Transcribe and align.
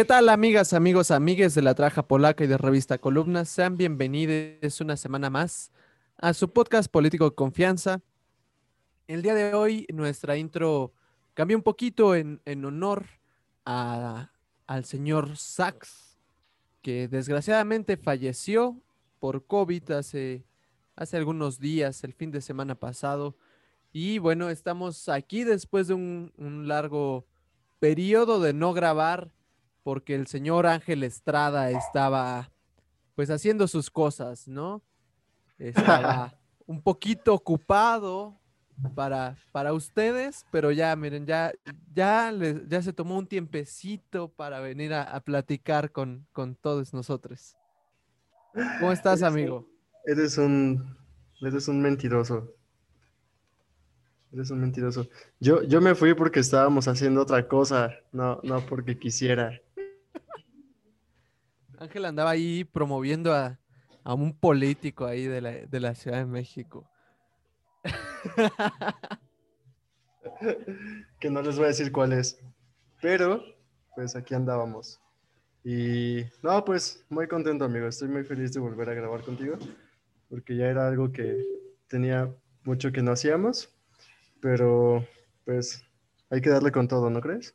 ¿Qué 0.00 0.06
tal 0.06 0.30
amigas, 0.30 0.72
amigos, 0.72 1.10
amigues 1.10 1.54
de 1.54 1.60
la 1.60 1.74
Traja 1.74 2.08
Polaca 2.08 2.42
y 2.42 2.46
de 2.46 2.56
Revista 2.56 2.96
Columnas? 2.96 3.50
Sean 3.50 3.76
bienvenidos 3.76 4.80
una 4.80 4.96
semana 4.96 5.28
más 5.28 5.72
a 6.16 6.32
su 6.32 6.50
podcast 6.54 6.90
político 6.90 7.34
confianza. 7.34 8.00
El 9.08 9.20
día 9.20 9.34
de 9.34 9.52
hoy 9.52 9.86
nuestra 9.92 10.38
intro 10.38 10.94
cambió 11.34 11.54
un 11.54 11.62
poquito 11.62 12.14
en, 12.14 12.40
en 12.46 12.64
honor 12.64 13.04
a, 13.66 14.32
al 14.66 14.86
señor 14.86 15.36
Sachs, 15.36 16.16
que 16.80 17.06
desgraciadamente 17.06 17.98
falleció 17.98 18.80
por 19.18 19.44
COVID 19.44 19.90
hace, 19.90 20.46
hace 20.96 21.18
algunos 21.18 21.58
días, 21.58 22.04
el 22.04 22.14
fin 22.14 22.30
de 22.30 22.40
semana 22.40 22.74
pasado. 22.74 23.36
Y 23.92 24.16
bueno, 24.16 24.48
estamos 24.48 25.10
aquí 25.10 25.44
después 25.44 25.88
de 25.88 25.92
un, 25.92 26.32
un 26.38 26.68
largo 26.68 27.26
periodo 27.80 28.40
de 28.40 28.54
no 28.54 28.72
grabar 28.72 29.30
porque 29.90 30.14
el 30.14 30.28
señor 30.28 30.68
Ángel 30.68 31.02
Estrada 31.02 31.68
estaba 31.72 32.52
pues 33.16 33.28
haciendo 33.28 33.66
sus 33.66 33.90
cosas, 33.90 34.46
¿no? 34.46 34.84
Estaba 35.58 36.32
un 36.64 36.80
poquito 36.80 37.34
ocupado 37.34 38.38
para, 38.94 39.36
para 39.50 39.72
ustedes, 39.72 40.46
pero 40.52 40.70
ya, 40.70 40.94
miren, 40.94 41.26
ya, 41.26 41.50
ya, 41.92 42.32
ya 42.68 42.82
se 42.82 42.92
tomó 42.92 43.18
un 43.18 43.26
tiempecito 43.26 44.28
para 44.28 44.60
venir 44.60 44.94
a, 44.94 45.02
a 45.02 45.18
platicar 45.22 45.90
con, 45.90 46.24
con 46.32 46.54
todos 46.54 46.94
nosotros. 46.94 47.56
¿Cómo 48.78 48.92
estás, 48.92 49.22
Eres 49.22 49.32
amigo? 49.32 49.56
un- 49.56 49.66
Eres 50.06 50.38
un, 50.38 50.96
eres 51.40 51.66
un 51.66 51.82
mentiroso. 51.82 52.54
Eres 54.32 54.52
un 54.52 54.60
mentiroso. 54.60 55.08
Yo, 55.40 55.64
yo 55.64 55.80
me 55.80 55.96
fui 55.96 56.14
porque 56.14 56.38
estábamos 56.38 56.86
haciendo 56.86 57.22
otra 57.22 57.48
cosa, 57.48 57.90
no, 58.12 58.38
no 58.44 58.60
porque 58.66 58.96
quisiera. 58.96 59.60
Ángel 61.80 62.04
andaba 62.04 62.30
ahí 62.30 62.64
promoviendo 62.64 63.32
a, 63.32 63.58
a 64.04 64.14
un 64.14 64.38
político 64.38 65.06
ahí 65.06 65.24
de 65.24 65.40
la, 65.40 65.50
de 65.50 65.80
la 65.80 65.94
Ciudad 65.94 66.18
de 66.18 66.26
México. 66.26 66.88
Que 71.18 71.30
no 71.30 71.42
les 71.42 71.56
voy 71.56 71.64
a 71.64 71.68
decir 71.68 71.92
cuál 71.92 72.12
es. 72.12 72.38
Pero, 73.00 73.42
pues 73.94 74.16
aquí 74.16 74.34
andábamos. 74.34 75.00
Y 75.64 76.24
no, 76.42 76.64
pues 76.64 77.04
muy 77.10 77.28
contento, 77.28 77.64
amigo. 77.64 77.86
Estoy 77.86 78.08
muy 78.08 78.24
feliz 78.24 78.52
de 78.52 78.60
volver 78.60 78.88
a 78.88 78.94
grabar 78.94 79.22
contigo. 79.22 79.58
Porque 80.28 80.56
ya 80.56 80.66
era 80.66 80.86
algo 80.88 81.12
que 81.12 81.42
tenía 81.88 82.34
mucho 82.64 82.92
que 82.92 83.02
no 83.02 83.12
hacíamos. 83.12 83.70
Pero, 84.40 85.06
pues, 85.44 85.84
hay 86.30 86.40
que 86.40 86.50
darle 86.50 86.72
con 86.72 86.88
todo, 86.88 87.10
¿no 87.10 87.20
crees? 87.20 87.54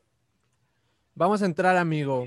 Vamos 1.16 1.42
a 1.42 1.46
entrar, 1.46 1.78
amigo. 1.78 2.26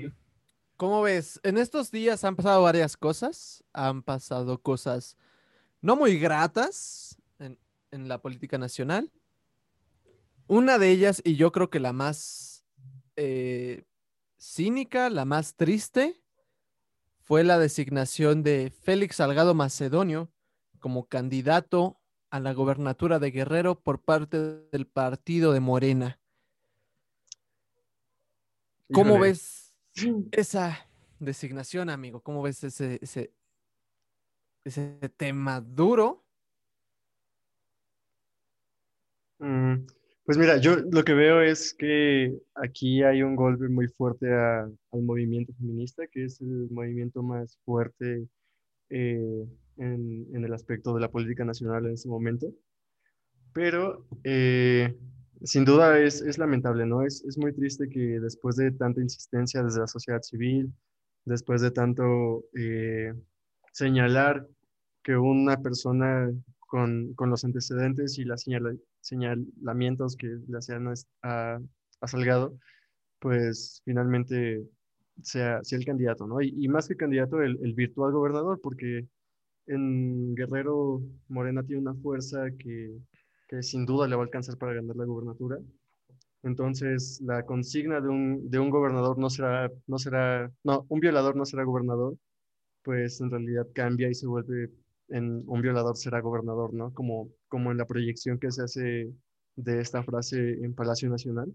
¿Cómo 0.79 1.01
ves? 1.01 1.41
En 1.43 1.57
estos 1.57 1.91
días 1.91 2.23
han 2.23 2.37
pasado 2.37 2.63
varias 2.63 2.95
cosas. 2.95 3.65
Han 3.73 4.01
pasado 4.01 4.61
cosas 4.61 5.17
no 5.81 5.97
muy 5.97 6.17
gratas 6.17 7.17
en, 7.37 7.59
en 7.91 8.07
la 8.07 8.21
política 8.21 8.57
nacional. 8.57 9.11
Una 10.47 10.77
de 10.77 10.89
ellas, 10.89 11.21
y 11.25 11.35
yo 11.35 11.51
creo 11.51 11.69
que 11.69 11.81
la 11.81 11.91
más 11.91 12.63
eh, 13.17 13.83
cínica, 14.37 15.09
la 15.09 15.25
más 15.25 15.55
triste, 15.55 16.23
fue 17.23 17.43
la 17.43 17.59
designación 17.59 18.41
de 18.41 18.71
Félix 18.71 19.17
Salgado 19.17 19.53
Macedonio 19.53 20.31
como 20.79 21.09
candidato 21.09 21.99
a 22.29 22.39
la 22.39 22.53
gobernatura 22.53 23.19
de 23.19 23.31
Guerrero 23.31 23.81
por 23.81 24.01
parte 24.01 24.37
del 24.71 24.87
partido 24.87 25.51
de 25.51 25.59
Morena. 25.59 26.21
¿Cómo 28.93 29.15
Híjole. 29.15 29.31
ves 29.31 29.58
esa 30.31 30.87
designación, 31.19 31.89
amigo? 31.89 32.21
¿Cómo 32.21 32.41
ves 32.41 32.63
ese, 32.63 32.99
ese, 33.01 33.33
ese 34.63 34.97
tema 35.17 35.61
duro? 35.61 36.23
Mm, 39.39 39.85
Pues 40.25 40.37
mira, 40.37 40.57
yo 40.57 40.75
lo 40.75 41.03
que 41.03 41.13
veo 41.13 41.41
es 41.41 41.73
que 41.73 42.37
aquí 42.53 43.01
hay 43.03 43.23
un 43.23 43.35
golpe 43.35 43.67
muy 43.67 43.87
fuerte 43.87 44.31
a- 44.31 44.63
al 44.91 45.01
movimiento 45.01 45.53
feminista, 45.53 46.05
que 46.07 46.25
es 46.25 46.39
el 46.41 46.69
movimiento 46.69 47.23
más 47.23 47.57
fuerte 47.65 48.27
eh, 48.89 49.45
en, 49.77 50.27
en 50.35 50.45
el 50.45 50.53
aspecto 50.53 50.93
de 50.93 51.01
la 51.01 51.09
política 51.11 51.45
nacional 51.45 51.85
en 51.87 51.93
este 51.93 52.09
momento. 52.09 52.47
Pero 53.53 54.05
eh, 54.23 54.95
sin 55.43 55.65
duda 55.65 55.99
es, 55.99 56.21
es 56.21 56.37
lamentable, 56.37 56.85
¿no? 56.85 57.03
Es, 57.03 57.23
es 57.25 57.37
muy 57.37 57.53
triste 57.53 57.89
que 57.89 58.19
después 58.19 58.55
de 58.55 58.71
tanta 58.71 59.01
insistencia 59.01 59.63
desde 59.63 59.81
la 59.81 59.87
sociedad 59.87 60.21
civil, 60.21 60.73
después 61.25 61.61
de 61.61 61.71
tanto 61.71 62.45
eh, 62.55 63.13
señalar 63.71 64.47
que 65.03 65.17
una 65.17 65.57
persona 65.61 66.31
con, 66.59 67.13
con 67.15 67.29
los 67.29 67.43
antecedentes 67.43 68.17
y 68.17 68.25
las 68.25 68.43
señala- 68.43 68.75
señalamientos 69.01 70.15
que 70.15 70.27
le 70.47 70.57
hacían 70.57 70.87
a, 71.23 71.59
a, 72.01 72.07
Salgado, 72.07 72.57
pues 73.19 73.81
finalmente 73.85 74.63
sea, 75.21 75.63
sea 75.63 75.77
el 75.77 75.85
candidato, 75.85 76.27
¿no? 76.27 76.41
Y, 76.41 76.67
más 76.67 76.87
que 76.87 76.95
candidato, 76.95 77.41
el 77.41 77.73
virtual 77.73 78.11
gobernador, 78.13 78.59
porque 78.61 79.07
en 79.69 80.35
Guerrero 80.35 81.01
Morena 81.27 81.63
tiene 81.63 81.81
una 81.81 81.93
fuerza 81.93 82.49
que, 82.57 82.91
que 83.49 83.63
sin 83.63 83.85
duda 83.85 84.07
le 84.07 84.15
va 84.15 84.21
a 84.21 84.25
alcanzar 84.25 84.57
para 84.57 84.75
ganar 84.75 84.95
la 84.95 85.05
gubernatura. 85.05 85.57
Entonces, 86.43 87.19
la 87.21 87.45
consigna 87.45 87.99
de 87.99 88.07
un, 88.07 88.49
de 88.49 88.59
un 88.59 88.69
gobernador 88.69 89.17
no 89.17 89.29
será, 89.29 89.69
no 89.87 89.97
será, 89.97 90.51
no, 90.63 90.85
un 90.87 90.99
violador 90.99 91.35
no 91.35 91.45
será 91.45 91.63
gobernador, 91.63 92.15
pues 92.83 93.19
en 93.19 93.31
realidad 93.31 93.67
cambia 93.73 94.09
y 94.09 94.13
se 94.13 94.27
vuelve 94.27 94.71
en 95.09 95.43
un 95.47 95.61
violador 95.61 95.97
será 95.97 96.21
gobernador, 96.21 96.73
¿no? 96.73 96.93
Como, 96.93 97.31
como 97.47 97.71
en 97.71 97.77
la 97.77 97.85
proyección 97.85 98.39
que 98.39 98.51
se 98.51 98.63
hace 98.63 99.13
de 99.55 99.81
esta 99.81 100.03
frase 100.03 100.37
en 100.63 100.75
Palacio 100.75 101.09
Nacional. 101.09 101.53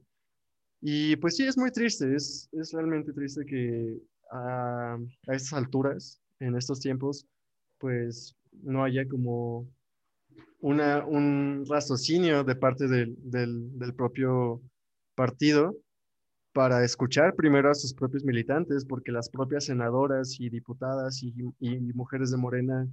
Y 0.80 1.16
pues 1.16 1.36
sí, 1.36 1.46
es 1.46 1.56
muy 1.56 1.70
triste, 1.70 2.14
es, 2.14 2.48
es 2.52 2.72
realmente 2.72 3.12
triste 3.12 3.46
que 3.46 3.98
a, 4.32 4.94
a 4.96 5.34
estas 5.34 5.54
alturas, 5.54 6.20
en 6.40 6.56
estos 6.56 6.80
tiempos, 6.80 7.26
pues 7.78 8.36
no 8.62 8.84
haya 8.84 9.06
como 9.08 9.66
una, 10.60 11.04
un 11.04 11.64
raciocinio 11.68 12.44
de 12.44 12.56
parte 12.56 12.88
del, 12.88 13.14
del, 13.18 13.78
del 13.78 13.94
propio 13.94 14.62
partido 15.14 15.76
para 16.52 16.84
escuchar 16.84 17.34
primero 17.34 17.70
a 17.70 17.74
sus 17.74 17.92
propios 17.92 18.24
militantes, 18.24 18.84
porque 18.84 19.12
las 19.12 19.28
propias 19.28 19.64
senadoras 19.64 20.38
y 20.38 20.48
diputadas 20.48 21.22
y, 21.22 21.34
y 21.58 21.78
mujeres 21.92 22.30
de 22.30 22.36
Morena 22.36 22.88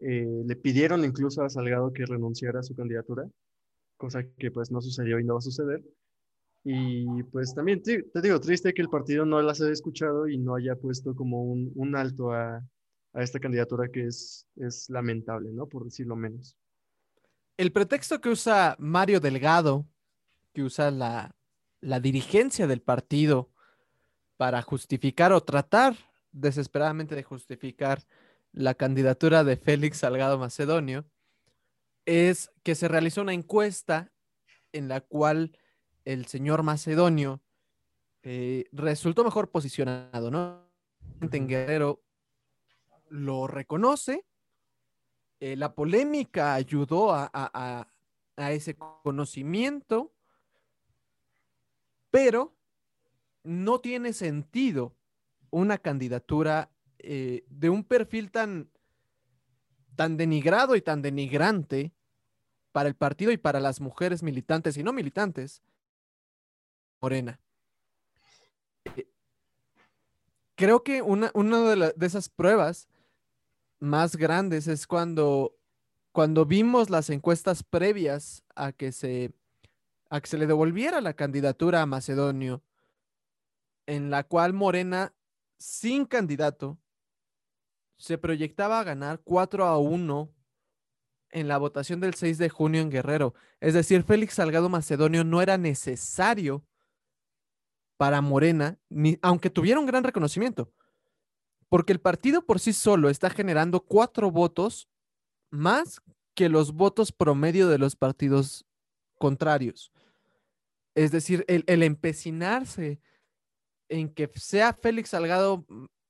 eh, 0.00 0.42
le 0.44 0.56
pidieron 0.56 1.04
incluso 1.04 1.42
a 1.42 1.48
Salgado 1.48 1.92
que 1.92 2.04
renunciara 2.04 2.60
a 2.60 2.62
su 2.62 2.74
candidatura, 2.74 3.26
cosa 3.96 4.24
que 4.38 4.50
pues 4.50 4.70
no 4.70 4.80
sucedió 4.80 5.18
y 5.18 5.24
no 5.24 5.34
va 5.34 5.38
a 5.38 5.42
suceder. 5.42 5.82
Y 6.64 7.22
pues 7.24 7.54
también 7.54 7.80
te, 7.80 8.02
te 8.02 8.20
digo, 8.20 8.40
triste 8.40 8.74
que 8.74 8.82
el 8.82 8.88
partido 8.88 9.24
no 9.24 9.40
las 9.40 9.60
haya 9.60 9.70
escuchado 9.70 10.26
y 10.26 10.36
no 10.36 10.56
haya 10.56 10.74
puesto 10.74 11.14
como 11.14 11.44
un, 11.44 11.70
un 11.76 11.94
alto 11.94 12.32
a, 12.32 12.56
a, 13.12 13.22
esta 13.22 13.38
candidatura 13.38 13.88
que 13.88 14.06
es, 14.06 14.48
es 14.56 14.90
lamentable, 14.90 15.52
¿no? 15.52 15.68
Por 15.68 15.84
decirlo 15.84 16.16
menos. 16.16 16.56
El 17.56 17.72
pretexto 17.72 18.20
que 18.20 18.28
usa 18.28 18.76
Mario 18.78 19.20
Delgado, 19.20 19.86
que 20.52 20.62
usa 20.62 20.90
la, 20.90 21.34
la 21.80 22.00
dirigencia 22.00 22.66
del 22.66 22.82
partido 22.82 23.50
para 24.36 24.60
justificar 24.62 25.32
o 25.32 25.42
tratar 25.42 25.96
desesperadamente 26.32 27.14
de 27.14 27.22
justificar 27.22 28.02
la 28.52 28.74
candidatura 28.74 29.42
de 29.44 29.56
Félix 29.56 29.98
Salgado 29.98 30.38
Macedonio, 30.38 31.06
es 32.04 32.50
que 32.62 32.74
se 32.74 32.88
realizó 32.88 33.22
una 33.22 33.32
encuesta 33.32 34.12
en 34.72 34.88
la 34.88 35.00
cual 35.00 35.58
el 36.04 36.26
señor 36.26 36.62
Macedonio 36.62 37.42
eh, 38.22 38.64
resultó 38.72 39.24
mejor 39.24 39.50
posicionado, 39.50 40.30
¿no? 40.30 40.68
En 41.20 41.48
Guerrero 41.48 42.02
lo 43.08 43.46
reconoce, 43.46 44.24
eh, 45.40 45.56
la 45.56 45.74
polémica 45.74 46.54
ayudó 46.54 47.12
a, 47.12 47.30
a, 47.32 47.88
a, 48.36 48.52
ese 48.52 48.76
conocimiento, 49.02 50.12
pero 52.10 52.54
no 53.42 53.80
tiene 53.80 54.12
sentido 54.12 54.94
una 55.50 55.78
candidatura 55.78 56.70
eh, 56.98 57.44
de 57.48 57.70
un 57.70 57.84
perfil 57.84 58.30
tan, 58.30 58.68
tan 59.94 60.16
denigrado 60.16 60.74
y 60.74 60.80
tan 60.80 61.02
denigrante 61.02 61.92
para 62.72 62.88
el 62.88 62.94
partido 62.94 63.32
y 63.32 63.36
para 63.36 63.60
las 63.60 63.80
mujeres 63.80 64.22
militantes 64.22 64.76
y 64.76 64.82
no 64.82 64.92
militantes, 64.92 65.62
Morena. 67.00 67.40
Eh, 68.96 69.06
creo 70.54 70.82
que 70.82 71.00
una, 71.02 71.30
una 71.34 71.60
de, 71.62 71.76
la, 71.76 71.90
de, 71.92 72.06
esas 72.06 72.28
pruebas 72.28 72.88
más 73.80 74.16
grandes 74.16 74.68
es 74.68 74.86
cuando, 74.86 75.56
cuando 76.12 76.46
vimos 76.46 76.90
las 76.90 77.10
encuestas 77.10 77.62
previas 77.62 78.42
a 78.54 78.72
que 78.72 78.92
se, 78.92 79.32
a 80.10 80.20
que 80.20 80.28
se 80.28 80.38
le 80.38 80.46
devolviera 80.46 81.00
la 81.00 81.14
candidatura 81.14 81.82
a 81.82 81.86
Macedonio. 81.86 82.62
en 83.88 84.10
la 84.10 84.24
cual 84.24 84.52
Morena, 84.52 85.14
sin 85.58 86.06
candidato, 86.06 86.76
se 87.98 88.18
proyectaba 88.18 88.80
a 88.80 88.84
ganar 88.84 89.20
4 89.22 89.64
a 89.64 89.78
1 89.78 90.32
en 91.30 91.48
la 91.48 91.58
votación 91.58 92.00
del 92.00 92.14
6 92.14 92.38
de 92.38 92.48
junio 92.48 92.80
en 92.80 92.90
Guerrero. 92.90 93.34
Es 93.60 93.74
decir, 93.74 94.02
Félix 94.02 94.34
Salgado 94.34 94.68
Macedonio 94.68 95.22
no 95.22 95.40
era 95.40 95.56
necesario 95.58 96.64
para 97.96 98.20
Morena, 98.20 98.78
ni, 98.88 99.18
aunque 99.22 99.50
tuviera 99.50 99.80
un 99.80 99.86
gran 99.86 100.04
reconocimiento, 100.04 100.72
porque 101.68 101.92
el 101.92 102.00
partido 102.00 102.44
por 102.44 102.60
sí 102.60 102.72
solo 102.72 103.08
está 103.08 103.30
generando 103.30 103.80
cuatro 103.80 104.30
votos 104.30 104.88
más 105.50 106.00
que 106.34 106.48
los 106.48 106.72
votos 106.72 107.12
promedio 107.12 107.68
de 107.68 107.78
los 107.78 107.96
partidos 107.96 108.66
contrarios. 109.18 109.92
Es 110.94 111.10
decir, 111.10 111.44
el, 111.48 111.82
empecinarse 111.82 113.00
en 113.88 114.12
que 114.12 114.30
sea 114.34 114.72
Félix 114.72 115.10
Salgado 115.10 115.66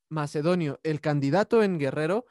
Macedonio 0.09 0.79
el 0.83 1.01
candidato 1.01 1.63
en 1.63 1.79
Guerrero 1.79 2.27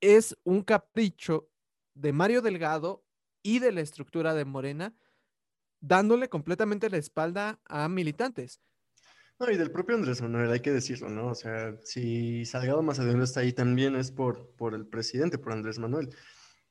es 0.00 0.36
un 0.44 0.62
capricho 0.62 1.48
de 1.94 2.12
Mario 2.12 2.42
Delgado 2.42 3.04
y 3.42 3.58
de 3.58 3.72
la 3.72 3.80
estructura 3.80 4.34
de 4.34 4.44
Morena, 4.44 4.94
dándole 5.80 6.28
completamente 6.28 6.90
la 6.90 6.98
espalda 6.98 7.60
a 7.64 7.88
militantes. 7.88 8.60
No, 9.38 9.50
y 9.50 9.56
del 9.56 9.70
propio 9.70 9.94
Andrés 9.94 10.20
Manuel, 10.20 10.50
hay 10.50 10.60
que 10.60 10.72
decirlo, 10.72 11.08
¿no? 11.08 11.28
O 11.28 11.34
sea, 11.34 11.76
si 11.84 12.44
Salgado 12.44 12.82
Macedonio 12.82 13.22
está 13.22 13.40
ahí 13.40 13.52
también 13.52 13.94
es 13.94 14.10
por, 14.10 14.50
por 14.56 14.74
el 14.74 14.86
presidente, 14.86 15.38
por 15.38 15.52
Andrés 15.52 15.78
Manuel. 15.78 16.10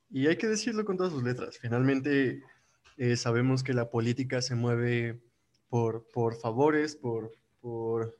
Y 0.09 0.27
hay 0.27 0.37
que 0.37 0.47
decirlo 0.47 0.83
con 0.83 0.97
todas 0.97 1.13
sus 1.13 1.23
letras. 1.23 1.57
Finalmente, 1.59 2.43
eh, 2.97 3.15
sabemos 3.15 3.63
que 3.63 3.73
la 3.73 3.89
política 3.89 4.41
se 4.41 4.55
mueve 4.55 5.21
por, 5.69 6.07
por 6.13 6.35
favores, 6.35 6.95
por, 6.97 7.31
por, 7.61 8.17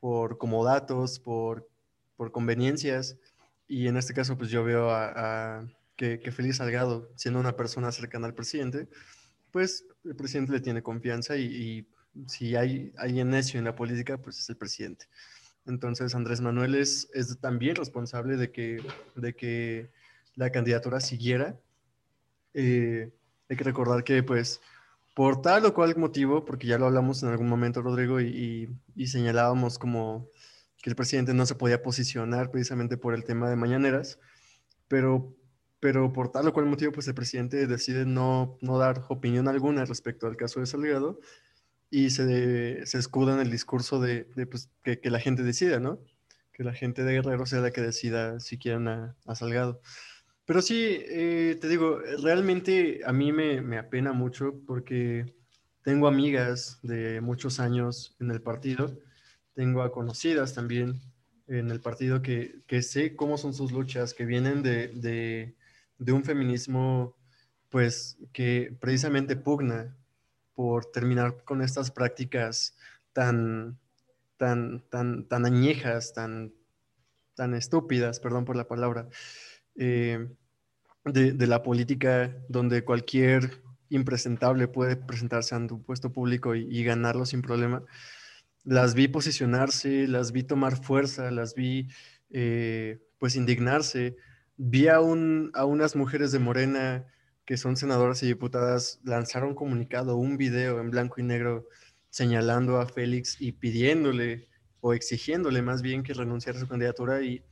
por 0.00 0.36
comodatos, 0.36 1.18
por, 1.18 1.68
por 2.16 2.30
conveniencias. 2.30 3.16
Y 3.68 3.88
en 3.88 3.96
este 3.96 4.12
caso, 4.12 4.36
pues 4.36 4.50
yo 4.50 4.64
veo 4.64 4.90
a 4.90 5.66
que, 5.96 6.18
que 6.18 6.52
Salgado, 6.52 7.10
siendo 7.16 7.40
una 7.40 7.56
persona 7.56 7.92
cercana 7.92 8.26
al 8.26 8.34
presidente, 8.34 8.88
pues 9.50 9.86
el 10.04 10.16
presidente 10.16 10.52
le 10.52 10.60
tiene 10.60 10.82
confianza 10.82 11.36
y, 11.36 11.86
si 12.26 12.56
hay 12.56 12.92
alguien 12.96 13.30
necio 13.30 13.58
en 13.58 13.64
la 13.64 13.74
política, 13.74 14.18
pues 14.18 14.38
es 14.38 14.48
el 14.48 14.56
presidente. 14.56 15.06
Entonces 15.66 16.14
Andrés 16.14 16.40
Manuel 16.40 16.74
es, 16.74 17.08
es 17.14 17.38
también 17.38 17.76
responsable 17.76 18.36
de 18.36 18.50
que, 18.50 18.82
de 19.14 19.34
que 19.34 19.90
la 20.34 20.50
candidatura 20.50 21.00
siguiera. 21.00 21.58
Eh, 22.54 23.10
hay 23.48 23.56
que 23.56 23.64
recordar 23.64 24.04
que 24.04 24.22
pues 24.22 24.60
por 25.14 25.42
tal 25.42 25.64
o 25.66 25.74
cual 25.74 25.96
motivo, 25.96 26.44
porque 26.44 26.66
ya 26.66 26.78
lo 26.78 26.86
hablamos 26.86 27.22
en 27.22 27.28
algún 27.28 27.48
momento 27.48 27.82
Rodrigo 27.82 28.20
y, 28.20 28.68
y 28.96 29.06
señalábamos 29.06 29.78
como 29.78 30.28
que 30.82 30.90
el 30.90 30.96
presidente 30.96 31.34
no 31.34 31.46
se 31.46 31.54
podía 31.54 31.82
posicionar 31.82 32.50
precisamente 32.50 32.96
por 32.96 33.14
el 33.14 33.24
tema 33.24 33.48
de 33.48 33.56
mañaneras, 33.56 34.18
pero 34.88 35.34
pero 35.82 36.12
por 36.12 36.30
tal 36.30 36.46
o 36.46 36.52
cual 36.52 36.66
motivo, 36.66 36.92
pues 36.92 37.08
el 37.08 37.14
presidente 37.14 37.66
decide 37.66 38.06
no, 38.06 38.56
no 38.60 38.78
dar 38.78 39.04
opinión 39.08 39.48
alguna 39.48 39.84
respecto 39.84 40.28
al 40.28 40.36
caso 40.36 40.60
de 40.60 40.66
Salgado 40.66 41.18
y 41.92 42.10
se, 42.10 42.86
se 42.86 42.98
escuda 42.98 43.34
en 43.34 43.40
el 43.40 43.50
discurso 43.50 44.00
de, 44.00 44.24
de 44.34 44.46
pues, 44.46 44.70
que, 44.82 44.98
que, 44.98 45.10
la 45.10 45.20
gente 45.20 45.42
decida, 45.42 45.78
¿no? 45.78 46.00
Que 46.52 46.64
la 46.64 46.72
gente 46.72 47.04
de 47.04 47.12
Guerrero 47.12 47.46
sea 47.46 47.60
la 47.60 47.70
que 47.70 47.82
decida 47.82 48.40
si 48.40 48.58
quieren 48.58 48.88
a, 48.88 49.16
a 49.26 49.34
Salgado. 49.36 49.80
Pero 50.44 50.62
sí, 50.62 50.74
eh, 51.08 51.58
te 51.60 51.68
digo, 51.68 52.00
realmente 52.22 53.02
a 53.06 53.12
mí 53.12 53.30
me, 53.30 53.60
me 53.60 53.78
apena 53.78 54.12
mucho 54.12 54.60
porque 54.66 55.26
tengo 55.82 56.08
amigas 56.08 56.80
de 56.82 57.20
muchos 57.20 57.60
años 57.60 58.16
en 58.18 58.30
el 58.30 58.42
partido, 58.42 58.98
tengo 59.54 59.82
a 59.82 59.92
conocidas 59.92 60.54
también 60.54 61.00
en 61.46 61.70
el 61.70 61.80
partido 61.80 62.22
que, 62.22 62.62
que 62.66 62.82
sé 62.82 63.14
cómo 63.14 63.36
son 63.38 63.54
sus 63.54 63.70
luchas, 63.70 64.14
que 64.14 64.24
vienen 64.24 64.62
de, 64.62 64.88
de 64.88 65.54
de 66.02 66.12
un 66.12 66.24
feminismo 66.24 67.16
pues 67.68 68.18
que 68.32 68.76
precisamente 68.80 69.36
pugna 69.36 69.96
por 70.54 70.86
terminar 70.86 71.44
con 71.44 71.62
estas 71.62 71.90
prácticas 71.90 72.76
tan, 73.12 73.78
tan, 74.36 74.82
tan, 74.90 75.26
tan 75.28 75.46
añejas, 75.46 76.12
tan, 76.12 76.52
tan 77.34 77.54
estúpidas, 77.54 78.20
perdón 78.20 78.44
por 78.44 78.56
la 78.56 78.68
palabra, 78.68 79.08
eh, 79.76 80.28
de, 81.04 81.32
de, 81.32 81.46
la 81.46 81.62
política 81.62 82.36
donde 82.48 82.84
cualquier 82.84 83.62
impresentable 83.88 84.68
puede 84.68 84.96
presentarse 84.96 85.54
ante 85.54 85.74
un 85.74 85.82
puesto 85.82 86.12
público 86.12 86.54
y, 86.54 86.66
y, 86.70 86.84
ganarlo 86.84 87.26
sin 87.26 87.42
problema. 87.42 87.82
Las 88.64 88.94
vi 88.94 89.08
posicionarse, 89.08 90.06
las 90.06 90.32
vi 90.32 90.44
tomar 90.44 90.82
fuerza, 90.82 91.30
las 91.30 91.54
vi 91.54 91.88
eh, 92.30 93.00
pues 93.18 93.36
indignarse 93.36 94.16
vi 94.56 94.88
a, 94.88 95.00
unas 95.00 95.96
mujeres 95.96 96.32
de 96.32 96.38
Morena 96.38 97.06
que 97.44 97.56
son 97.56 97.76
senadoras 97.76 98.22
y 98.22 98.26
diputadas 98.26 99.00
lanzar 99.04 99.44
un 99.44 99.54
comunicado, 99.54 100.16
un 100.16 100.36
video 100.36 100.80
en 100.80 100.90
blanco 100.90 101.20
y 101.20 101.24
negro 101.24 101.68
señalando 102.10 102.78
a 102.78 102.86
Félix 102.86 103.40
y 103.40 103.52
pidiéndole 103.52 104.48
o 104.80 104.92
exigiéndole 104.92 105.62
más 105.62 105.80
bien 105.80 106.02
que 106.02 106.12
renunciara 106.12 106.58
a 106.58 106.60
su 106.60 106.68
candidatura 106.68 107.22
y, 107.22 107.42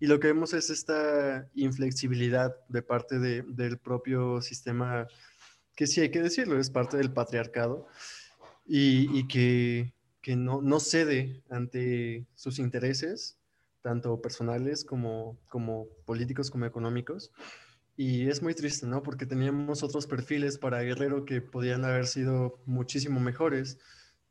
lo 0.00 0.20
que 0.20 0.28
vemos 0.28 0.54
es 0.54 0.70
esta 0.70 1.50
inflexibilidad 1.54 2.54
de 2.68 2.82
parte 2.82 3.18
del 3.18 3.78
propio 3.78 4.40
sistema, 4.40 5.08
que 5.74 5.88
sí 5.88 6.00
hay 6.00 6.12
que 6.12 6.22
decirlo, 6.22 6.60
es 6.60 6.70
parte 6.70 6.96
del 6.96 7.12
patriarcado 7.12 7.88
y, 8.64 9.26
que, 9.26 9.92
no, 10.36 10.62
no, 10.62 10.78
cede 10.78 11.42
ante 11.50 12.28
sus 12.36 12.60
intereses 12.60 13.38
tanto 13.82 14.20
personales 14.20 14.84
como, 14.84 15.36
como 15.48 15.88
políticos 16.04 16.48
como 16.48 16.66
económicos. 16.66 17.32
Y 18.00 18.28
es 18.28 18.42
muy 18.42 18.54
triste, 18.54 18.86
¿no? 18.86 19.02
Porque 19.02 19.26
teníamos 19.26 19.82
otros 19.82 20.06
perfiles 20.06 20.56
para 20.56 20.82
Guerrero 20.82 21.24
que 21.24 21.40
podían 21.40 21.84
haber 21.84 22.06
sido 22.06 22.62
muchísimo 22.64 23.18
mejores. 23.18 23.76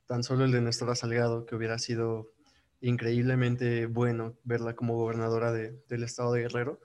Tan 0.06 0.24
solo 0.24 0.46
el 0.46 0.54
de 0.54 0.62
Néstor 0.62 0.96
Salgado, 0.96 1.46
que 1.46 1.54
hubiera 1.54 1.78
sido 1.78 2.32
increíblemente 2.80 3.88
bueno 3.88 4.38
verla 4.46 4.74
como 4.74 4.96
gobernadora 4.96 5.52
de, 5.52 5.84
del 5.90 6.04
estado 6.04 6.32
de 6.32 6.44
Guerrero. 6.44 6.80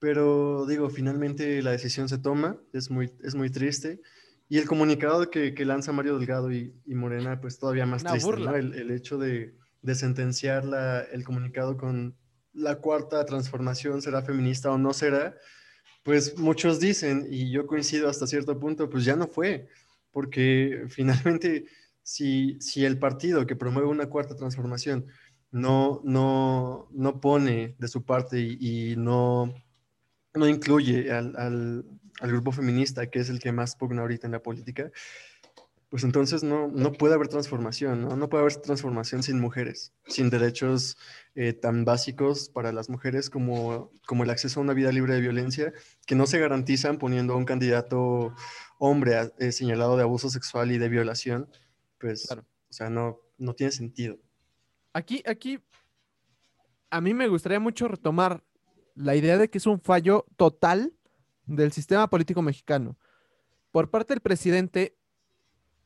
Pero 0.00 0.66
digo, 0.66 0.90
finalmente 0.90 1.62
la 1.62 1.70
decisión 1.70 2.08
se 2.08 2.18
toma, 2.18 2.58
es 2.72 2.90
muy, 2.90 3.12
es 3.22 3.36
muy 3.36 3.48
triste. 3.48 4.00
Y 4.48 4.58
el 4.58 4.66
comunicado 4.66 5.30
que, 5.30 5.54
que 5.54 5.64
lanza 5.64 5.92
Mario 5.92 6.18
Delgado 6.18 6.50
y, 6.50 6.74
y, 6.86 6.94
Morena, 6.96 7.40
pues 7.40 7.60
todavía 7.60 7.86
más 7.86 8.02
triste, 8.02 8.36
¿no? 8.36 8.56
el, 8.56 8.74
el, 8.74 8.90
hecho 8.90 9.16
de, 9.16 9.54
de 9.80 9.94
sentenciar 9.94 10.64
la, 10.64 11.02
el 11.02 11.22
comunicado 11.22 11.76
con 11.76 12.16
la 12.52 12.80
cuarta 12.80 13.24
transformación 13.24 14.02
será 14.02 14.22
feminista 14.22 14.72
o 14.72 14.76
no 14.76 14.92
será, 14.92 15.36
pues 16.02 16.38
muchos 16.38 16.80
dicen, 16.80 17.26
y 17.30 17.50
yo 17.50 17.66
coincido 17.66 18.08
hasta 18.08 18.26
cierto 18.26 18.58
punto, 18.58 18.88
pues 18.88 19.04
ya 19.04 19.16
no 19.16 19.26
fue, 19.26 19.68
porque 20.12 20.84
finalmente 20.88 21.66
si, 22.02 22.60
si 22.60 22.84
el 22.84 22.98
partido 22.98 23.46
que 23.46 23.56
promueve 23.56 23.88
una 23.88 24.08
cuarta 24.08 24.36
transformación 24.36 25.06
no, 25.50 26.00
no, 26.04 26.88
no 26.92 27.20
pone 27.20 27.74
de 27.78 27.88
su 27.88 28.04
parte 28.04 28.40
y, 28.40 28.94
no, 28.96 29.52
no 30.34 30.48
incluye 30.48 31.10
al, 31.12 31.34
al, 31.36 31.84
al, 32.20 32.30
grupo 32.30 32.52
feminista, 32.52 33.08
que 33.10 33.18
es 33.18 33.30
el 33.30 33.40
que 33.40 33.52
más 33.52 33.76
pugna 33.76 34.02
ahorita 34.02 34.26
en 34.26 34.32
la 34.32 34.42
política, 34.42 34.90
pues 35.90 36.04
entonces 36.04 36.44
no, 36.44 36.68
no 36.68 36.92
puede 36.92 37.14
haber 37.14 37.26
transformación, 37.26 38.02
¿no? 38.02 38.16
No 38.16 38.28
puede 38.28 38.42
haber 38.42 38.56
transformación 38.56 39.24
sin 39.24 39.40
mujeres, 39.40 39.92
sin 40.06 40.30
derechos 40.30 40.96
eh, 41.34 41.52
tan 41.52 41.84
básicos 41.84 42.48
para 42.48 42.70
las 42.70 42.88
mujeres 42.88 43.28
como, 43.28 43.90
como 44.06 44.22
el 44.22 44.30
acceso 44.30 44.60
a 44.60 44.62
una 44.62 44.72
vida 44.72 44.92
libre 44.92 45.14
de 45.14 45.20
violencia, 45.20 45.72
que 46.06 46.14
no 46.14 46.28
se 46.28 46.38
garantizan 46.38 46.98
poniendo 46.98 47.34
a 47.34 47.36
un 47.36 47.44
candidato 47.44 48.32
hombre 48.78 49.32
eh, 49.40 49.50
señalado 49.50 49.96
de 49.96 50.04
abuso 50.04 50.30
sexual 50.30 50.70
y 50.70 50.78
de 50.78 50.88
violación, 50.88 51.50
pues, 51.98 52.28
claro. 52.28 52.42
o 52.42 52.72
sea, 52.72 52.88
no, 52.88 53.18
no 53.36 53.54
tiene 53.54 53.72
sentido. 53.72 54.16
Aquí, 54.92 55.24
aquí, 55.26 55.58
a 56.88 57.00
mí 57.00 57.14
me 57.14 57.26
gustaría 57.26 57.58
mucho 57.58 57.88
retomar 57.88 58.44
la 58.94 59.16
idea 59.16 59.38
de 59.38 59.50
que 59.50 59.58
es 59.58 59.66
un 59.66 59.80
fallo 59.80 60.24
total 60.36 60.94
del 61.46 61.72
sistema 61.72 62.08
político 62.08 62.42
mexicano. 62.42 62.96
Por 63.72 63.90
parte 63.90 64.14
del 64.14 64.20
presidente, 64.20 64.96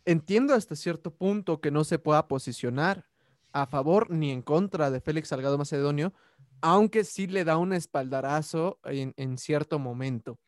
entiendo 0.04 0.54
hasta 0.54 0.76
cierto 0.76 1.14
punto 1.14 1.60
que 1.60 1.70
no 1.70 1.84
se 1.84 1.98
pueda 1.98 2.28
posicionar 2.28 3.06
a 3.52 3.66
favor 3.66 4.10
ni 4.10 4.30
en 4.30 4.42
contra 4.42 4.90
de 4.90 5.00
Félix 5.00 5.28
Salgado 5.28 5.58
Macedonio, 5.58 6.12
aunque 6.60 7.04
sí 7.04 7.26
le 7.26 7.44
da 7.44 7.56
un 7.56 7.72
espaldarazo 7.72 8.78
en, 8.84 9.14
en 9.16 9.38
cierto 9.38 9.78
momento. 9.78 10.38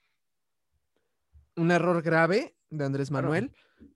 Un 1.55 1.71
error 1.71 2.03
grave 2.03 2.57
de 2.71 2.85
Andrés 2.85 3.11
Manuel. 3.11 3.53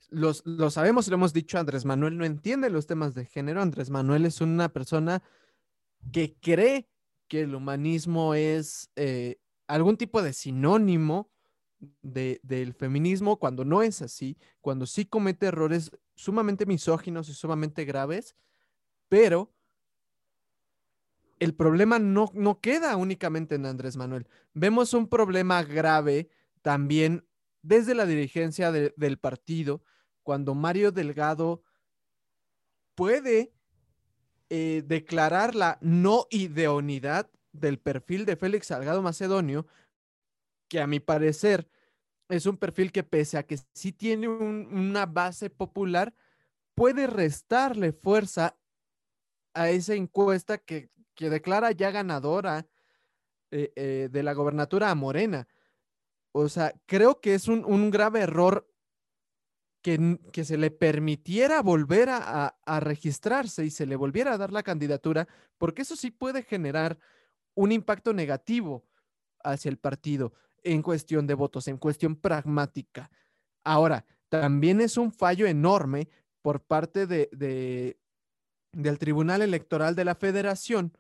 Los, 0.09 0.43
lo 0.45 0.71
sabemos, 0.71 1.09
lo 1.09 1.14
hemos 1.14 1.33
dicho, 1.33 1.59
Andrés 1.59 1.85
Manuel 1.85 2.19
no 2.19 2.25
entiende 2.25 2.71
los 2.71 2.87
temas 2.87 3.14
de 3.14 3.25
género. 3.25 3.62
Andrés 3.62 3.90
Manuel 3.90 4.26
es 4.26 4.40
una 4.40 4.69
persona 4.69 5.23
que 6.12 6.37
cree 6.40 6.88
que 7.29 7.43
el 7.43 7.55
humanismo 7.55 8.35
es 8.35 8.90
eh, 8.97 9.38
algún 9.67 9.97
tipo 9.97 10.23
de 10.23 10.33
sinónimo 10.33 11.31
de, 12.02 12.40
del 12.42 12.75
feminismo 12.75 13.38
cuando 13.38 13.64
no 13.64 13.82
es 13.82 14.02
así, 14.02 14.37
cuando 14.60 14.87
sí 14.87 15.06
comete 15.06 15.46
errores 15.46 15.90
sumamente 16.14 16.66
misóginos 16.66 17.28
y 17.28 17.34
sumamente 17.34 17.84
graves, 17.84 18.37
Pero 19.08 19.52
el 21.40 21.54
problema 21.54 21.99
no, 21.99 22.30
no 22.34 22.60
queda 22.60 22.96
únicamente 22.96 23.56
en 23.56 23.66
Andrés 23.66 23.96
Manuel. 23.96 24.28
Vemos 24.52 24.94
un 24.94 25.08
problema 25.08 25.62
grave 25.64 26.28
también 26.62 27.26
desde 27.62 27.94
la 27.94 28.06
dirigencia 28.06 28.70
del 28.70 29.18
partido, 29.18 29.82
cuando 30.22 30.54
Mario 30.54 30.92
Delgado 30.92 31.62
puede 32.94 33.52
eh, 34.50 34.82
declarar 34.87 35.54
la 35.54 35.78
no 35.80 36.26
ideonidad 36.30 37.30
del 37.52 37.78
perfil 37.78 38.26
de 38.26 38.37
Félix 38.37 38.68
Salgado 38.68 39.02
Macedonio, 39.02 39.66
que 40.70 40.80
a 40.80 40.86
mi 40.86 41.00
parecer 41.00 41.68
es 42.30 42.46
un 42.46 42.56
perfil 42.56 42.92
que 42.92 43.02
pese 43.02 43.36
a 43.36 43.42
que 43.42 43.58
sí 43.74 43.92
tiene 43.92 44.28
una 44.28 45.04
base 45.04 45.50
popular, 45.50 46.14
puede 46.76 47.08
restarle 47.08 47.92
fuerza 47.92 48.56
a 49.52 49.68
esa 49.68 49.94
encuesta 49.94 50.58
que, 50.58 50.88
declara 51.18 51.70
ya 51.72 51.90
ganadora 51.90 52.66
eh, 53.50 53.72
eh, 53.76 54.08
de 54.10 54.22
la 54.22 54.32
gobernatura 54.32 54.90
a 54.90 54.94
Morena. 54.94 55.46
O 56.32 56.48
sea, 56.48 56.72
creo 56.86 57.20
que 57.20 57.34
es 57.34 57.46
un, 57.46 57.90
grave 57.90 58.20
error 58.20 58.66
que, 59.82 60.18
que, 60.32 60.44
se 60.44 60.56
le 60.56 60.70
permitiera 60.70 61.60
volver 61.60 62.08
a, 62.10 62.54
registrarse 62.80 63.66
y 63.66 63.70
se 63.70 63.84
le 63.84 63.96
volviera 63.96 64.32
a 64.32 64.38
dar 64.38 64.50
la 64.50 64.62
candidatura, 64.62 65.28
porque 65.58 65.82
eso 65.82 65.94
sí 65.94 66.10
puede 66.10 66.42
generar 66.42 66.98
un 67.54 67.72
impacto 67.72 68.14
negativo 68.14 68.86
hacia 69.44 69.68
el 69.68 69.76
partido 69.76 70.32
en 70.64 70.83
cuestión 70.83 71.26
de 71.26 71.35
votos, 71.35 71.69
en 71.69 71.79
cuestión 71.79 72.17
pragmática. 72.17 73.11
Ahora, 73.64 74.05
también 74.29 74.81
es 74.81 74.97
un 74.97 75.12
fallo 75.12 75.47
enorme 75.47 76.09
por 76.43 76.61
parte 76.61 77.07
de, 77.07 77.97
del 78.73 78.99
Tribunal 78.99 79.43
Electoral 79.43 79.95
de 79.95 80.05
la 80.05 80.14
Federación 80.14 80.97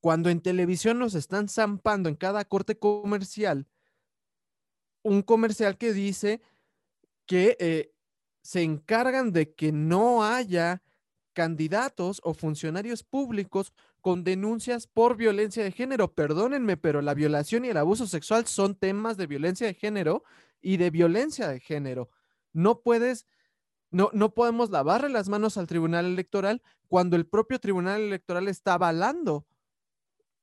cuando 0.00 0.30
en 0.30 0.40
televisión 0.40 0.98
nos 0.98 1.14
están 1.14 1.48
zampando 1.48 2.08
en 2.08 2.16
cada 2.16 2.44
corte 2.44 2.78
comercial 2.78 3.66
un 5.02 5.22
comercial 5.22 5.78
que 5.78 5.92
dice 5.92 6.40
que 7.26 7.56
eh, 7.60 7.92
se 8.42 8.62
encargan 8.62 9.32
de 9.32 9.54
que 9.54 9.72
no 9.72 10.24
haya 10.24 10.82
candidatos 11.32 12.20
o 12.24 12.34
funcionarios 12.34 13.02
públicos 13.02 13.72
con 14.06 14.22
denuncias 14.22 14.86
por 14.86 15.16
violencia 15.16 15.64
de 15.64 15.72
género. 15.72 16.14
Perdónenme, 16.14 16.76
pero 16.76 17.02
la 17.02 17.12
violación 17.12 17.64
y 17.64 17.70
el 17.70 17.76
abuso 17.76 18.06
sexual 18.06 18.46
son 18.46 18.76
temas 18.76 19.16
de 19.16 19.26
violencia 19.26 19.66
de 19.66 19.74
género 19.74 20.22
y 20.62 20.76
de 20.76 20.90
violencia 20.90 21.48
de 21.48 21.58
género. 21.58 22.08
No 22.52 22.82
puedes, 22.82 23.26
no, 23.90 24.10
no 24.12 24.32
podemos 24.32 24.70
lavarle 24.70 25.08
las 25.08 25.28
manos 25.28 25.56
al 25.56 25.66
Tribunal 25.66 26.06
Electoral 26.06 26.62
cuando 26.86 27.16
el 27.16 27.26
propio 27.26 27.58
Tribunal 27.58 28.00
Electoral 28.00 28.46
está 28.46 28.74
avalando 28.74 29.44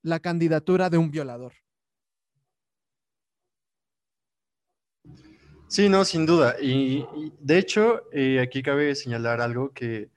la 0.02 0.20
candidatura 0.20 0.90
de 0.90 0.98
un 0.98 1.10
violador. 1.10 1.54
Sí, 5.68 5.88
no, 5.88 6.04
sin 6.04 6.26
duda. 6.26 6.56
Y, 6.60 7.06
de 7.40 7.56
hecho, 7.56 8.02
eh, 8.12 8.40
aquí 8.40 8.62
cabe 8.62 8.94
señalar 8.94 9.40
algo 9.40 9.72
que, 9.72 10.10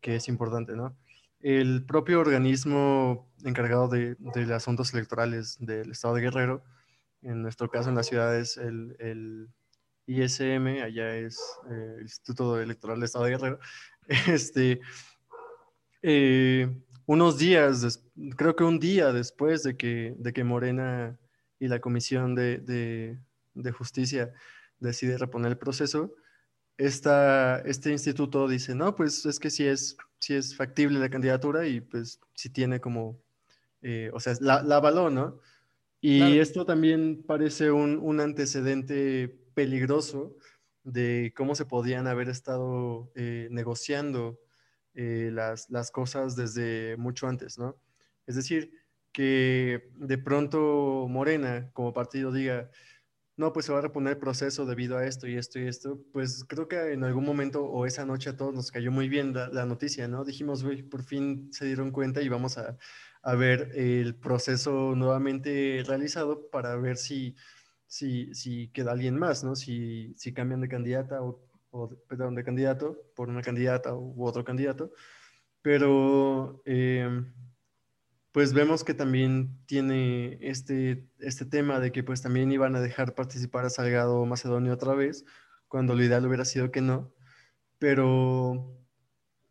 es 0.00 0.26
importante, 0.28 0.74
¿no? 0.74 0.96
El 1.44 1.84
propio 1.84 2.20
organismo 2.20 3.30
encargado 3.44 3.88
de, 3.88 4.16
asuntos 4.54 4.94
electorales 4.94 5.58
del 5.60 5.90
Estado 5.90 6.14
de 6.14 6.22
Guerrero, 6.22 6.64
en 7.20 7.42
nuestro 7.42 7.68
caso 7.68 7.90
en 7.90 7.96
la 7.96 8.02
ciudad 8.02 8.34
es 8.34 8.56
el, 8.56 9.50
ISM, 10.06 10.82
allá 10.82 11.14
es 11.14 11.38
eh, 11.70 11.96
el 11.98 12.04
Instituto 12.04 12.58
Electoral 12.58 12.96
del 12.96 13.04
Estado 13.04 13.26
de 13.26 13.30
Guerrero, 13.32 13.58
este, 14.26 14.80
eh, 16.00 16.82
unos 17.04 17.36
días, 17.36 18.02
creo 18.38 18.56
que 18.56 18.64
un 18.64 18.78
día 18.78 19.12
después 19.12 19.62
de 19.64 19.76
que, 19.76 20.14
de 20.16 20.32
que 20.32 20.44
Morena 20.44 21.18
y 21.58 21.68
la 21.68 21.78
Comisión 21.78 22.34
de, 22.34 23.18
de 23.52 23.70
Justicia 23.72 24.32
decide 24.80 25.18
reponer 25.18 25.50
el 25.50 25.58
proceso, 25.58 26.14
esta, 26.76 27.60
este 27.60 27.90
instituto 27.90 28.48
dice, 28.48 28.74
no, 28.74 28.94
pues 28.94 29.26
es 29.26 29.38
que 29.38 29.50
sí 29.50 29.66
es, 29.66 29.96
sí 30.24 30.34
es 30.34 30.56
factible 30.56 30.98
la 30.98 31.10
candidatura 31.10 31.66
y 31.66 31.82
pues 31.82 32.18
sí 32.32 32.48
tiene 32.48 32.80
como, 32.80 33.20
eh, 33.82 34.10
o 34.14 34.20
sea, 34.20 34.32
la, 34.40 34.62
la, 34.62 34.76
avaló, 34.76 35.10
¿no? 35.10 35.38
Y 36.00 36.38
esto 36.38 36.66
también 36.66 37.24
parece 37.26 37.70
un, 37.70 37.98
un, 37.98 38.20
antecedente 38.20 39.38
peligroso 39.54 40.36
de 40.82 41.32
cómo 41.34 41.54
se 41.54 41.64
podían 41.64 42.06
haber 42.06 42.28
estado 42.28 43.10
eh, 43.14 43.48
negociando 43.50 44.38
eh, 44.94 45.30
las, 45.32 45.70
las 45.70 45.90
cosas 45.90 46.36
desde 46.36 46.96
mucho 46.98 47.26
antes, 47.26 47.58
¿no? 47.58 47.76
Es 48.26 48.36
decir, 48.36 48.70
que 49.12 49.90
de 49.96 50.18
pronto 50.18 51.06
Morena 51.08 51.70
como 51.72 51.94
partido 51.94 52.32
diga, 52.32 52.70
no, 53.36 53.52
pues 53.52 53.66
se 53.66 53.72
va 53.72 53.78
a 53.78 53.82
reponer 53.82 54.12
el 54.14 54.18
proceso 54.18 54.64
debido 54.64 54.96
a 54.96 55.06
esto 55.06 55.26
y 55.26 55.36
esto 55.36 55.58
y 55.58 55.66
esto, 55.66 56.00
pues 56.12 56.44
creo 56.44 56.68
que 56.68 56.92
en 56.92 57.02
algún 57.04 57.24
momento 57.24 57.64
o 57.64 57.84
esa 57.86 58.04
noche 58.06 58.30
a 58.30 58.36
todos 58.36 58.54
nos 58.54 58.70
cayó 58.70 58.92
muy 58.92 59.08
bien 59.08 59.32
la, 59.34 59.66
noticia, 59.66 60.06
¿no? 60.06 60.24
Dijimos, 60.24 60.62
güey, 60.62 60.82
por 60.82 61.02
fin 61.02 61.52
se 61.52 61.66
dieron 61.66 61.90
cuenta 61.90 62.22
y 62.22 62.28
vamos 62.28 62.58
a, 62.58 62.76
ver 63.36 63.70
el 63.74 64.14
proceso 64.16 64.94
nuevamente 64.94 65.82
realizado 65.86 66.50
para 66.50 66.76
ver 66.76 66.96
si, 66.98 67.34
si, 67.86 68.34
si 68.34 68.68
queda 68.68 68.92
alguien 68.92 69.16
más, 69.18 69.42
¿no? 69.42 69.56
Si, 69.56 70.14
si 70.16 70.32
cambian 70.34 70.60
de 70.60 70.68
candidata 70.68 71.22
o, 71.22 71.40
perdón, 72.08 72.34
de 72.34 72.44
candidato 72.44 72.98
por 73.16 73.28
una 73.30 73.42
candidata 73.42 73.94
u 73.94 74.24
otro 74.26 74.44
candidato. 74.44 74.92
Pero... 75.62 76.62
Eh, 76.66 77.24
pues 78.34 78.52
vemos 78.52 78.82
que 78.82 78.94
también 78.94 79.56
tiene 79.66 80.38
este, 80.40 81.06
este 81.20 81.44
tema 81.44 81.78
de 81.78 81.92
que 81.92 82.02
pues 82.02 82.20
también 82.20 82.50
iban 82.50 82.74
a 82.74 82.80
dejar 82.80 83.14
participar 83.14 83.64
a 83.64 83.70
Salgado 83.70 84.26
Macedonio 84.26 84.72
otra 84.72 84.92
vez, 84.92 85.24
cuando 85.68 85.94
lo 85.94 86.02
ideal 86.02 86.26
hubiera 86.26 86.44
sido 86.44 86.72
que 86.72 86.80
no. 86.80 87.14
Pero 87.78 88.76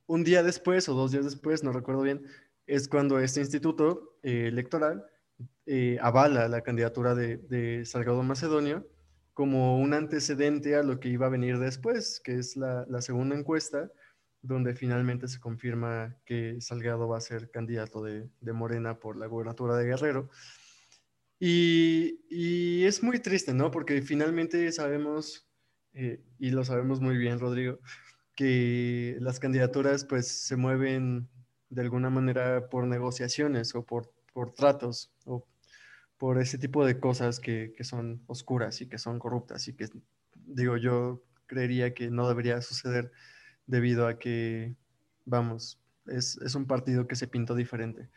un 0.05 0.23
día 0.25 0.43
después 0.43 0.89
o 0.89 0.95
dos 0.95 1.13
días 1.13 1.23
después, 1.23 1.63
no 1.63 1.71
recuerdo 1.71 2.01
bien, 2.01 2.25
es 2.67 2.89
cuando 2.89 3.19
este 3.19 3.39
instituto 3.39 4.17
eh, 4.21 4.47
electoral 4.49 5.05
eh, 5.65 5.97
avala 6.01 6.49
la 6.49 6.59
candidatura 6.59 7.15
de, 7.15 7.85
Salgado 7.85 8.21
Macedonio 8.21 8.85
como 9.33 9.79
un 9.79 9.93
antecedente 9.93 10.75
a 10.75 10.83
lo 10.83 10.99
que 10.99 11.07
iba 11.07 11.27
a 11.27 11.29
venir 11.29 11.57
después, 11.57 12.19
que 12.21 12.37
es 12.37 12.57
la 12.57 13.01
segunda 13.01 13.37
encuesta, 13.37 13.89
donde 14.43 14.75
finalmente 14.75 15.27
se 15.29 15.39
confirma 15.39 16.17
que 16.25 16.59
Salgado 16.59 17.07
va 17.07 17.17
a 17.17 17.21
ser 17.21 17.49
candidato 17.49 18.03
de, 18.03 18.29
Morena 18.53 18.99
por 18.99 19.15
la 19.15 19.25
gubernatura 19.25 19.77
de 19.77 19.85
Guerrero. 19.85 20.29
Y, 21.39 22.83
es 22.83 23.01
muy 23.01 23.19
triste, 23.19 23.53
¿no? 23.53 23.71
Porque 23.71 24.01
finalmente 24.01 24.71
sabemos, 24.73 25.47
eh, 25.93 26.21
y 26.37 26.51
lo 26.51 26.65
sabemos 26.65 26.99
muy 26.99 27.17
bien, 27.17 27.39
Rodrigo, 27.39 27.79
que 28.35 29.15
las 29.21 29.39
candidaturas 29.39 30.03
pues 30.03 30.27
se 30.27 30.57
mueven 30.57 31.29
de 31.69 31.81
alguna 31.81 32.09
manera 32.09 32.69
por 32.69 32.85
negociaciones 32.85 33.73
o 33.75 33.85
por, 33.85 34.11
por 34.33 34.53
tratos 34.53 35.13
o 35.25 35.47
por 36.17 36.39
ese 36.41 36.57
tipo 36.57 36.85
de 36.85 36.99
cosas 36.99 37.39
que, 37.39 37.73
que 37.75 37.85
son 37.85 38.23
oscuras 38.27 38.81
y 38.81 38.87
que 38.87 38.97
son 38.97 39.19
corruptas 39.19 39.67
y 39.69 39.73
que, 39.73 39.87
digo, 40.35 40.75
yo 40.75 41.23
creería 41.45 41.93
que 41.93 42.09
no 42.09 42.27
debería 42.27 42.61
suceder 42.61 43.11
debido 43.67 44.07
a 44.07 44.19
que, 44.19 44.75
vamos, 45.25 45.79
es, 46.07 46.55
un 46.55 46.65
partido 46.65 47.07
que 47.07 47.15
se 47.15 47.27
pintó 47.27 47.55
diferente. 47.55 48.09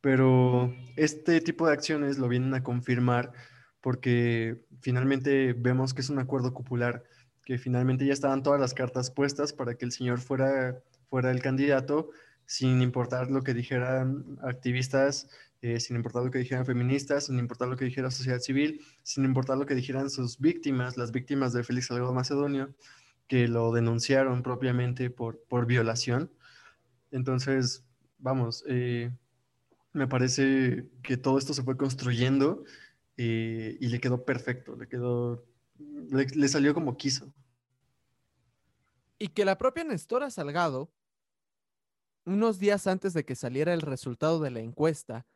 Pero 0.00 0.74
este 0.96 1.40
tipo 1.40 1.66
de 1.66 1.72
acciones 1.72 2.18
lo 2.18 2.28
vienen 2.28 2.54
a 2.54 2.62
confirmar 2.62 3.32
porque 3.80 4.62
finalmente 4.80 5.54
vemos 5.54 5.94
que 5.94 6.00
es 6.00 6.10
un 6.10 6.18
acuerdo 6.18 6.52
popular, 6.52 7.04
que 7.44 7.58
finalmente 7.58 8.06
ya 8.06 8.12
estaban 8.12 8.42
todas 8.42 8.60
las 8.60 8.74
cartas 8.74 9.10
puestas 9.10 9.52
para 9.52 9.74
que 9.74 9.84
el 9.84 9.92
señor 9.92 10.20
fuera, 10.20 10.78
fuera 11.08 11.30
el 11.30 11.42
candidato, 11.42 12.10
sin 12.46 12.82
importar 12.82 13.30
lo 13.30 13.42
que 13.42 13.54
dijeran 13.54 14.38
activistas, 14.42 15.28
eh, 15.62 15.80
sin 15.80 15.96
importar 15.96 16.22
lo 16.24 16.30
que 16.30 16.38
dijeran 16.38 16.66
feministas, 16.66 17.26
sin 17.26 17.38
importar 17.38 17.68
lo 17.68 17.76
que 17.76 17.86
dijera 17.86 18.10
sociedad 18.10 18.38
civil, 18.40 18.82
sin 19.02 19.24
importar 19.24 19.56
lo 19.56 19.64
que 19.64 19.74
dijeran 19.74 20.10
sus 20.10 20.38
víctimas, 20.38 20.98
las 20.98 21.10
víctimas 21.10 21.54
de 21.54 21.64
Félix 21.64 21.86
Salgado 21.86 22.12
Macedonio 22.12 22.74
que 23.34 23.48
lo 23.48 23.72
denunciaron 23.72 24.44
propiamente 24.44 25.10
por, 25.10 25.42
por 25.48 25.66
violación. 25.66 26.30
Entonces, 27.10 27.84
vamos, 28.16 28.62
eh, 28.68 29.10
me 29.92 30.06
parece 30.06 30.88
que 31.02 31.16
todo 31.16 31.36
esto 31.36 31.52
se 31.52 31.64
fue 31.64 31.76
construyendo 31.76 32.62
eh, 33.16 33.76
y 33.80 33.88
le 33.88 33.98
quedó 33.98 34.24
perfecto, 34.24 34.76
le 34.76 34.86
quedó, 34.86 35.44
le, 36.12 36.46
salió 36.46 36.74
como 36.74 36.96
quiso. 36.96 37.34
Y 39.18 39.26
que 39.26 39.44
la 39.44 39.58
propia 39.58 39.82
Nestora 39.82 40.30
Salgado, 40.30 40.92
unos 42.24 42.60
días 42.60 42.86
antes 42.86 43.14
de 43.14 43.24
que 43.24 43.34
saliera 43.34 43.74
el 43.74 43.80
resultado 43.80 44.38
de 44.38 44.52
la 44.52 44.60
encuesta, 44.60 45.26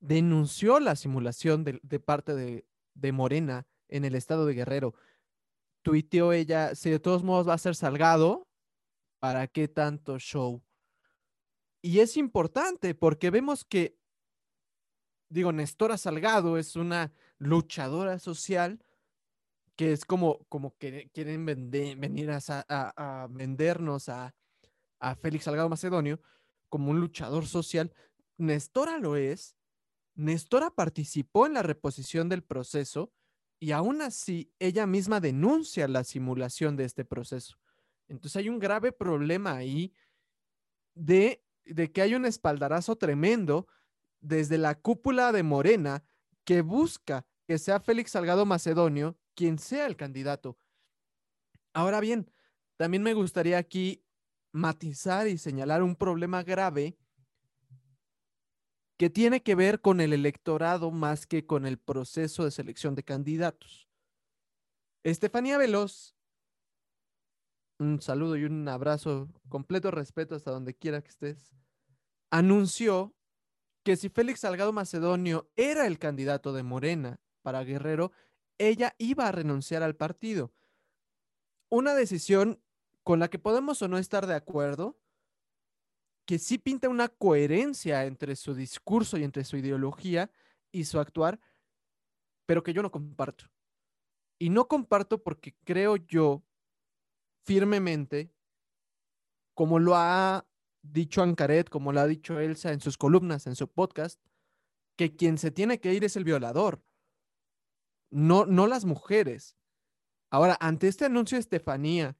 denunció 0.00 0.78
la 0.78 0.94
simulación 0.94 1.64
de, 1.64 1.80
de 1.82 2.00
parte 2.00 2.34
de, 2.34 2.66
de 2.92 3.12
Morena 3.12 3.66
en 3.88 4.04
el 4.04 4.14
estado 4.14 4.44
de 4.44 4.52
Guerrero 4.52 4.94
tuiteó 5.82 6.32
ella, 6.32 6.74
si 6.74 6.90
de 6.90 6.98
todos 6.98 7.22
modos 7.22 7.48
va 7.48 7.54
a 7.54 7.58
ser 7.58 7.74
Salgado, 7.74 8.48
¿para 9.18 9.46
qué 9.46 9.68
tanto 9.68 10.18
show? 10.18 10.62
Y 11.82 11.98
es 11.98 12.16
importante 12.16 12.94
porque 12.94 13.30
vemos 13.30 13.64
que, 13.64 13.98
digo, 15.28 15.52
Nestora 15.52 15.98
Salgado 15.98 16.56
es 16.56 16.76
una 16.76 17.12
luchadora 17.38 18.18
social 18.18 18.84
que 19.76 19.92
es 19.92 20.04
como, 20.04 20.44
como 20.48 20.76
que 20.76 21.10
quieren 21.12 21.44
venir 21.46 22.30
a, 22.30 22.40
a, 22.68 23.26
vendernos 23.30 24.08
a, 24.08 24.34
a 25.00 25.14
Félix 25.16 25.44
Salgado 25.44 25.68
Macedonio 25.68 26.20
como 26.68 26.90
un 26.90 27.00
luchador 27.00 27.46
social. 27.46 27.92
Nestora 28.36 28.98
lo 28.98 29.16
es. 29.16 29.56
Nestora 30.14 30.70
participó 30.70 31.46
en 31.46 31.54
la 31.54 31.62
reposición 31.62 32.28
del 32.28 32.44
proceso 32.44 33.12
y 33.62 33.70
aún 33.70 34.02
así 34.02 34.52
ella 34.58 34.88
misma 34.88 35.20
denuncia 35.20 35.86
la 35.86 36.02
simulación 36.02 36.74
de 36.74 36.82
este 36.82 37.04
proceso. 37.04 37.60
Entonces 38.08 38.34
hay 38.34 38.48
un 38.48 38.58
grave 38.58 38.90
problema 38.90 39.54
ahí 39.54 39.94
de, 40.96 41.44
de 41.64 41.92
que 41.92 42.02
hay 42.02 42.16
un 42.16 42.26
espaldarazo 42.26 42.96
tremendo 42.96 43.68
desde 44.20 44.58
la 44.58 44.74
cúpula 44.74 45.30
de 45.30 45.44
Morena 45.44 46.02
que 46.42 46.60
busca 46.60 47.24
que 47.46 47.56
sea 47.56 47.78
Félix 47.78 48.10
Salgado 48.10 48.44
Macedonio 48.46 49.16
quien 49.36 49.60
sea 49.60 49.86
el 49.86 49.96
candidato. 49.96 50.58
Ahora 51.72 52.00
bien, 52.00 52.32
también 52.76 53.04
me 53.04 53.14
gustaría 53.14 53.58
aquí 53.58 54.04
matizar 54.50 55.28
y 55.28 55.38
señalar 55.38 55.84
un 55.84 55.94
problema 55.94 56.42
grave 56.42 56.96
que 59.02 59.10
tiene 59.10 59.42
que 59.42 59.56
ver 59.56 59.80
con 59.80 60.00
el 60.00 60.12
electorado 60.12 60.92
más 60.92 61.26
que 61.26 61.44
con 61.44 61.66
el 61.66 61.76
proceso 61.76 62.44
de 62.44 62.52
selección 62.52 62.94
de 62.94 63.02
candidatos. 63.02 63.88
Estefanía 65.02 65.58
Veloz, 65.58 66.14
un 67.80 68.00
saludo 68.00 68.36
y 68.36 68.44
un 68.44 68.68
abrazo, 68.68 69.28
completo 69.48 69.90
respeto 69.90 70.36
hasta 70.36 70.52
donde 70.52 70.76
quiera 70.76 71.02
que 71.02 71.08
estés, 71.08 71.52
anunció 72.30 73.12
que 73.82 73.96
si 73.96 74.08
Félix 74.08 74.38
Salgado 74.38 74.72
Macedonio 74.72 75.50
era 75.56 75.88
el 75.88 75.98
candidato 75.98 76.52
de 76.52 76.62
Morena 76.62 77.18
para 77.42 77.64
Guerrero, 77.64 78.12
ella 78.56 78.94
iba 78.98 79.26
a 79.26 79.32
renunciar 79.32 79.82
al 79.82 79.96
partido. 79.96 80.52
Una 81.70 81.96
decisión 81.96 82.62
con 83.02 83.18
la 83.18 83.26
que 83.26 83.40
podemos 83.40 83.82
o 83.82 83.88
no 83.88 83.98
estar 83.98 84.28
de 84.28 84.36
acuerdo, 84.36 84.96
que 86.32 86.38
sí 86.38 86.56
pinta 86.56 86.88
una 86.88 87.10
coherencia 87.10 88.06
entre 88.06 88.36
su 88.36 88.54
discurso 88.54 89.18
y 89.18 89.22
entre 89.22 89.44
su 89.44 89.58
ideología 89.58 90.30
y 90.72 90.86
su 90.86 90.98
actuar, 90.98 91.38
pero 92.46 92.62
que 92.62 92.72
yo 92.72 92.80
no 92.80 92.90
comparto. 92.90 93.50
Y 94.38 94.48
no 94.48 94.66
comparto 94.66 95.22
porque 95.22 95.54
creo 95.62 95.96
yo 95.96 96.42
firmemente, 97.44 98.32
como 99.52 99.78
lo 99.78 99.94
ha 99.94 100.46
dicho 100.80 101.22
Ancaret, 101.22 101.68
como 101.68 101.92
lo 101.92 102.00
ha 102.00 102.06
dicho 102.06 102.40
Elsa 102.40 102.72
en 102.72 102.80
sus 102.80 102.96
columnas, 102.96 103.46
en 103.46 103.54
su 103.54 103.68
podcast, 103.68 104.18
que 104.96 105.14
quien 105.14 105.36
se 105.36 105.50
tiene 105.50 105.80
que 105.80 105.92
ir 105.92 106.02
es 106.02 106.16
el 106.16 106.24
violador, 106.24 106.82
no, 108.08 108.46
no 108.46 108.66
las 108.66 108.86
mujeres. 108.86 109.58
Ahora, 110.30 110.56
ante 110.60 110.88
este 110.88 111.04
anuncio 111.04 111.36
de 111.36 111.40
Estefanía 111.40 112.16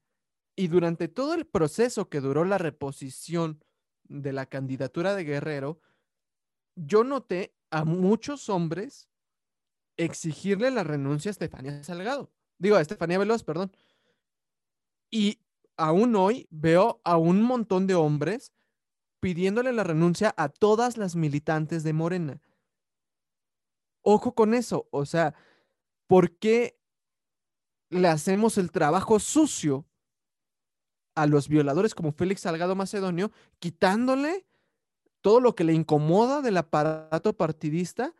y 0.55 0.67
durante 0.67 1.07
todo 1.07 1.33
el 1.33 1.47
proceso 1.47 2.09
que 2.09 2.21
duró 2.21 2.45
la 2.45 2.59
reposición 2.59 3.63
de 4.03 4.33
la 4.33 4.45
candidatura 4.45 5.15
de 5.15 5.23
Guerrero, 5.23 5.79
yo 6.75 7.03
noté 7.03 7.53
a 7.69 7.85
muchos 7.85 8.49
hombres 8.49 9.09
exigirle 9.97 10.71
la 10.71 10.83
renuncia 10.83 11.29
a 11.29 11.33
Estefanía 11.33 11.83
Salgado. 11.83 12.31
Digo, 12.57 12.75
a 12.75 12.81
Estefanía 12.81 13.19
Veloz, 13.19 13.43
perdón. 13.43 13.71
Y 15.09 15.39
aún 15.77 16.15
hoy 16.15 16.47
veo 16.49 17.01
a 17.03 17.17
un 17.17 17.41
montón 17.41 17.87
de 17.87 17.95
hombres 17.95 18.53
pidiéndole 19.19 19.71
la 19.71 19.83
renuncia 19.83 20.33
a 20.37 20.49
todas 20.49 20.97
las 20.97 21.15
militantes 21.15 21.83
de 21.83 21.93
Morena. 21.93 22.41
Ojo 24.01 24.35
con 24.35 24.53
eso, 24.53 24.87
o 24.91 25.05
sea, 25.05 25.33
¿por 26.07 26.37
qué 26.37 26.77
le 27.89 28.07
hacemos 28.09 28.57
el 28.57 28.71
trabajo 28.71 29.19
sucio 29.19 29.85
a 31.15 31.27
los 31.27 31.47
violadores 31.47 31.95
como 31.95 32.11
Félix 32.11 32.41
Salgado 32.41 32.75
Macedonio, 32.75 33.31
quitándole 33.59 34.45
todo 35.21 35.39
lo 35.39 35.55
que 35.55 35.63
le 35.63 35.73
incomoda 35.73 36.41
del 36.41 36.57
aparato 36.57 37.33
partidista. 37.33 38.13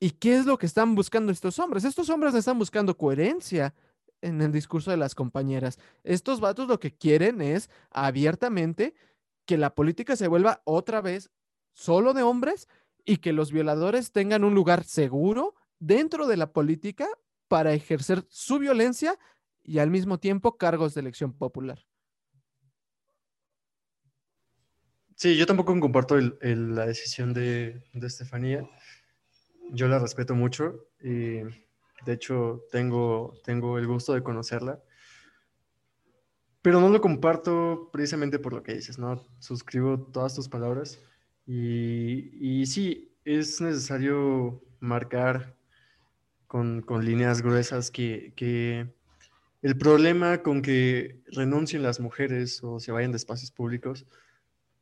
¿Y 0.00 0.10
qué 0.10 0.36
es 0.36 0.46
lo 0.46 0.58
que 0.58 0.66
están 0.66 0.94
buscando 0.94 1.32
estos 1.32 1.58
hombres? 1.58 1.84
Estos 1.84 2.08
hombres 2.10 2.34
están 2.34 2.58
buscando 2.58 2.96
coherencia 2.96 3.74
en 4.20 4.40
el 4.40 4.52
discurso 4.52 4.90
de 4.90 4.96
las 4.96 5.14
compañeras. 5.14 5.78
Estos 6.04 6.40
vatos 6.40 6.68
lo 6.68 6.78
que 6.78 6.92
quieren 6.92 7.40
es 7.40 7.70
abiertamente 7.90 8.94
que 9.44 9.58
la 9.58 9.74
política 9.74 10.16
se 10.16 10.28
vuelva 10.28 10.62
otra 10.64 11.00
vez 11.00 11.30
solo 11.72 12.14
de 12.14 12.22
hombres 12.22 12.68
y 13.04 13.16
que 13.18 13.32
los 13.32 13.50
violadores 13.50 14.12
tengan 14.12 14.44
un 14.44 14.54
lugar 14.54 14.84
seguro 14.84 15.54
dentro 15.80 16.26
de 16.26 16.36
la 16.36 16.52
política 16.52 17.08
para 17.48 17.72
ejercer 17.72 18.24
su 18.28 18.58
violencia 18.58 19.18
y 19.64 19.78
al 19.78 19.90
mismo 19.90 20.18
tiempo 20.18 20.56
cargos 20.56 20.94
de 20.94 21.00
elección 21.00 21.32
popular. 21.32 21.84
Sí, 25.22 25.36
yo 25.36 25.46
tampoco 25.46 25.78
comparto 25.78 26.18
la 26.18 26.84
decisión 26.84 27.32
de, 27.32 27.80
Estefanía. 27.94 28.68
Yo 29.70 29.86
la 29.86 30.00
respeto 30.00 30.34
mucho 30.34 30.88
y 31.00 31.42
de 32.04 32.12
hecho 32.12 32.64
tengo, 32.72 33.32
tengo 33.44 33.78
el 33.78 33.86
gusto 33.86 34.14
de 34.14 34.24
conocerla. 34.24 34.82
Pero 36.60 36.80
no 36.80 36.88
lo 36.88 37.00
comparto 37.00 37.88
precisamente 37.92 38.40
por 38.40 38.52
lo 38.52 38.64
que 38.64 38.74
dices, 38.74 38.98
¿no? 38.98 39.24
Suscribo 39.38 39.96
todas 39.96 40.34
tus 40.34 40.48
palabras 40.48 40.98
y, 41.46 42.60
y 42.62 42.66
sí, 42.66 43.14
es 43.24 43.60
necesario 43.60 44.60
marcar 44.80 45.54
con, 46.48 46.82
con 46.82 47.04
líneas 47.04 47.42
gruesas 47.42 47.92
que, 47.92 48.32
que, 48.34 48.92
el 49.62 49.78
problema 49.78 50.42
con 50.42 50.62
que 50.62 51.22
renuncien 51.26 51.84
las 51.84 52.00
mujeres 52.00 52.58
o 52.64 52.80
se 52.80 52.90
vayan 52.90 53.12
de 53.12 53.18
espacios 53.18 53.52
públicos 53.52 54.04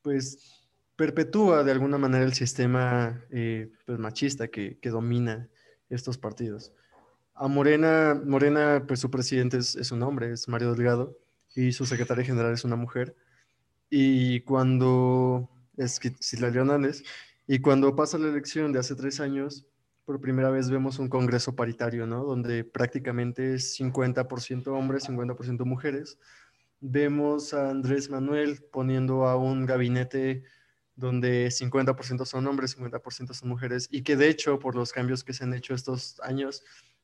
pues 0.02 0.60
perpetúa 0.96 1.64
de 1.64 1.72
alguna 1.72 1.98
manera 1.98 2.24
el 2.24 2.34
sistema 2.34 3.24
eh, 3.30 3.72
pues, 3.86 3.98
machista 3.98 4.48
que, 4.48 4.78
domina 4.82 5.48
estos 5.88 6.18
partidos. 6.18 6.72
A 7.34 7.48
Morena, 7.48 8.20
Morena, 8.22 8.84
pues 8.86 9.00
su 9.00 9.10
presidente 9.10 9.56
es, 9.56 9.92
un 9.92 10.02
hombre, 10.02 10.32
es 10.32 10.46
Mario 10.46 10.74
Delgado, 10.74 11.16
y 11.54 11.72
su 11.72 11.86
secretaria 11.86 12.24
general 12.24 12.52
es 12.52 12.64
una 12.64 12.76
mujer. 12.76 13.16
Y 13.88 14.40
cuando 14.42 15.48
es 15.76 15.98
Silvia 16.20 16.48
Hernández, 16.48 17.02
y 17.46 17.60
cuando 17.60 17.96
pasa 17.96 18.18
la 18.18 18.28
elección 18.28 18.72
de 18.72 18.78
hace 18.78 18.94
tres 18.94 19.20
años, 19.20 19.66
por 20.04 20.20
primera 20.20 20.50
vez 20.50 20.70
vemos 20.70 20.98
un 20.98 21.08
congreso 21.08 21.56
paritario, 21.56 22.06
¿no? 22.06 22.24
Donde 22.24 22.62
prácticamente 22.62 23.54
es 23.54 23.78
50% 23.80 24.66
hombres, 24.68 25.08
50% 25.08 25.64
mujeres, 25.64 26.18
vemos 26.80 27.54
a 27.54 27.70
Andrés 27.70 28.10
Manuel 28.10 28.62
poniendo 28.72 29.26
a 29.26 29.36
un 29.36 29.66
gabinete 29.66 30.44
donde 30.96 31.50
50% 31.50 32.26
son 32.26 32.46
hombres, 32.46 32.76
50% 32.76 33.32
son 33.32 33.48
mujeres, 33.48 33.88
y 33.90 34.02
que 34.02 34.16
de 34.16 34.28
hecho, 34.28 34.58
por 34.58 34.76
los 34.76 34.92
cambios 34.92 35.24
que 35.24 35.32
se 35.32 35.44
han 35.44 35.54
hecho 35.54 35.74
estos 35.74 36.20
años, 36.20 36.62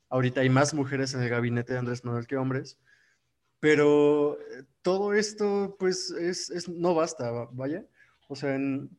ahorita 0.08 0.42
hay 0.42 0.50
más 0.50 0.74
mujeres 0.74 1.14
en 1.14 1.22
el 1.22 1.28
gabinete 1.28 1.72
de 1.72 1.78
Andrés 1.78 2.04
Manuel 2.04 2.26
que 2.26 2.36
hombres. 2.36 2.78
Pero 3.58 4.38
eh, 4.38 4.64
todo 4.82 5.14
esto, 5.14 5.76
pues, 5.78 6.10
es, 6.10 6.68
no 6.68 6.94
basta, 6.94 7.30
vaya. 7.52 7.84
O 8.28 8.36
sea, 8.36 8.54
en, 8.54 8.90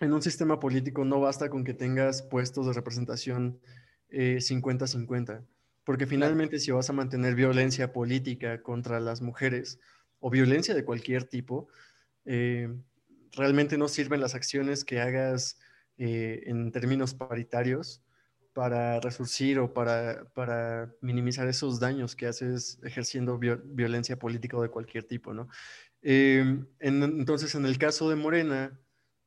un 0.00 0.22
sistema 0.22 0.58
político 0.58 1.04
no 1.04 1.20
basta 1.20 1.50
con 1.50 1.64
que 1.64 1.74
tengas 1.74 2.22
puestos 2.22 2.66
de 2.66 2.72
representación 2.72 3.60
50-50, 4.10 5.40
eh, 5.40 5.44
porque 5.84 6.06
finalmente 6.06 6.58
si 6.58 6.70
vas 6.70 6.88
a 6.88 6.94
mantener 6.94 7.34
violencia 7.34 7.92
política 7.92 8.62
contra 8.62 9.00
las 9.00 9.20
mujeres, 9.20 9.78
o 10.20 10.30
violencia 10.30 10.74
de 10.74 10.84
cualquier 10.84 11.24
tipo, 11.24 11.68
eh, 12.24 12.68
realmente 13.32 13.78
no 13.78 13.88
sirven 13.88 14.20
las 14.20 14.34
acciones 14.34 14.84
que 14.84 15.00
hagas 15.00 15.58
eh, 15.96 16.42
en 16.46 16.72
términos 16.72 17.14
paritarios 17.14 18.02
para 18.52 18.98
resurcir 19.00 19.58
o 19.60 19.72
para, 19.72 20.24
para, 20.34 20.92
minimizar 21.00 21.46
esos 21.46 21.78
daños 21.78 22.16
que 22.16 22.26
haces 22.26 22.78
ejerciendo 22.82 23.38
violencia 23.38 24.18
política 24.18 24.56
o 24.56 24.62
de 24.62 24.70
cualquier 24.70 25.04
tipo, 25.04 25.32
¿no? 25.32 25.48
Eh, 26.02 26.64
entonces, 26.80 27.54
en 27.54 27.66
el 27.66 27.78
caso 27.78 28.10
de 28.10 28.16
Morena, 28.16 28.80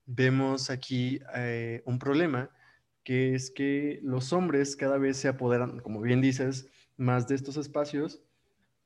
vemos 0.05 0.69
aquí 0.69 1.21
un 1.85 1.97
problema, 1.97 2.49
que 3.03 3.33
es 3.33 3.51
que 3.51 3.99
los 4.03 4.33
hombres 4.33 4.75
cada 4.75 4.97
vez 4.97 5.17
se 5.17 5.29
apoderan, 5.29 5.79
como 5.79 6.01
bien 6.01 6.19
dices, 6.21 6.67
más 6.97 7.27
de 7.27 7.35
estos 7.35 7.55
espacios 7.55 8.21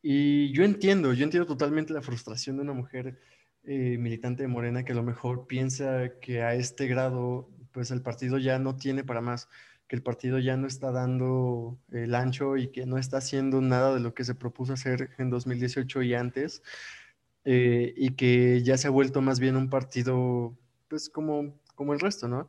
y 0.08 0.52
yo 0.52 0.64
entiendo, 0.64 1.14
yo 1.14 1.24
entiendo 1.24 1.48
totalmente 1.48 1.92
la 1.92 2.04
frustración 2.04 2.58
de 2.58 2.62
una 2.62 2.74
mujer 2.74 3.20
eh, 3.64 3.98
militante 3.98 4.44
de 4.44 4.48
Morena 4.48 4.86
que 4.86 4.92
a 4.92 4.96
lo 4.96 5.02
mejor 5.02 5.48
piensa 5.48 6.20
que 6.22 6.44
a 6.44 6.54
este 6.54 6.86
grado, 6.86 7.50
pues 7.72 7.90
el 7.90 8.04
partido 8.04 8.38
ya 8.38 8.60
no 8.60 8.76
tiene 8.76 9.04
para 9.04 9.22
más, 9.22 9.50
que 9.88 9.96
el 9.96 10.04
partido 10.04 10.38
ya 10.38 10.58
no 10.58 10.68
está 10.68 10.92
dando 10.92 11.80
el 11.92 12.14
ancho 12.14 12.56
y 12.56 12.68
que 12.68 12.86
no 12.86 13.00
está 13.00 13.18
haciendo 13.18 13.62
nada 13.62 13.96
de 13.96 14.00
lo 14.00 14.14
que 14.14 14.24
se 14.24 14.36
propuso 14.36 14.74
hacer 14.74 15.10
en 15.18 15.32
2018 15.32 16.04
y 16.04 16.14
antes, 16.14 16.62
eh, 17.44 17.92
y 17.98 18.12
que 18.12 18.62
ya 18.62 18.78
se 18.78 18.86
ha 18.86 18.92
vuelto 18.92 19.24
más 19.24 19.40
bien 19.40 19.56
un 19.56 19.72
partido 19.72 20.56
pues 20.88 21.10
como, 21.10 21.60
como 21.74 21.94
el 21.94 22.00
resto, 22.00 22.28
¿no? 22.28 22.48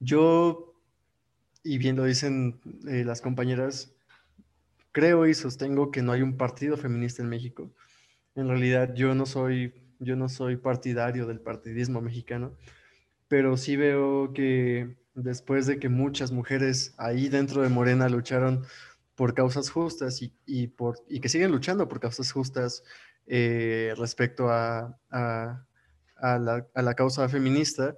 Yo, 0.00 0.74
y 1.62 1.78
bien 1.78 1.94
lo 1.94 2.02
dicen 2.02 2.60
eh, 2.88 3.04
las 3.04 3.20
compañeras, 3.20 3.94
creo 4.92 5.26
y 5.26 5.34
sostengo 5.34 5.90
que 5.90 6.02
no 6.02 6.12
hay 6.12 6.22
un 6.22 6.36
partido 6.36 6.76
feminista 6.76 7.22
en 7.22 7.28
México. 7.28 7.72
En 8.34 8.48
realidad 8.48 8.94
yo 8.94 9.14
no 9.14 9.26
soy, 9.26 9.74
yo 9.98 10.16
no 10.16 10.28
soy 10.28 10.56
partidario 10.56 11.26
del 11.26 11.40
partidismo 11.40 12.00
mexicano, 12.00 12.56
pero 13.28 13.56
sí 13.56 13.76
veo 13.76 14.32
que 14.32 14.96
después 15.14 15.66
de 15.66 15.78
que 15.78 15.88
muchas 15.88 16.32
mujeres 16.32 16.94
ahí 16.98 17.28
dentro 17.28 17.62
de 17.62 17.68
Morena 17.68 18.08
lucharon 18.08 18.64
por 19.14 19.34
causas 19.34 19.70
justas 19.70 20.20
y, 20.46 20.68
por, 20.68 20.96
y 21.08 21.20
que 21.20 21.28
siguen 21.28 21.52
luchando 21.52 21.88
por 21.88 22.00
causas 22.00 22.32
justas 22.32 22.82
eh, 23.26 23.92
respecto 23.98 24.48
a, 24.48 24.98
a, 25.10 25.66
la, 26.38 26.66
a, 26.74 26.82
la, 26.82 26.94
causa 26.94 27.28
feminista, 27.28 27.96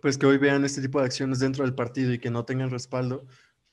pues 0.00 0.16
que 0.16 0.26
hoy 0.26 0.38
vean 0.38 0.64
este 0.64 0.80
tipo 0.80 1.00
de 1.00 1.06
acciones 1.06 1.40
dentro 1.40 1.64
del 1.64 1.74
partido 1.74 2.12
y 2.12 2.18
que 2.18 2.30
no 2.30 2.44
tengan 2.44 2.70
respaldo, 2.70 3.26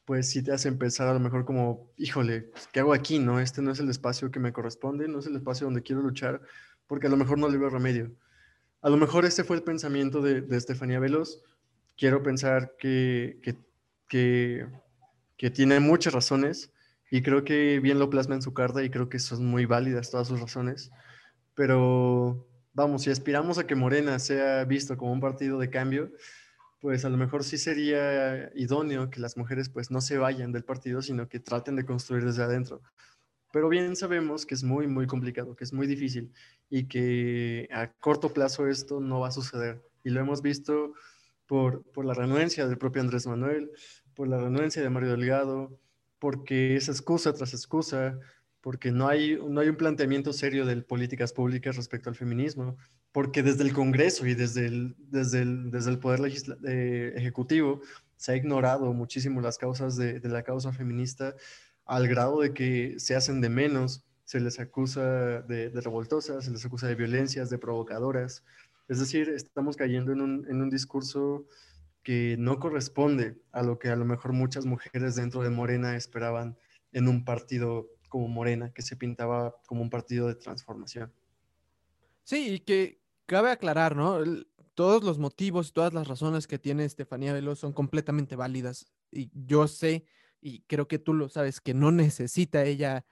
pues 0.10 0.28
sí 0.28 0.42
te 0.42 0.52
hace 0.52 0.70
empezar 0.70 1.08
a 1.08 1.14
lo 1.14 1.20
mejor 1.20 1.46
como, 1.46 1.94
híjole, 1.96 2.42
pues, 2.42 2.68
¿qué 2.74 2.80
hago 2.80 2.94
aquí? 2.94 3.20
No, 3.20 3.40
este 3.40 3.62
no 3.62 3.70
es 3.70 3.80
el 3.80 3.92
espacio 3.92 4.32
que 4.32 4.40
me 4.40 4.52
corresponde, 4.52 5.08
no 5.08 5.20
es 5.20 5.28
el 5.28 5.36
espacio 5.36 5.68
donde 5.68 5.84
quiero 5.84 6.02
luchar, 6.02 6.42
porque 6.88 7.06
a 7.06 7.12
lo 7.12 7.18
mejor 7.18 7.38
no 7.38 7.48
le 7.48 7.60
veo 7.60 7.70
remedio. 7.70 8.12
A 8.82 8.90
lo 8.90 8.98
mejor 8.98 9.26
este 9.26 9.44
fue 9.44 9.58
el 9.58 9.62
pensamiento 9.62 10.20
de, 10.24 10.44
Estefanía 10.50 11.00
Veloz. 11.00 11.44
Quiero 11.96 12.24
pensar 12.24 12.74
que, 12.80 13.38
que, 13.44 13.56
que 14.08 14.66
que 15.38 15.52
tiene 15.52 15.80
muchas 15.80 16.14
razones 16.14 16.74
y 17.12 17.22
creo 17.22 17.46
que 17.46 17.80
bien 17.80 18.00
lo 18.00 18.10
plasma 18.10 18.34
en 18.34 18.42
su 18.42 18.54
carta 18.56 18.84
y 18.84 18.90
creo 18.90 19.10
que 19.10 19.20
son 19.20 19.46
muy 19.46 19.66
válidas 19.66 20.10
todas 20.10 20.28
sus 20.28 20.42
razones. 20.42 20.92
Pero 21.54 22.50
vamos, 22.74 23.04
si 23.04 23.12
aspiramos 23.12 23.60
a 23.60 23.68
que 23.68 23.76
Morena 23.76 24.18
sea 24.18 24.66
visto 24.66 24.98
como 24.98 25.14
un 25.14 25.22
partido 25.22 25.60
de 25.60 25.70
cambio, 25.70 26.12
pues 26.80 27.06
a 27.06 27.10
lo 27.10 27.18
mejor 27.18 27.44
sí 27.44 27.58
sería 27.58 28.52
idóneo 28.56 29.10
que 29.10 29.20
las 29.20 29.38
mujeres 29.38 29.70
pues 29.70 29.92
no 29.92 30.02
se 30.02 30.18
vayan 30.18 30.52
del 30.52 30.64
partido, 30.64 31.02
sino 31.02 31.28
que 31.28 31.40
traten 31.40 31.76
de 31.76 31.86
construir 31.86 32.24
desde 32.24 32.44
adentro. 32.44 32.82
Pero 33.52 33.68
bien 33.70 33.96
sabemos 33.96 34.46
que 34.46 34.56
es 34.56 34.64
muy, 34.64 34.88
muy 34.88 35.08
complicado, 35.08 35.56
que 35.56 35.64
es 35.64 35.74
muy 35.74 35.88
difícil 35.88 36.32
y 36.70 36.88
que 36.88 37.68
a 37.72 37.92
corto 37.92 38.32
plazo 38.34 38.68
esto 38.68 39.00
no 39.00 39.20
va 39.20 39.30
a 39.30 39.32
suceder. 39.32 39.82
Y 40.04 40.12
lo 40.12 40.22
hemos 40.22 40.42
visto 40.42 40.94
por, 41.48 41.84
por 41.92 42.06
la 42.06 42.14
renuencia 42.14 42.68
del 42.68 42.78
propio 42.78 43.02
Andrés 43.02 43.26
Manuel, 43.28 43.72
por 44.14 44.28
la 44.28 44.38
renuencia 44.38 44.82
de 44.82 44.90
Mario 44.90 45.12
Delgado, 45.12 45.80
porque 46.20 46.76
es 46.76 46.90
excusa 46.90 47.34
tras 47.34 47.54
excusa, 47.54 48.20
porque 48.62 48.92
no 48.92 49.08
hay, 49.08 49.40
no 49.48 49.62
hay 49.62 49.70
un 49.70 49.78
planteamiento 49.78 50.32
serio 50.34 50.66
de 50.66 50.82
políticas 50.82 51.34
públicas 51.34 51.76
respecto 51.76 52.10
al 52.10 52.16
feminismo, 52.16 52.78
porque 53.12 53.44
desde 53.44 53.64
el 53.64 53.74
Congreso 53.74 54.26
y 54.28 54.36
desde 54.36 54.68
el, 54.68 54.96
desde 54.98 55.42
el, 55.42 55.72
desde 55.72 55.92
el 55.92 56.00
Poder 56.00 56.22
eh, 56.68 57.14
Ejecutivo 57.16 57.82
se 58.16 58.34
ha 58.34 58.36
ignorado 58.36 58.94
muchísimo 58.94 59.42
las 59.42 59.58
causas 59.58 59.96
de, 59.96 60.20
de, 60.20 60.30
la 60.30 60.44
causa 60.44 60.72
feminista 60.72 61.36
al 61.86 62.08
grado 62.08 62.42
de 62.42 62.54
que 62.54 62.96
se 63.00 63.16
hacen 63.16 63.42
de 63.42 63.50
menos, 63.50 64.04
se 64.26 64.40
les 64.40 64.60
acusa 64.60 65.42
de, 65.42 65.70
de 65.70 65.82
revoltosas, 65.82 66.46
se 66.46 66.52
les 66.52 66.64
acusa 66.66 66.88
de 66.88 66.96
violencias, 66.96 67.50
de 67.50 67.58
provocadoras. 67.58 68.44
Es 68.88 69.00
decir, 69.00 69.30
estamos 69.30 69.76
cayendo 69.76 70.12
en 70.12 70.22
un, 70.22 70.46
en 70.50 70.62
un 70.62 70.70
discurso 70.70 71.48
que 72.04 72.36
no 72.38 72.60
corresponde 72.60 73.42
a 73.52 73.64
lo 73.64 73.80
que 73.80 73.90
a 73.90 73.96
lo 73.96 74.06
mejor 74.06 74.34
muchas 74.34 74.66
mujeres 74.66 75.16
dentro 75.16 75.42
de 75.42 75.50
Morena 75.50 75.96
esperaban 75.96 76.58
en 76.92 77.08
un 77.08 77.26
partido 77.26 77.90
como 78.08 78.28
Morena, 78.28 78.72
que 78.74 78.82
se 78.82 78.96
pintaba 78.96 79.56
como 79.66 79.82
un 79.82 79.90
partido 79.90 80.28
de 80.28 80.36
transformación. 80.36 81.14
Sí, 82.24 82.56
y 82.56 82.60
que 82.60 82.99
cabe 83.30 83.52
aclarar, 83.52 83.96
¿no? 83.96 84.20
todos 84.74 85.04
los 85.04 85.20
motivos, 85.20 85.72
todas 85.72 85.94
las 85.94 86.08
razones 86.08 86.48
que 86.48 86.58
tiene 86.58 86.84
Estefanía 86.84 87.32
Veloz 87.32 87.60
son 87.60 87.74
completamente 87.74 88.36
válidas. 88.36 88.88
Y 89.12 89.30
yo 89.34 89.68
sé, 89.68 90.06
y 90.42 90.62
creo 90.62 90.88
que 90.88 90.98
tú 90.98 91.14
lo 91.14 91.30
sabes, 91.30 91.62
que 91.62 91.74
no 91.74 91.92
necesita 91.92 92.64
ella 92.64 93.06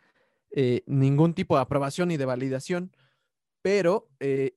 eh, 0.50 0.84
ningún 0.88 1.34
tipo 1.36 1.56
de 1.56 1.62
aprobación 1.62 2.10
y 2.10 2.18
de 2.18 2.26
validación, 2.26 2.96
pero 3.62 4.10
eh, 4.20 4.56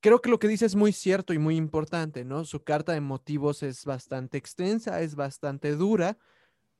creo 0.00 0.20
que 0.20 0.28
lo 0.30 0.38
que 0.38 0.46
dice 0.46 0.66
es 0.66 0.76
muy 0.76 0.92
cierto 0.92 1.32
y 1.32 1.38
muy 1.38 1.56
importante, 1.56 2.24
¿no? 2.24 2.44
Su 2.44 2.62
carta 2.62 2.92
de 2.92 3.00
motivos 3.00 3.64
es 3.64 3.84
bastante 3.84 4.38
extensa, 4.38 5.00
es 5.00 5.16
bastante 5.16 5.74
dura, 5.74 6.16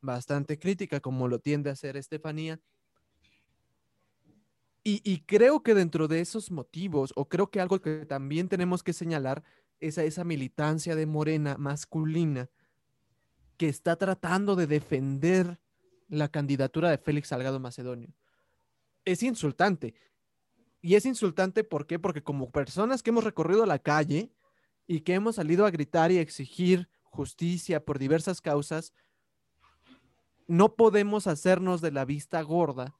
bastante 0.01 0.59
crítica, 0.61 1.01
como 1.01 1.27
lo 1.27 1.41
tiende 1.41 1.71
a 1.71 1.73
hacer 1.73 1.97
Estefanía. 1.97 2.61
Y, 4.89 5.25
creo 5.27 5.65
que 5.65 5.75
dentro 5.75 6.07
de 6.07 6.21
esos 6.21 6.53
motivos, 6.53 7.13
o 7.17 7.29
creo 7.29 7.51
que 7.51 7.61
algo 7.61 7.83
que 7.83 8.07
también 8.07 8.49
tenemos 8.49 8.85
que 8.85 8.93
señalar, 8.93 9.43
es 9.81 9.99
a 9.99 10.05
esa 10.05 10.23
militancia 10.23 10.95
de 10.95 11.07
Morena 11.07 11.57
masculina 11.59 12.49
que 13.57 13.69
está 13.69 13.97
tratando 13.97 14.55
de 14.55 14.69
defender 14.69 15.59
la 16.07 16.29
candidatura 16.29 16.89
de 16.89 16.99
Félix 16.99 17.27
Salgado 17.31 17.59
Macedonio. 17.59 18.15
Es 19.05 19.25
insultante. 19.25 19.97
Y 20.83 20.95
es 20.95 21.05
insultante. 21.05 21.65
Porque 21.65 21.99
como 22.23 22.53
personas 22.53 23.03
que 23.03 23.11
hemos 23.11 23.25
recorrido 23.25 23.67
la 23.67 23.81
calle 23.81 24.31
y 24.87 25.01
que 25.01 25.15
hemos 25.15 25.35
salido 25.35 25.67
a 25.67 25.73
gritar 25.73 26.13
y 26.13 26.19
exigir 26.19 26.89
justicia 27.03 27.85
por 27.85 27.99
diversas 27.99 28.41
causas, 28.41 28.93
no 30.47 30.77
podemos 30.77 31.27
hacernos 31.27 31.81
de 31.81 31.91
la 31.91 32.05
vista 32.05 32.41
gorda 32.43 32.97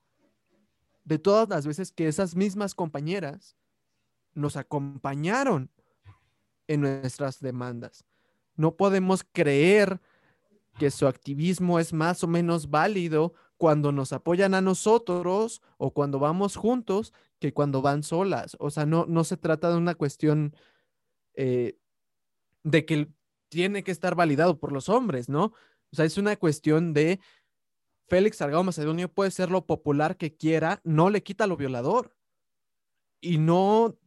de 1.07 1.19
todas 1.19 1.49
las 1.49 1.67
veces 1.67 1.93
que 1.93 2.09
esas 2.09 2.35
mismas 2.37 2.75
compañeras 2.75 3.57
nos 4.35 4.57
acompañaron 4.57 5.71
en 6.67 6.81
nuestras 6.81 7.41
demandas. 7.41 8.05
No 8.57 8.77
podemos 8.77 9.25
creer 9.33 10.01
que 10.79 10.91
su 10.91 11.07
activismo 11.07 11.79
es 11.79 11.93
más 11.93 12.25
o 12.25 12.27
menos 12.27 12.71
válido 12.71 13.35
cuando 13.57 13.93
nos 13.93 14.13
apoyan 14.13 14.53
a 14.53 14.61
nosotros 14.61 15.63
o 15.79 15.93
cuando 15.93 16.19
vamos 16.19 16.57
juntos 16.57 17.15
que 17.39 17.55
cuando 17.55 17.83
van 17.83 18.03
solas. 18.03 18.57
O 18.59 18.71
sea, 18.71 18.85
no, 18.85 19.07
no 19.07 19.23
se 19.23 19.37
trata 19.37 19.71
de 19.71 19.77
una 19.77 19.95
cuestión 19.95 20.55
eh, 21.35 21.79
de 22.65 22.85
que 22.85 23.09
tiene 23.49 23.85
que 23.85 23.93
estar 23.93 24.17
validado 24.17 24.59
por 24.59 24.73
los 24.73 24.89
hombres, 24.89 25.29
¿no? 25.29 25.53
O 25.93 25.97
sea, 25.97 26.05
es 26.05 26.19
una 26.19 26.37
cuestión 26.37 26.93
de 26.93 27.21
Félix 28.09 28.39
Salgado 28.39 28.63
Macedonio 28.63 29.13
puede 29.13 29.31
ser 29.31 29.51
lo 29.51 29.67
popular 29.67 30.17
que 30.17 30.37
quiera, 30.37 30.81
no 30.85 31.11
le 31.11 31.23
quita 31.23 31.47
lo 31.47 31.57
violador. 31.57 32.15
Y 33.21 33.39
no, 33.39 33.99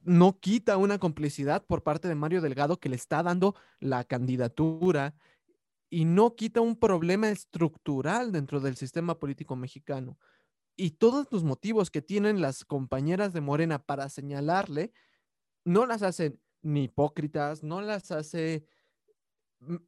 no 0.00 0.38
quita 0.38 0.76
una 0.76 0.98
complicidad 0.98 1.64
por 1.64 1.82
parte 1.82 2.08
de 2.08 2.14
Mario 2.14 2.40
Delgado 2.40 2.78
que 2.78 2.88
le 2.88 2.96
está 2.96 3.22
dando 3.22 3.54
la 3.80 4.04
candidatura 4.04 5.14
y 5.88 6.04
no 6.04 6.34
quita 6.34 6.60
un 6.60 6.76
problema 6.76 7.28
estructural 7.28 8.32
dentro 8.32 8.60
del 8.60 8.76
sistema 8.76 9.18
político 9.18 9.56
mexicano. 9.56 10.18
Y 10.74 10.92
todos 10.92 11.28
los 11.30 11.44
motivos 11.44 11.90
que 11.90 12.00
tienen 12.00 12.40
las 12.40 12.64
compañeras 12.64 13.32
de 13.32 13.42
Morena 13.42 13.78
para 13.78 14.08
señalarle, 14.08 14.92
no 15.64 15.84
las 15.86 16.02
hacen 16.02 16.40
ni 16.62 16.84
hipócritas, 16.84 17.62
no 17.62 17.82
las 17.82 18.10
hace, 18.10 18.64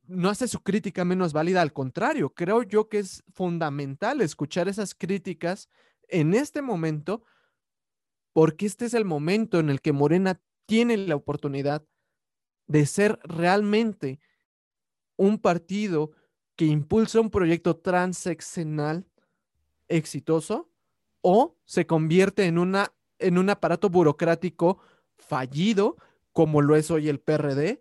no 0.06 0.28
hace 0.28 0.48
su 0.48 0.62
crítica 0.62 1.04
menos 1.04 1.32
válida, 1.32 1.60
al 1.60 1.72
contrario, 1.72 2.30
creo 2.30 2.62
yo 2.62 2.88
que 2.88 2.98
es 2.98 3.24
fundamental 3.32 4.20
escuchar 4.20 4.68
esas 4.68 4.94
críticas 4.94 5.68
en 6.08 6.34
este 6.34 6.62
momento, 6.62 7.24
porque 8.32 8.66
este 8.66 8.87
es 8.87 8.94
el 8.94 9.04
momento 9.04 9.58
en 9.58 9.70
el 9.70 9.80
que 9.80 9.92
Morena 9.92 10.40
tiene 10.66 10.96
la 10.96 11.16
oportunidad 11.16 11.84
de 12.66 12.87
ser 12.87 13.18
realmente 13.24 14.20
un 15.16 15.38
partido 15.38 16.12
que 16.56 16.66
impulsa 16.66 17.20
un 17.20 17.30
proyecto 17.30 17.76
transeccional 17.76 19.06
exitoso 19.88 20.70
o 21.20 21.56
se 21.64 21.87
convierte 21.87 22.44
en, 22.44 22.58
una, 22.58 22.92
en 23.18 23.38
un 23.38 23.50
aparato 23.50 23.90
burocrático 23.90 24.78
fallido, 25.16 25.96
como 26.32 26.62
lo 26.62 26.76
es 26.76 26.90
hoy 26.90 27.08
el 27.08 27.20
PRD, 27.20 27.80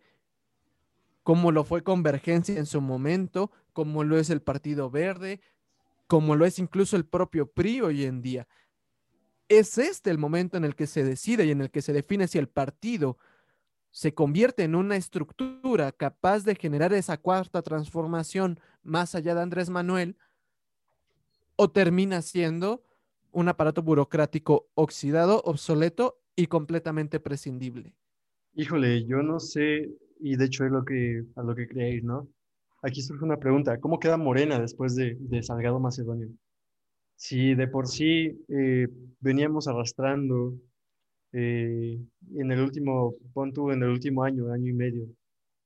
como 1.23 1.51
lo 1.51 1.63
fue 1.63 1.83
Convergencia 1.83 2.57
en 2.57 2.65
su 2.65 2.81
momento, 2.81 3.51
como 3.71 4.03
lo 4.03 4.17
es 4.17 4.29
el 4.29 4.41
Partido 4.41 4.89
Verde, 4.89 5.41
como 6.07 6.35
lo 6.35 6.45
es 6.45 6.59
incluso 6.59 6.95
el 6.95 7.05
propio 7.05 7.47
PRI 7.51 7.81
hoy 7.81 8.03
en 8.03 8.21
día. 8.21 8.47
Es 9.47 9.77
este 9.77 10.09
el 10.09 10.17
momento 10.17 10.57
en 10.57 10.65
el 10.65 10.75
que 10.75 10.87
se 10.87 11.03
decide 11.03 11.45
y 11.45 11.51
en 11.51 11.61
el 11.61 11.71
que 11.71 11.81
se 11.81 11.93
define 11.93 12.27
si 12.27 12.37
el 12.37 12.49
partido 12.49 13.17
se 13.89 14.13
convierte 14.13 14.63
en 14.63 14.75
una 14.75 14.95
estructura 14.95 15.91
capaz 15.91 16.43
de 16.43 16.55
generar 16.55 16.93
esa 16.93 17.17
cuarta 17.17 17.61
transformación 17.61 18.59
más 18.81 19.15
allá 19.15 19.35
de 19.35 19.41
Andrés 19.41 19.69
Manuel, 19.69 20.17
o 21.55 21.69
termina 21.69 22.21
siendo 22.21 22.83
un 23.31 23.49
aparato 23.49 23.83
burocrático 23.83 24.67
oxidado, 24.73 25.41
obsoleto 25.45 26.19
y 26.35 26.47
completamente 26.47 27.19
prescindible. 27.19 27.95
Híjole, 28.55 29.05
yo 29.05 29.21
no 29.21 29.39
sé, 29.39 29.89
y 30.23 30.37
de 30.37 30.45
hecho 30.45 30.65
es 30.65 30.71
lo 30.71 30.85
que, 30.85 31.25
a 31.35 31.43
lo 31.43 31.53
que 31.53 31.67
quería 31.67 31.89
ir, 31.89 32.05
¿no? 32.05 32.29
Aquí 32.81 33.01
surge 33.01 33.25
una 33.25 33.37
pregunta, 33.37 33.77
¿cómo 33.79 33.99
queda 33.99 34.15
Morena 34.15 34.57
después 34.57 34.95
de, 34.95 35.17
Salgado 35.43 35.81
Macedonio? 35.81 36.29
Si 37.17 37.55
de 37.55 37.67
por 37.67 37.87
sí 37.87 38.41
eh, 38.47 38.87
veníamos 39.19 39.67
arrastrando 39.67 40.55
eh, 41.33 41.99
en 42.35 42.51
el 42.51 42.61
último, 42.61 43.15
pon 43.33 43.53
en 43.73 43.83
el 43.83 43.89
último 43.89 44.23
año, 44.23 44.49
año 44.51 44.69
y 44.69 44.73
medio, 44.73 45.07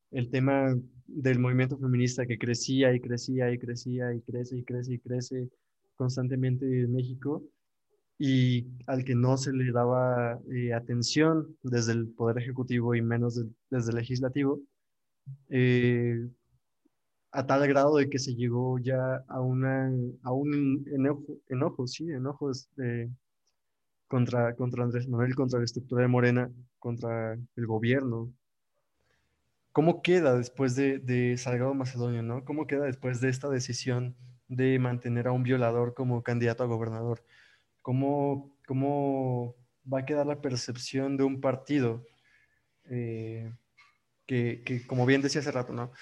el 0.09 0.29
tema 0.31 0.75
del 1.05 1.37
movimiento 1.37 1.77
feminista 1.77 2.25
que 2.25 2.39
crecía 2.39 2.93
y 2.95 2.99
crecía 2.99 3.51
y 3.51 3.59
crecía 3.59 4.11
y 4.13 4.21
crece 4.21 4.57
y 4.57 4.63
crece 4.63 4.93
y 4.95 4.99
crece 4.99 5.49
constantemente 5.95 6.65
en 6.65 6.93
México 6.93 7.43
y 8.19 8.67
al 8.87 9.03
que 9.03 9.15
no 9.15 9.37
se 9.37 9.53
le 9.53 9.71
daba 9.71 10.39
eh, 10.51 10.73
atención 10.73 11.55
desde 11.63 11.93
el 11.93 12.07
Poder 12.07 12.39
Ejecutivo 12.39 12.95
y 12.95 13.01
menos 13.01 13.43
desde 13.69 13.91
el 13.91 13.97
Legislativo, 13.97 14.59
eh, 15.49 16.27
a 17.31 17.45
tal 17.45 17.67
grado 17.67 17.97
de 17.97 18.09
que 18.09 18.19
se 18.19 18.35
llegó 18.35 18.79
ya 18.79 19.23
a, 19.27 19.41
una, 19.41 19.91
a 20.23 20.31
un 20.31 20.85
enojo, 20.91 21.37
enojo 21.49 21.85
sí, 21.85 22.09
enojos 22.09 22.69
de, 22.75 23.11
contra, 24.07 24.55
contra 24.55 24.83
Andrés 24.83 25.07
Manuel, 25.07 25.35
contra 25.35 25.59
la 25.59 25.65
estructura 25.65 26.01
de 26.01 26.07
Morena, 26.07 26.51
contra 26.79 27.33
el 27.33 27.67
gobierno. 27.67 28.31
¿Cómo 29.71 30.01
queda 30.01 30.35
después 30.35 30.75
de, 30.75 30.97
de 30.97 31.37
Salgado 31.37 31.75
Macedonio, 31.75 32.23
no? 32.23 32.43
¿Cómo 32.43 32.65
queda 32.65 32.85
después 32.85 33.21
de 33.21 33.29
esta 33.29 33.49
decisión 33.49 34.15
de 34.47 34.79
mantener 34.79 35.27
a 35.27 35.31
un 35.31 35.43
violador 35.43 35.93
como 35.93 36.23
candidato 36.23 36.63
a 36.63 36.67
gobernador? 36.67 37.23
¿Cómo, 37.87 38.53
cómo 38.67 39.55
va 39.91 39.99
a 39.99 40.05
quedar 40.05 40.27
la 40.27 40.41
percepción 40.41 41.15
de 41.15 41.23
un 41.23 41.39
partido 41.39 42.05
eh, 42.89 43.49
que, 44.25 44.61
que, 44.65 44.85
como 44.85 45.05
bien 45.05 45.21
decía 45.21 45.39
hace 45.39 45.53
rato, 45.53 45.71
¿no? 45.71 45.93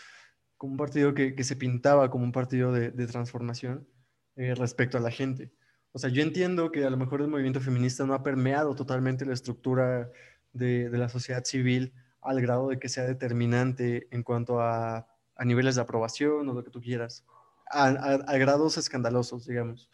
Como 0.58 0.72
un 0.72 0.78
partido 0.80 1.14
que, 1.14 1.36
que 1.36 1.44
se 1.44 1.56
pintaba 1.56 2.10
como 2.10 2.24
un 2.24 2.32
partido 2.32 2.72
de, 2.72 2.90
de 2.90 3.06
transformación 3.06 3.88
eh, 4.36 4.56
respecto 4.56 4.98
a 4.98 5.00
la 5.00 5.12
gente. 5.12 5.52
O 5.92 6.00
sea, 6.00 6.10
yo 6.10 6.24
entiendo 6.24 6.72
que 6.72 6.84
a 6.86 6.90
lo 6.90 6.98
mejor 6.98 7.22
el 7.22 7.28
movimiento 7.28 7.62
feminista 7.62 8.04
no 8.04 8.16
ha 8.16 8.24
permeado 8.24 8.74
totalmente 8.74 9.24
la 9.24 9.36
estructura 9.36 10.10
de, 10.54 10.90
de 10.90 10.98
la 10.98 11.08
sociedad 11.08 11.44
civil 11.44 11.94
al 12.20 12.42
grado 12.42 12.70
de 12.70 12.80
que 12.80 12.90
sea 12.90 13.04
determinante 13.04 14.08
en 14.10 14.24
cuanto 14.24 14.60
a, 14.60 15.08
a 15.36 15.46
niveles 15.46 15.76
de 15.76 15.82
aprobación 15.82 16.50
o 16.50 16.54
lo 16.56 16.64
que 16.64 16.72
tú 16.72 16.82
quieras, 16.82 17.24
a, 17.70 17.90
a, 17.90 18.38
grados 18.40 18.76
escandalosos, 18.80 19.46
digamos. 19.46 19.88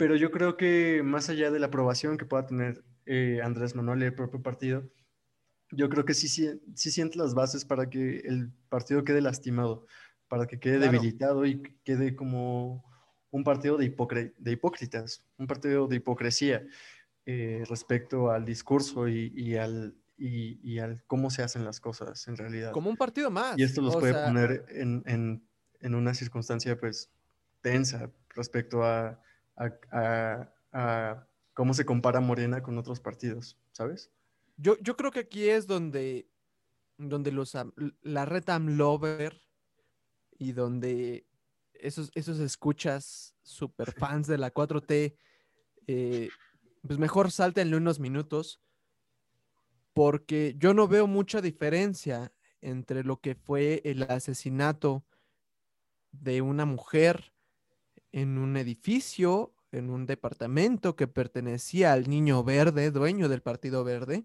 Pero 0.00 0.16
yo 0.16 0.30
creo 0.30 0.56
que 0.56 1.02
más 1.04 1.28
allá 1.28 1.50
de 1.50 1.58
la 1.58 1.66
aprobación 1.66 2.16
que 2.16 2.24
pueda 2.24 2.46
tener 2.46 2.82
eh, 3.04 3.40
Andrés 3.44 3.74
Manuel 3.74 4.00
y 4.00 4.06
el 4.06 4.14
propio 4.14 4.40
partido, 4.40 4.88
yo 5.72 5.90
creo 5.90 6.06
que 6.06 6.14
sí, 6.14 6.26
sí, 6.26 6.58
sí 6.74 6.90
siente 6.90 7.18
las 7.18 7.34
bases 7.34 7.66
para 7.66 7.90
que 7.90 8.20
el 8.20 8.50
partido 8.70 9.04
quede 9.04 9.20
lastimado, 9.20 9.84
para 10.26 10.46
que 10.46 10.58
quede 10.58 10.78
debilitado 10.78 11.44
y 11.44 11.60
quede 11.84 12.16
como 12.16 12.82
un 13.30 13.44
partido 13.44 13.76
de, 13.76 13.94
de 14.38 14.52
hipócritas, 14.52 15.22
un 15.36 15.46
partido 15.46 15.86
de 15.86 15.96
hipocresía 15.96 16.66
eh, 17.26 17.62
respecto 17.68 18.30
al 18.30 18.46
discurso 18.46 19.06
y, 19.06 19.30
y 19.36 19.56
al, 19.56 19.94
y, 20.16 20.58
y, 20.62 20.78
al 20.78 21.04
cómo 21.08 21.28
se 21.28 21.42
hacen 21.42 21.62
las 21.62 21.78
cosas 21.78 22.26
en 22.26 22.38
realidad. 22.38 22.72
Como 22.72 22.88
un 22.88 22.96
partido 22.96 23.30
más. 23.30 23.58
Y 23.58 23.64
esto 23.64 23.82
los 23.82 23.96
puede 23.96 24.14
sea... 24.14 24.24
poner 24.24 24.64
en, 24.70 25.02
en, 25.04 25.46
en, 25.78 25.94
una 25.94 26.14
circunstancia 26.14 26.78
pues 26.78 27.10
tensa 27.60 28.10
respecto 28.34 28.82
a, 28.82 29.20
a, 29.60 31.26
cómo 31.54 31.74
se 31.74 31.84
compara 31.84 32.20
Morena 32.20 32.62
con 32.62 32.78
otros 32.78 33.00
partidos, 33.00 33.58
¿sabes? 33.72 34.10
Yo, 34.56 34.76
yo 34.80 34.96
creo 34.96 35.10
que 35.10 35.20
aquí 35.20 35.48
es 35.48 35.66
donde, 35.66 36.28
donde 36.96 37.32
los, 37.32 37.56
la 38.02 38.24
red 38.24 38.48
Amlover 38.48 39.40
y 40.38 40.52
donde 40.52 41.26
esos, 41.74 42.10
esos 42.14 42.38
escuchas 42.38 43.34
super 43.42 43.92
fans 43.92 44.26
de 44.26 44.38
la 44.38 44.52
4T, 44.52 45.16
eh, 45.86 46.28
pues 46.86 46.98
mejor 46.98 47.30
sáltenle 47.30 47.76
unos 47.76 47.98
minutos, 48.00 48.60
porque 49.92 50.54
yo 50.58 50.72
no 50.72 50.88
veo 50.88 51.06
mucha 51.06 51.40
diferencia 51.40 52.32
entre 52.60 53.02
lo 53.04 53.20
que 53.20 53.34
fue 53.34 53.82
el 53.84 54.02
asesinato 54.04 55.04
de 56.12 56.42
una 56.42 56.64
mujer 56.64 57.32
en 58.12 58.38
un 58.38 58.56
edificio, 58.56 59.54
en 59.72 59.90
un 59.90 60.06
departamento 60.06 60.96
que 60.96 61.08
pertenecía 61.08 61.92
al 61.92 62.08
niño 62.08 62.42
verde, 62.44 62.90
dueño 62.90 63.28
del 63.28 63.42
Partido 63.42 63.84
Verde, 63.84 64.24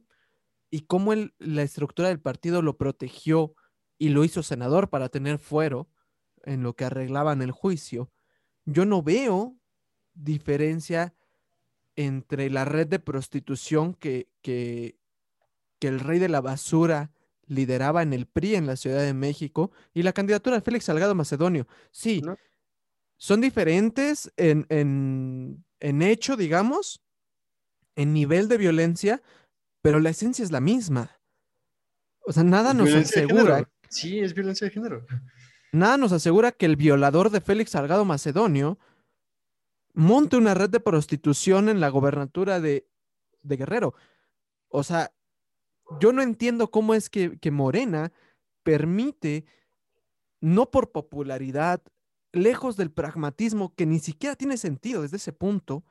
y 0.70 0.82
cómo 0.82 1.14
la 1.38 1.62
estructura 1.62 2.10
del 2.10 2.20
partido 2.20 2.62
lo 2.62 2.78
protegió 2.78 3.54
y 3.98 4.10
lo 4.10 4.24
hizo 4.24 4.44
senador 4.44 4.90
para 4.90 5.10
tener 5.10 5.38
fuero 5.38 5.90
en 6.44 6.64
lo 6.64 6.76
que 6.76 6.86
arreglaban 6.86 7.42
el 7.42 7.52
juicio, 7.52 8.12
yo 8.66 8.86
no 8.86 9.02
veo 9.02 9.56
diferencia 10.14 11.14
entre 11.96 12.50
la 12.50 12.66
red 12.66 12.88
de 12.88 13.00
prostitución 13.00 13.94
que, 13.94 14.28
que, 14.42 14.98
que 15.80 15.88
el 15.88 16.00
rey 16.00 16.20
de 16.20 16.30
la 16.30 16.42
basura 16.42 17.12
lideraba 17.48 18.02
en 18.02 18.14
el 18.14 18.26
PRI 18.26 18.56
en 18.56 18.66
la 18.66 18.76
Ciudad 18.76 19.02
de 19.02 19.14
México 19.14 19.72
y 19.94 20.04
la 20.04 20.14
candidatura 20.14 20.58
de 20.58 20.62
Félix 20.62 20.86
Salgado 20.86 21.16
Macedonio. 21.16 21.68
Sí. 21.92 22.22
Son 23.18 23.42
diferentes 23.42 24.32
en, 24.38 24.66
en, 24.70 25.66
en, 25.80 26.02
hecho, 26.02 26.36
digamos, 26.36 27.02
en 27.96 28.14
nivel 28.14 28.48
de 28.48 28.58
violencia, 28.58 29.22
pero 29.82 30.00
la 30.00 30.10
esencia 30.10 30.44
es 30.44 30.52
la 30.52 30.62
misma. 30.62 31.20
O 32.26 32.34
sea, 32.34 32.44
nada 32.44 32.74
nos 32.74 32.94
asegura. 32.94 33.70
Sí, 33.90 34.20
es 34.20 34.34
violencia 34.34 34.66
de 34.66 34.74
género. 34.74 35.06
Nada 35.72 35.98
nos 35.98 36.14
asegura 36.14 36.54
que 36.54 36.66
el 36.66 36.78
violador 36.78 37.30
de 37.32 37.42
Félix 37.42 37.72
Salgado 37.72 38.06
Macedonio 38.06 38.80
monte 39.94 40.38
una 40.38 40.54
red 40.54 40.70
de 40.70 40.80
prostitución 40.80 41.68
en 41.68 41.82
la 41.82 41.90
gobernatura 41.90 42.62
de, 42.62 42.88
de 43.42 43.58
Guerrero. 43.58 43.94
O 44.70 44.84
sea, 44.84 45.12
yo 46.00 46.14
no 46.14 46.22
entiendo 46.22 46.72
cómo 46.72 46.94
es 46.94 47.10
que, 47.10 47.38
que, 47.40 47.52
Morena 47.52 48.12
permite, 48.64 49.46
no 50.40 50.72
por 50.72 50.92
popularidad, 50.92 51.82
lejos 52.36 52.78
del 52.78 52.92
pragmatismo, 52.92 53.74
que 53.76 53.86
ni 53.86 54.00
siquiera 54.00 54.36
tiene 54.36 54.58
sentido 54.58 55.02
desde 55.02 55.18
ese 55.18 55.34
punto, 55.34 55.84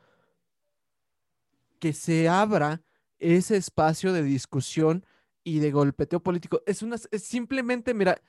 que 1.79 1.93
se 1.93 2.29
abra 2.29 2.83
ese 3.19 3.57
espacio 3.57 4.13
de 4.13 4.23
discusión 4.23 5.05
y 5.43 5.59
de 5.59 5.71
golpeteo 5.71 6.21
político. 6.21 6.63
Es 6.67 6.83
una, 6.83 6.97
simplemente, 6.99 7.95
mira, 7.95 8.21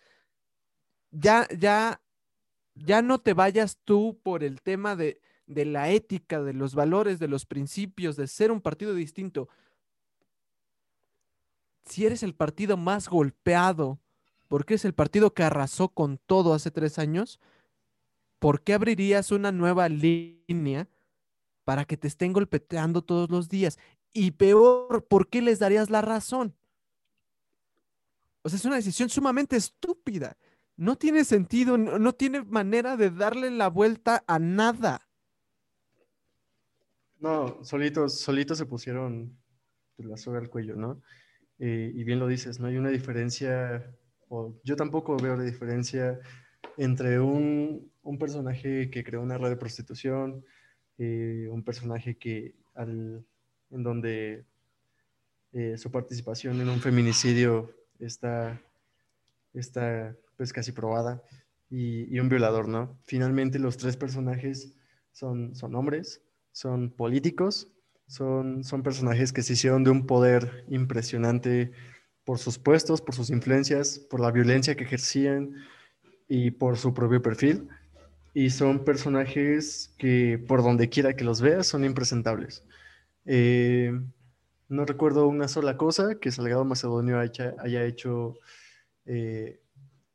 ya, 1.11 1.47
ya, 1.57 2.01
ya 2.75 3.01
no 3.01 3.19
te 3.19 3.33
vayas 3.33 3.77
tú 3.83 4.19
por 4.23 4.43
el 4.43 4.61
tema 4.61 4.95
de, 4.95 5.21
de 5.47 5.65
la 5.65 5.89
ética, 5.89 6.41
de 6.41 6.53
los 6.53 6.75
valores, 6.75 7.19
de 7.19 7.27
los 7.27 7.45
principios, 7.45 8.15
de 8.15 8.27
ser 8.27 8.51
un 8.51 8.61
partido 8.61 8.93
distinto. 8.93 9.47
Si 11.85 12.05
eres 12.05 12.23
el 12.23 12.33
partido 12.33 12.77
más 12.77 13.07
golpeado, 13.07 13.99
porque 14.47 14.75
es 14.75 14.85
el 14.85 14.93
partido 14.93 15.33
que 15.33 15.43
arrasó 15.43 15.89
con 15.89 16.17
todo 16.17 16.53
hace 16.53 16.71
tres 16.71 16.99
años, 16.99 17.39
¿por 18.39 18.61
qué 18.61 18.73
abrirías 18.73 19.31
una 19.31 19.51
nueva 19.51 19.89
línea 19.89 20.87
para 21.63 21.85
que 21.85 21.97
te 21.97 22.07
estén 22.07 22.33
golpeteando 22.33 23.01
todos 23.03 23.29
los 23.29 23.49
días? 23.49 23.77
Y 24.13 24.31
peor, 24.31 25.05
¿por 25.07 25.29
qué 25.29 25.41
les 25.41 25.59
darías 25.59 25.89
la 25.89 26.01
razón? 26.01 26.55
O 28.43 28.49
sea, 28.49 28.57
es 28.57 28.65
una 28.65 28.75
decisión 28.75 29.09
sumamente 29.09 29.55
estúpida 29.55 30.37
no 30.77 30.97
tiene 30.97 31.23
sentido, 31.23 31.77
no, 31.77 32.13
tiene 32.13 32.43
manera 32.43 32.97
de 32.97 33.09
darle 33.09 33.49
la 33.49 33.69
vuelta 33.69 34.23
a 34.27 34.39
nada. 34.39 35.07
No, 37.19 37.63
solitos, 37.63 38.19
solitos 38.19 38.57
se 38.57 38.65
pusieron 38.65 39.37
la 39.97 40.17
soga 40.17 40.39
al 40.39 40.49
cuello, 40.49 40.75
¿no? 40.75 41.01
Eh, 41.59 41.91
y 41.95 42.03
bien 42.03 42.19
lo 42.19 42.27
dices, 42.27 42.59
no 42.59 42.67
hay 42.67 42.75
una 42.75 42.89
diferencia, 42.89 43.95
o 44.27 44.59
yo 44.63 44.75
tampoco 44.75 45.15
veo 45.17 45.37
la 45.37 45.43
diferencia 45.43 46.19
entre 46.77 47.19
un, 47.19 47.91
un 48.03 48.17
personaje 48.17 48.89
que 48.89 49.03
creó 49.03 49.21
una 49.21 49.37
red 49.37 49.49
de 49.49 49.57
prostitución, 49.57 50.45
eh, 50.97 51.47
un 51.49 51.63
personaje 51.63 52.17
que 52.17 52.55
en 52.75 53.23
donde 53.69 54.45
eh, 55.53 55.77
su 55.77 55.91
participación 55.91 56.59
en 56.61 56.69
un 56.69 56.81
feminicidio 56.81 57.73
está, 57.99 58.61
está 59.53 60.15
pues 60.37 60.51
casi 60.51 60.71
probada, 60.71 61.23
y, 61.69 62.13
y, 62.13 62.19
un 62.19 62.29
violador, 62.29 62.67
¿no? 62.67 62.99
Finalmente 63.05 63.57
los 63.57 63.77
tres 63.77 63.97
personajes 63.97 64.75
son, 65.11 65.55
son 65.55 65.73
hombres, 65.75 66.21
son 66.51 66.91
políticos, 66.91 67.71
son, 68.07 68.63
son 68.63 68.83
personajes 68.83 69.33
que 69.33 69.41
se 69.41 69.53
hicieron 69.53 69.83
de 69.83 69.89
un 69.89 70.05
poder 70.05 70.65
impresionante 70.69 71.71
por 72.23 72.37
sus 72.37 72.59
puestos, 72.59 73.01
por 73.01 73.15
sus 73.15 73.29
influencias, 73.29 73.99
por 73.99 74.19
la 74.19 74.31
violencia 74.31 74.75
que 74.75 74.83
ejercían 74.83 75.55
y 76.27 76.51
por 76.51 76.77
su 76.77 76.93
propio 76.93 77.21
perfil. 77.21 77.67
Y 78.33 78.49
son 78.49 78.83
personajes 78.83 79.93
que 79.97 80.43
por 80.47 80.63
donde 80.63 80.89
quiera 80.89 81.15
que 81.15 81.23
los 81.23 81.41
veas 81.41 81.67
son 81.67 81.85
impresentables. 81.85 82.63
Eh, 83.25 83.91
no 84.67 84.85
recuerdo 84.85 85.27
una 85.27 85.47
sola 85.47 85.77
cosa 85.77 86.19
que 86.19 86.31
Salgado 86.31 86.65
Macedonio 86.65 87.19
haya, 87.19 87.55
haya 87.59 87.85
hecho 87.85 88.35
eh, 89.05 89.61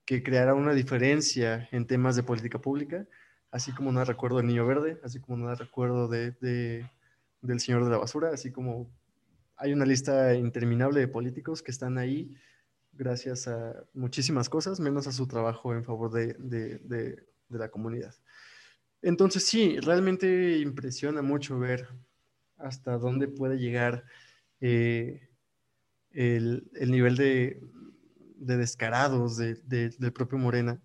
que 0.04 0.22
creara 0.22 0.54
una 0.54 0.74
diferencia 0.74 1.68
en 1.72 1.86
temas 1.86 2.16
de 2.16 2.24
política 2.24 2.60
pública, 2.60 3.06
así 3.50 3.72
como 3.72 3.92
no 3.92 4.04
recuerdo 4.04 4.38
del 4.38 4.48
Niño 4.48 4.66
Verde, 4.66 5.00
así 5.04 5.20
como 5.20 5.36
no 5.36 5.54
recuerdo 5.54 6.08
de, 6.08 6.32
de, 6.32 6.90
del 7.40 7.60
Señor 7.60 7.84
de 7.84 7.90
la 7.90 7.98
Basura, 7.98 8.30
así 8.30 8.50
como 8.50 8.90
hay 9.56 9.72
una 9.72 9.84
lista 9.84 10.34
interminable 10.34 11.00
de 11.00 11.08
políticos 11.08 11.62
que 11.62 11.70
están 11.70 11.96
ahí 11.98 12.34
gracias 12.92 13.48
a 13.48 13.84
muchísimas 13.94 14.48
cosas, 14.48 14.80
menos 14.80 15.06
a 15.06 15.12
su 15.12 15.26
trabajo 15.26 15.74
en 15.74 15.84
favor 15.84 16.10
de, 16.12 17.24
la 17.48 17.68
comunidad. 17.70 18.14
Entonces 19.02 19.44
sí, 19.46 19.78
realmente 19.80 20.58
impresiona 20.58 21.22
mucho 21.22 21.58
ver 21.58 21.88
hasta 22.58 22.98
dónde 22.98 23.28
puede 23.28 23.58
llegar 23.58 24.04
eh, 24.60 25.28
el, 26.12 26.68
nivel 26.86 27.16
de, 27.16 27.62
descarados 28.36 29.36
del 29.36 30.12
propio 30.12 30.38
Morena. 30.38 30.80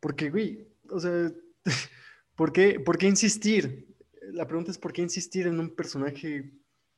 Porque, 0.00 0.30
güey, 0.30 0.68
o 0.90 1.00
sea, 1.00 1.32
¿por 2.36 2.52
qué, 2.52 2.80
¿por 2.80 2.98
qué 2.98 3.06
insistir? 3.06 3.86
La 4.32 4.46
pregunta 4.46 4.70
es, 4.70 4.78
¿por 4.78 4.92
qué 4.92 5.02
insistir 5.02 5.46
en 5.46 5.60
un 5.60 5.74
personaje 5.74 6.52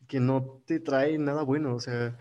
que 0.06 0.20
no 0.20 0.62
te 0.66 0.80
trae 0.80 1.18
nada 1.18 1.42
bueno? 1.42 1.74
O 1.74 1.80
sea, 1.80 2.18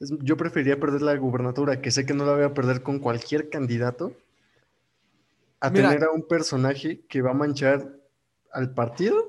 yo 0.00 0.36
preferiría 0.36 0.78
perder 0.78 1.02
la 1.02 1.16
gubernatura, 1.16 1.80
que 1.80 1.90
sé 1.90 2.06
que 2.06 2.14
no 2.14 2.24
la 2.24 2.34
voy 2.34 2.44
a 2.44 2.54
perder 2.54 2.82
con 2.82 2.98
cualquier 2.98 3.50
candidato, 3.50 4.12
a 5.60 5.72
tener 5.72 6.04
a 6.04 6.10
un 6.10 6.26
personaje 6.26 7.04
que 7.08 7.22
va 7.22 7.30
a 7.30 7.34
manchar 7.34 7.98
al 8.52 8.74
partido, 8.74 9.28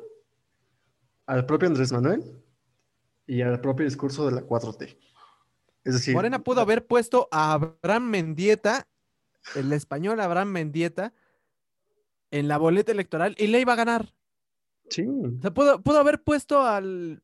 al 1.25 1.45
propio 1.45 1.67
Andrés 1.67 1.91
Manuel 1.91 2.23
y 3.25 3.41
al 3.41 3.59
propio 3.61 3.85
discurso 3.85 4.25
de 4.27 4.33
la 4.33 4.41
4T. 4.41 4.97
Es 5.83 5.93
decir, 5.93 6.13
Morena 6.13 6.43
pudo 6.43 6.61
haber 6.61 6.85
puesto 6.85 7.27
a 7.31 7.53
Abraham 7.53 8.09
Mendieta, 8.09 8.87
el 9.55 9.73
español 9.73 10.19
Abraham 10.19 10.49
Mendieta, 10.49 11.13
en 12.31 12.47
la 12.47 12.57
boleta 12.57 12.91
electoral 12.91 13.35
y 13.39 13.47
le 13.47 13.59
iba 13.59 13.73
a 13.73 13.77
ganar. 13.77 14.13
Sí. 14.89 15.07
O 15.07 15.41
sea, 15.41 15.51
pudo, 15.51 15.81
pudo 15.81 15.99
haber 15.99 16.23
puesto 16.23 16.61
al 16.65 17.23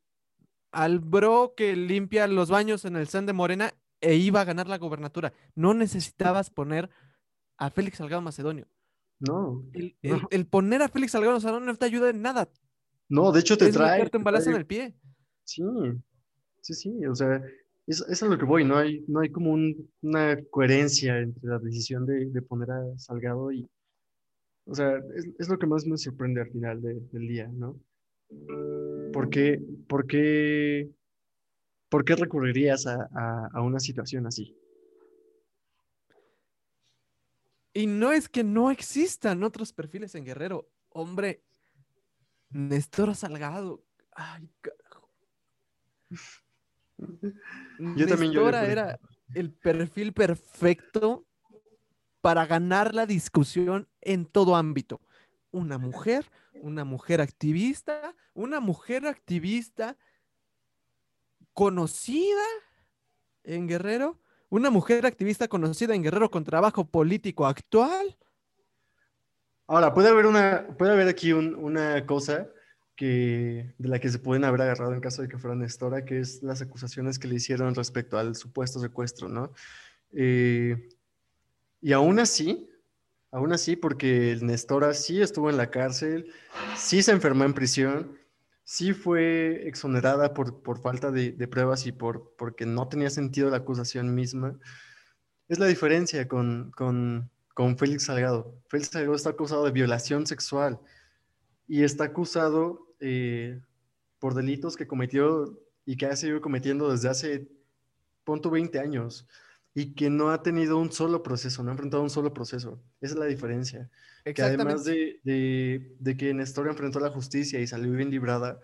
al 0.72 1.00
bro 1.00 1.54
que 1.56 1.74
limpia 1.76 2.26
los 2.26 2.50
baños 2.50 2.84
en 2.84 2.96
el 2.96 3.08
San 3.08 3.26
de 3.26 3.32
Morena 3.32 3.72
e 4.00 4.14
iba 4.16 4.40
a 4.40 4.44
ganar 4.44 4.68
la 4.68 4.78
gobernatura. 4.78 5.32
No 5.54 5.74
necesitabas 5.74 6.50
poner 6.50 6.90
a 7.56 7.70
Félix 7.70 7.98
Salgado 7.98 8.22
Macedonio. 8.22 8.66
No. 9.18 9.64
El, 9.72 9.96
poner 10.50 10.82
a 10.82 10.88
Félix 10.88 11.12
Salgado 11.12 11.34
Macedonio 11.34 11.66
no 11.66 11.76
te 11.76 11.86
ayuda 11.86 12.10
en 12.10 12.22
nada. 12.22 12.48
No, 13.08 13.32
de 13.32 13.40
hecho 13.40 13.56
te 13.56 13.72
trae. 13.72 14.08
un 14.12 14.24
balazo 14.24 14.50
en 14.50 14.56
el 14.56 14.66
pie. 14.66 14.94
Sí, 15.44 15.62
sí, 16.60 16.74
sí. 16.74 17.06
O 17.06 17.14
sea, 17.14 17.42
eso 17.86 18.06
es 18.08 18.22
a 18.22 18.26
lo 18.26 18.36
que 18.36 18.44
voy. 18.44 18.64
No 18.64 18.76
hay, 18.76 19.04
no 19.06 19.20
hay 19.20 19.30
como 19.30 19.56
una 20.02 20.42
coherencia 20.50 21.18
entre 21.18 21.48
la 21.48 21.58
decisión 21.58 22.04
de, 22.04 22.42
poner 22.42 22.70
a 22.70 22.98
Salgado 22.98 23.52
y. 23.52 23.68
O 24.68 24.74
sea, 24.74 25.00
es, 25.38 25.48
lo 25.48 25.58
que 25.58 25.66
más 25.66 25.86
me 25.86 25.96
sorprende 25.96 26.40
al 26.40 26.50
final 26.50 26.82
del 26.82 27.28
día, 27.28 27.46
¿no? 27.46 27.78
¿Por 29.16 29.30
qué, 29.30 29.58
por 29.88 30.06
qué, 30.06 30.90
por 31.88 32.04
qué 32.04 32.16
recurrirías 32.16 32.86
a, 32.86 33.62
una 33.62 33.80
situación 33.80 34.26
así? 34.26 34.54
Y 37.72 37.86
no 37.86 38.12
es 38.12 38.28
que 38.28 38.44
no 38.44 38.70
existan 38.70 39.42
otros 39.42 39.72
perfiles 39.72 40.14
en 40.16 40.26
Guerrero. 40.26 40.68
Hombre, 40.90 41.42
Néstor 42.50 43.14
Salgado. 43.14 43.82
Ay, 44.12 44.50
carajo. 44.60 45.10
Yo 47.96 48.06
también 48.06 48.32
yo 48.32 48.46
era 48.50 49.00
el 49.34 49.50
perfil 49.50 50.12
perfecto 50.12 51.24
para 52.20 52.44
ganar 52.44 52.94
la 52.94 53.06
discusión 53.06 53.88
en 54.02 54.26
todo 54.26 54.56
ámbito. 54.56 55.00
Una 55.56 55.78
mujer, 55.78 56.30
una 56.52 56.84
mujer 56.84 57.22
activista, 57.22 58.14
una 58.34 58.60
mujer 58.60 59.06
activista 59.06 59.96
conocida 61.54 62.44
en 63.42 63.66
Guerrero, 63.66 64.20
una 64.50 64.68
mujer 64.68 65.06
activista 65.06 65.48
conocida 65.48 65.94
en 65.94 66.02
Guerrero 66.02 66.30
con 66.30 66.44
trabajo 66.44 66.84
político 66.84 67.46
actual. 67.46 68.18
Ahora, 69.66 69.94
puede 69.94 70.10
haber, 70.10 70.26
una, 70.26 70.66
puede 70.76 70.92
haber 70.92 71.08
aquí 71.08 71.32
una 71.32 72.04
cosa 72.04 72.50
que, 72.94 73.72
de 73.78 73.88
la 73.88 73.98
que 73.98 74.10
se 74.10 74.18
pueden 74.18 74.44
haber 74.44 74.60
agarrado 74.60 74.92
en 74.92 75.00
caso 75.00 75.22
de 75.22 75.28
que 75.28 75.38
fuera 75.38 75.56
Nestora, 75.56 76.04
que 76.04 76.20
es 76.20 76.42
las 76.42 76.60
acusaciones 76.60 77.18
que 77.18 77.28
le 77.28 77.36
hicieron 77.36 77.74
respecto 77.74 78.18
al 78.18 78.36
supuesto 78.36 78.78
secuestro, 78.78 79.30
¿no? 79.30 79.54
Eh, 80.12 80.90
y 81.80 81.94
aún 81.94 82.18
así, 82.18 82.68
Aún 83.36 83.52
así, 83.52 83.76
porque 83.76 84.32
el 84.32 84.46
Nestora 84.46 84.94
sí 84.94 85.20
estuvo 85.20 85.50
en 85.50 85.58
la 85.58 85.70
cárcel, 85.70 86.32
sí 86.74 87.02
se 87.02 87.12
enfermó 87.12 87.44
en 87.44 87.52
prisión, 87.52 88.18
sí 88.64 88.94
fue 88.94 89.68
exonerada 89.68 90.32
por, 90.32 90.62
por 90.62 90.80
falta 90.80 91.10
de, 91.10 91.32
pruebas 91.46 91.86
y 91.86 91.92
por, 91.92 92.34
porque 92.38 92.64
no 92.64 92.88
tenía 92.88 93.10
sentido 93.10 93.50
la 93.50 93.58
acusación 93.58 94.14
misma. 94.14 94.58
Es 95.48 95.58
la 95.58 95.66
diferencia 95.66 96.26
con, 96.26 96.70
con, 96.70 97.30
con 97.52 97.76
Félix 97.76 98.04
Salgado. 98.04 98.58
Félix 98.68 98.88
Salgado 98.92 99.14
está 99.14 99.28
acusado 99.28 99.66
de 99.66 99.72
violación 99.72 100.26
sexual 100.26 100.80
y 101.68 101.82
está 101.82 102.04
acusado 102.04 102.94
eh, 103.00 103.60
por 104.18 104.32
delitos 104.32 104.78
que 104.78 104.86
cometió 104.86 105.60
y 105.84 105.98
que 105.98 106.06
ha 106.06 106.16
seguido 106.16 106.40
cometiendo 106.40 106.90
desde 106.90 107.10
hace, 107.10 107.48
punto 108.24 108.48
20 108.48 108.78
años 108.78 109.28
y 109.78 109.92
que 109.92 110.08
no 110.08 110.30
ha 110.30 110.42
tenido 110.42 110.78
un 110.78 110.90
solo 110.90 111.22
proceso, 111.22 111.62
no 111.62 111.68
ha 111.68 111.72
enfrentado 111.72 112.02
un 112.02 112.08
solo 112.08 112.32
proceso. 112.32 112.82
Esa 112.98 113.12
es 113.12 113.20
la 113.20 113.26
diferencia. 113.26 113.90
Que 114.24 114.40
además 114.40 114.84
de, 114.84 115.20
de, 115.22 116.16
que 116.16 116.32
Néstor 116.32 116.68
enfrentó 116.68 116.98
la 116.98 117.10
justicia 117.10 117.60
y 117.60 117.66
salió 117.66 117.92
bien 117.92 118.10
librada, 118.10 118.58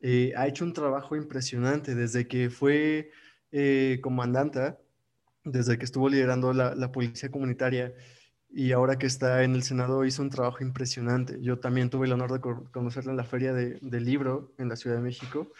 eh, 0.00 0.34
ha 0.36 0.46
hecho 0.46 0.66
un 0.66 0.74
trabajo 0.74 1.16
impresionante 1.16 1.94
desde 1.94 2.28
que 2.28 2.50
fue 2.50 3.10
eh, 3.52 4.00
comandante, 4.02 4.76
desde 5.44 5.78
que 5.78 5.86
estuvo 5.86 6.10
liderando 6.10 6.52
la, 6.52 6.74
la, 6.74 6.92
policía 6.92 7.30
comunitaria 7.30 7.94
y 8.50 8.72
ahora 8.72 8.98
que 8.98 9.06
está 9.06 9.44
en 9.44 9.54
el 9.54 9.62
Senado 9.62 10.04
hizo 10.04 10.20
un 10.20 10.28
trabajo 10.28 10.62
impresionante. 10.62 11.38
Yo 11.40 11.58
también 11.58 11.88
tuve 11.88 12.04
el 12.04 12.12
honor 12.12 12.34
de 12.34 12.40
conocerla 12.70 13.12
en 13.12 13.16
la 13.16 13.24
feria 13.24 13.54
de, 13.54 13.78
del 13.80 14.04
libro 14.04 14.52
en 14.58 14.68
la 14.68 14.76
Ciudad 14.76 14.96
de 14.96 15.02
México. 15.02 15.50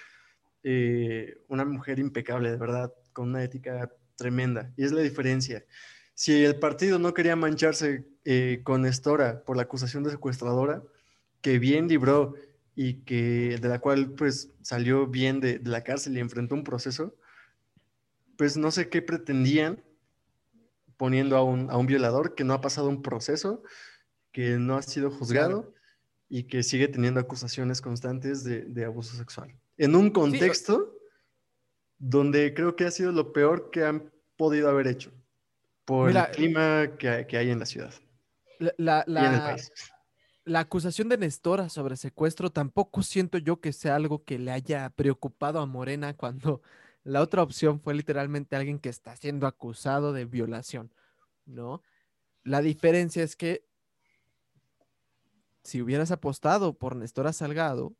Eh, 0.63 1.39
una 1.49 1.65
mujer 1.65 1.99
impecable, 1.99 2.51
de 2.51 2.59
verdad, 2.59 2.93
con 3.15 3.31
una 3.31 3.43
ética 3.43 3.91
tremenda. 4.17 4.73
Y 4.77 4.85
es 4.85 4.93
la 4.93 5.03
diferencia. 5.03 5.65
Si 6.15 6.45
el 6.45 6.57
partido 6.59 6.99
no 6.99 7.15
quería 7.15 7.37
mancharse 7.37 8.07
eh, 8.25 8.61
con 8.63 8.87
Estora 8.87 9.43
por 9.45 9.57
la 9.57 9.65
acusación 9.65 10.05
de 10.05 10.11
secuestradora, 10.11 10.83
que 11.41 11.59
bien 11.59 11.89
libró 11.89 12.35
y 12.77 13.03
que 13.03 13.59
de 13.61 13.69
la 13.69 13.81
cual 13.81 14.11
pues 14.11 14.53
salió 14.63 15.07
bien 15.07 15.41
de, 15.41 15.61
la 15.65 15.83
cárcel 15.83 16.17
y 16.17 16.21
enfrentó 16.21 16.55
un 16.55 16.65
proceso, 16.65 17.17
pues 18.37 18.57
no 18.57 18.71
sé 18.71 18.89
qué 18.89 19.03
pretendían 19.03 19.83
poniendo 20.97 21.37
a 21.37 21.43
un, 21.43 21.71
a 21.71 21.77
un 21.77 21.87
violador 21.87 22.35
que 22.35 22.45
no 22.45 22.55
ha 22.55 22.61
pasado 22.61 22.89
un 22.89 23.03
proceso, 23.03 23.63
que 24.33 24.59
no 24.59 24.77
ha 24.77 24.83
sido 24.83 25.11
juzgado 25.11 25.75
y 26.29 26.45
que 26.45 26.63
sigue 26.63 26.89
teniendo 26.89 27.21
acusaciones 27.21 27.81
constantes 27.81 28.43
de, 28.45 28.85
abuso 28.85 29.17
sexual. 29.17 29.55
En 29.77 29.95
un 29.95 30.11
contexto 30.11 30.95
donde 32.07 32.53
creo 32.53 32.77
que 32.77 32.85
ha 32.85 32.91
sido 32.91 33.13
lo 33.13 33.33
peor 33.33 33.71
que 33.71 33.83
han 33.83 34.13
podido 34.37 34.69
haber 34.69 34.89
hecho 34.89 35.11
por 35.87 36.11
el 36.11 36.23
clima 36.33 36.91
que, 36.99 37.09
hay 37.09 37.51
en 37.51 37.59
la 37.59 37.67
ciudad. 37.67 37.95
La, 38.77 39.05
la, 39.07 40.61
acusación 40.61 41.09
de 41.09 41.17
Nestora 41.17 41.71
sobre 41.71 41.97
secuestro 41.97 42.51
tampoco 42.51 43.03
siento 43.03 43.39
yo 43.39 43.61
que 43.61 43.73
sea 43.73 43.97
algo 43.97 44.23
que 44.23 44.39
le 44.39 44.51
haya 44.51 44.91
preocupado 44.91 45.61
a 45.61 45.67
Morena 45.67 46.15
cuando 46.15 46.61
la 47.05 47.23
otra 47.23 47.43
opción 47.43 47.81
fue 47.81 47.95
literalmente 47.95 48.55
alguien 48.55 48.79
que 48.79 48.91
está 48.91 49.17
siendo 49.17 49.47
acusado 49.47 50.13
de 50.13 50.27
violación, 50.27 50.93
¿no? 51.47 51.83
La 52.43 52.61
diferencia 52.61 53.23
es 53.23 53.35
que 53.35 53.65
si 55.63 55.81
hubieras 55.81 56.11
apostado 56.11 56.75
por 56.77 56.97
Nestora 56.97 57.33
Salgado, 57.33 57.97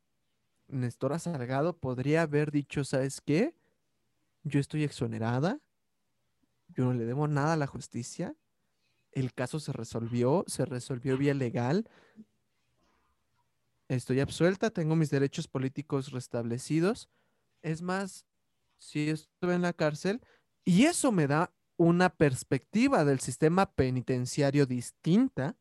Nestora 0.69 1.19
Salgado 1.19 1.79
podría 1.79 2.23
haber 2.23 2.51
dicho, 2.51 2.85
¿sabes 2.85 3.23
qué? 3.23 3.55
Yo 4.45 4.61
estoy 4.61 4.85
exonerada, 4.85 5.59
yo 6.69 6.85
no 6.85 6.95
le 6.95 7.05
debo 7.05 7.27
nada 7.27 7.55
a 7.55 7.57
la 7.57 7.67
justicia, 7.67 8.37
el 9.13 9.33
caso 9.33 9.59
se 9.59 9.73
resolvió, 9.73 10.45
se 10.47 10.65
resolvió 10.65 11.17
vía 11.17 11.35
legal, 11.35 11.89
estoy 13.89 14.21
absuelta, 14.21 14.71
tengo 14.71 14.97
mis 14.97 15.11
derechos 15.11 15.49
políticos 15.49 16.13
restablecidos, 16.13 17.09
es 17.63 17.81
más, 17.81 18.27
si 18.79 19.09
estuve 19.11 19.55
en 19.55 19.63
la 19.63 19.73
cárcel, 19.73 20.21
y 20.65 20.85
eso 20.85 21.11
me 21.13 21.27
da 21.27 21.53
una 21.77 22.11
perspectiva 22.11 23.05
del 23.05 23.21
sistema 23.21 23.73
penitenciario 23.73 24.67
distinta 24.67 25.57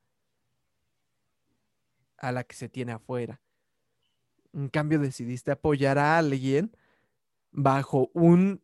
a 2.17 2.31
la 2.31 2.43
que 2.43 2.55
se 2.55 2.69
tiene 2.69 2.91
afuera. 2.91 3.41
En 4.53 4.69
cambio, 4.69 4.99
decidiste 4.99 5.51
apoyar 5.51 5.97
a 5.97 6.17
alguien 6.17 6.75
bajo 7.51 8.09
un 8.13 8.62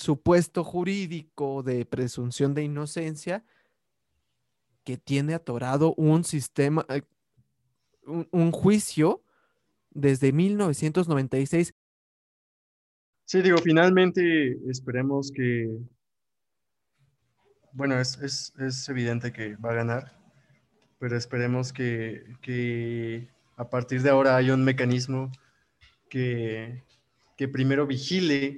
supuesto 0.00 0.64
jurídico 0.64 1.62
de 1.62 1.84
presunción 1.84 2.54
de 2.54 2.64
inocencia 2.64 3.44
que 4.84 4.96
tiene 4.96 5.34
atorado 5.34 5.94
un 5.94 6.24
sistema, 6.24 6.86
eh, 6.88 7.02
un, 8.06 8.50
juicio 8.50 9.22
desde 9.90 10.32
1996 10.32 11.74
Sí, 13.24 13.42
digo, 13.42 13.58
finalmente 13.58 14.58
esperemos 14.68 15.30
que, 15.30 15.78
bueno, 17.72 18.00
es, 18.00 18.18
es, 18.18 18.52
es 18.58 18.88
evidente 18.88 19.32
que 19.32 19.54
va 19.54 19.70
a 19.70 19.74
ganar, 19.74 20.18
pero 20.98 21.16
esperemos 21.16 21.72
que, 21.72 22.24
que 22.42 23.28
a 23.56 23.70
partir 23.70 24.02
de 24.02 24.10
ahora 24.10 24.34
haya 24.34 24.52
un 24.52 24.64
mecanismo 24.64 25.30
que, 26.08 26.82
que 27.36 27.46
primero 27.46 27.86
vigile 27.86 28.56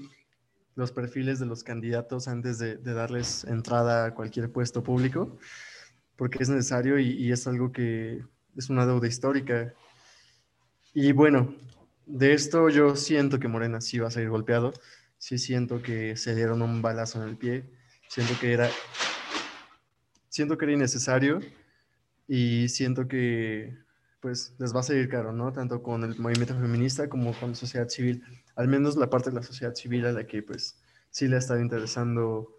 los 0.74 0.92
perfiles 0.92 1.38
de 1.38 1.46
los 1.46 1.64
candidatos 1.64 2.28
antes 2.28 2.58
de, 2.58 2.76
darles 2.76 3.44
entrada 3.44 4.06
a 4.06 4.14
cualquier 4.14 4.50
puesto 4.50 4.82
público, 4.82 5.38
porque 6.16 6.42
es 6.42 6.48
necesario 6.48 6.98
y, 6.98 7.10
y, 7.10 7.32
es 7.32 7.46
algo 7.46 7.72
que 7.72 8.22
es 8.56 8.70
una 8.70 8.86
deuda 8.86 9.08
histórica. 9.08 9.74
Y 10.94 11.12
bueno, 11.12 11.54
de 12.06 12.32
esto 12.34 12.68
yo 12.68 12.96
siento 12.96 13.38
que 13.38 13.48
Morena 13.48 13.80
sí 13.80 13.98
va 13.98 14.08
a 14.08 14.10
salir 14.10 14.30
golpeado, 14.30 14.72
sí 15.18 15.38
siento 15.38 15.82
que 15.82 16.16
se 16.16 16.34
dieron 16.34 16.62
un 16.62 16.82
balazo 16.82 17.22
en 17.22 17.28
el 17.28 17.36
pie, 17.36 17.64
siento 18.08 18.34
que 18.40 18.52
era, 18.52 18.68
siento 20.28 20.58
que 20.58 20.64
era 20.64 20.74
innecesario 20.74 21.40
y 22.26 22.68
siento 22.68 23.08
que 23.08 23.76
pues 24.20 24.54
les 24.58 24.74
va 24.74 24.80
a 24.80 24.84
salir 24.84 25.08
caro, 25.08 25.32
¿no? 25.32 25.52
Tanto 25.52 25.82
con 25.82 26.04
el 26.04 26.18
movimiento 26.18 26.54
feminista 26.54 27.08
como 27.08 27.32
con 27.34 27.50
la 27.50 27.54
sociedad 27.56 27.88
civil, 27.88 28.22
al 28.56 28.68
menos 28.68 28.96
la 28.96 29.10
parte 29.10 29.30
de 29.30 29.36
la 29.36 29.42
sociedad 29.42 29.74
civil 29.74 30.06
a 30.06 30.12
la 30.12 30.26
que 30.26 30.42
pues 30.42 30.78
sí 31.10 31.28
le 31.28 31.36
ha 31.36 31.38
estado 31.38 31.60
interesando, 31.60 32.56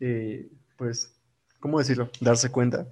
eh, 0.00 0.48
pues, 0.76 1.14
¿cómo 1.60 1.78
decirlo? 1.78 2.10
Darse 2.20 2.50
cuenta 2.50 2.86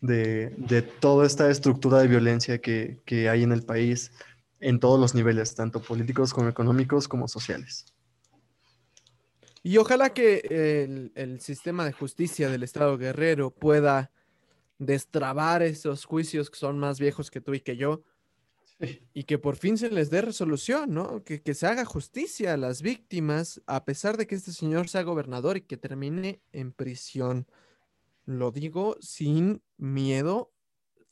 de, 0.00 0.54
de, 0.56 0.82
toda 0.82 1.26
esta 1.26 1.50
estructura 1.50 1.98
de 1.98 2.08
violencia 2.08 2.60
que, 2.60 3.00
que 3.04 3.28
hay 3.28 3.42
en 3.42 3.52
el 3.52 3.62
país, 3.62 4.12
en 4.60 4.80
todos 4.80 4.98
los 4.98 5.14
niveles, 5.14 5.54
tanto 5.54 5.82
políticos 5.82 6.32
como 6.32 6.48
económicos 6.48 7.08
como 7.08 7.28
sociales. 7.28 7.86
Y 9.62 9.78
ojalá 9.78 10.10
que 10.10 10.42
el, 10.48 11.12
el, 11.16 11.40
sistema 11.40 11.84
de 11.84 11.92
justicia 11.92 12.48
del 12.48 12.62
Estado 12.62 12.96
guerrero 12.96 13.50
pueda 13.50 14.12
destrabar 14.78 15.62
esos 15.62 16.04
juicios 16.04 16.50
que 16.50 16.58
son 16.58 16.78
más 16.78 17.00
viejos 17.00 17.30
que 17.30 17.40
tú 17.40 17.52
y 17.54 17.60
que 17.60 17.76
yo 17.76 18.02
sí. 18.80 19.02
y 19.12 19.24
que 19.24 19.38
por 19.38 19.56
fin 19.56 19.78
se 19.78 19.90
les 19.90 20.10
dé 20.10 20.22
resolución, 20.22 20.94
¿no? 20.94 21.24
Que, 21.24 21.42
que, 21.42 21.54
se 21.54 21.66
haga 21.66 21.84
justicia 21.84 22.54
a 22.54 22.56
las 22.56 22.82
víctimas 22.82 23.62
a 23.66 23.84
pesar 23.84 24.16
de 24.16 24.26
que 24.26 24.34
este 24.34 24.52
señor 24.52 24.88
sea 24.88 25.02
gobernador 25.02 25.56
y 25.56 25.62
que 25.62 25.76
termine 25.76 26.40
en 26.52 26.72
prisión. 26.72 27.46
Lo 28.24 28.50
digo 28.50 28.96
sin 29.00 29.62
miedo 29.76 30.52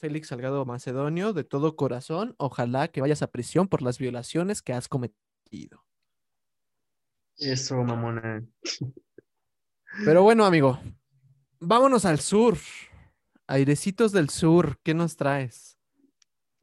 Félix 0.04 0.28
Salgado 0.28 0.66
Macedonio, 0.66 1.32
de 1.32 1.44
todo 1.44 1.76
corazón, 1.76 2.34
ojalá 2.36 2.88
que 2.88 3.00
vayas 3.00 3.22
a 3.22 3.30
prisión 3.30 3.68
por 3.68 3.80
las 3.80 3.98
violaciones 3.98 4.60
que 4.60 4.74
has 4.74 4.86
cometido. 4.86 5.86
Eso, 7.38 7.82
mamona. 7.82 8.44
Pero 10.04 10.22
bueno, 10.22 10.44
amigo, 10.44 10.78
vámonos 11.58 12.04
al 12.04 12.20
sur. 12.20 12.58
Airecitos 13.46 14.12
del 14.12 14.28
sur, 14.28 14.78
¿qué 14.82 14.92
nos 14.92 15.16
traes? 15.16 15.78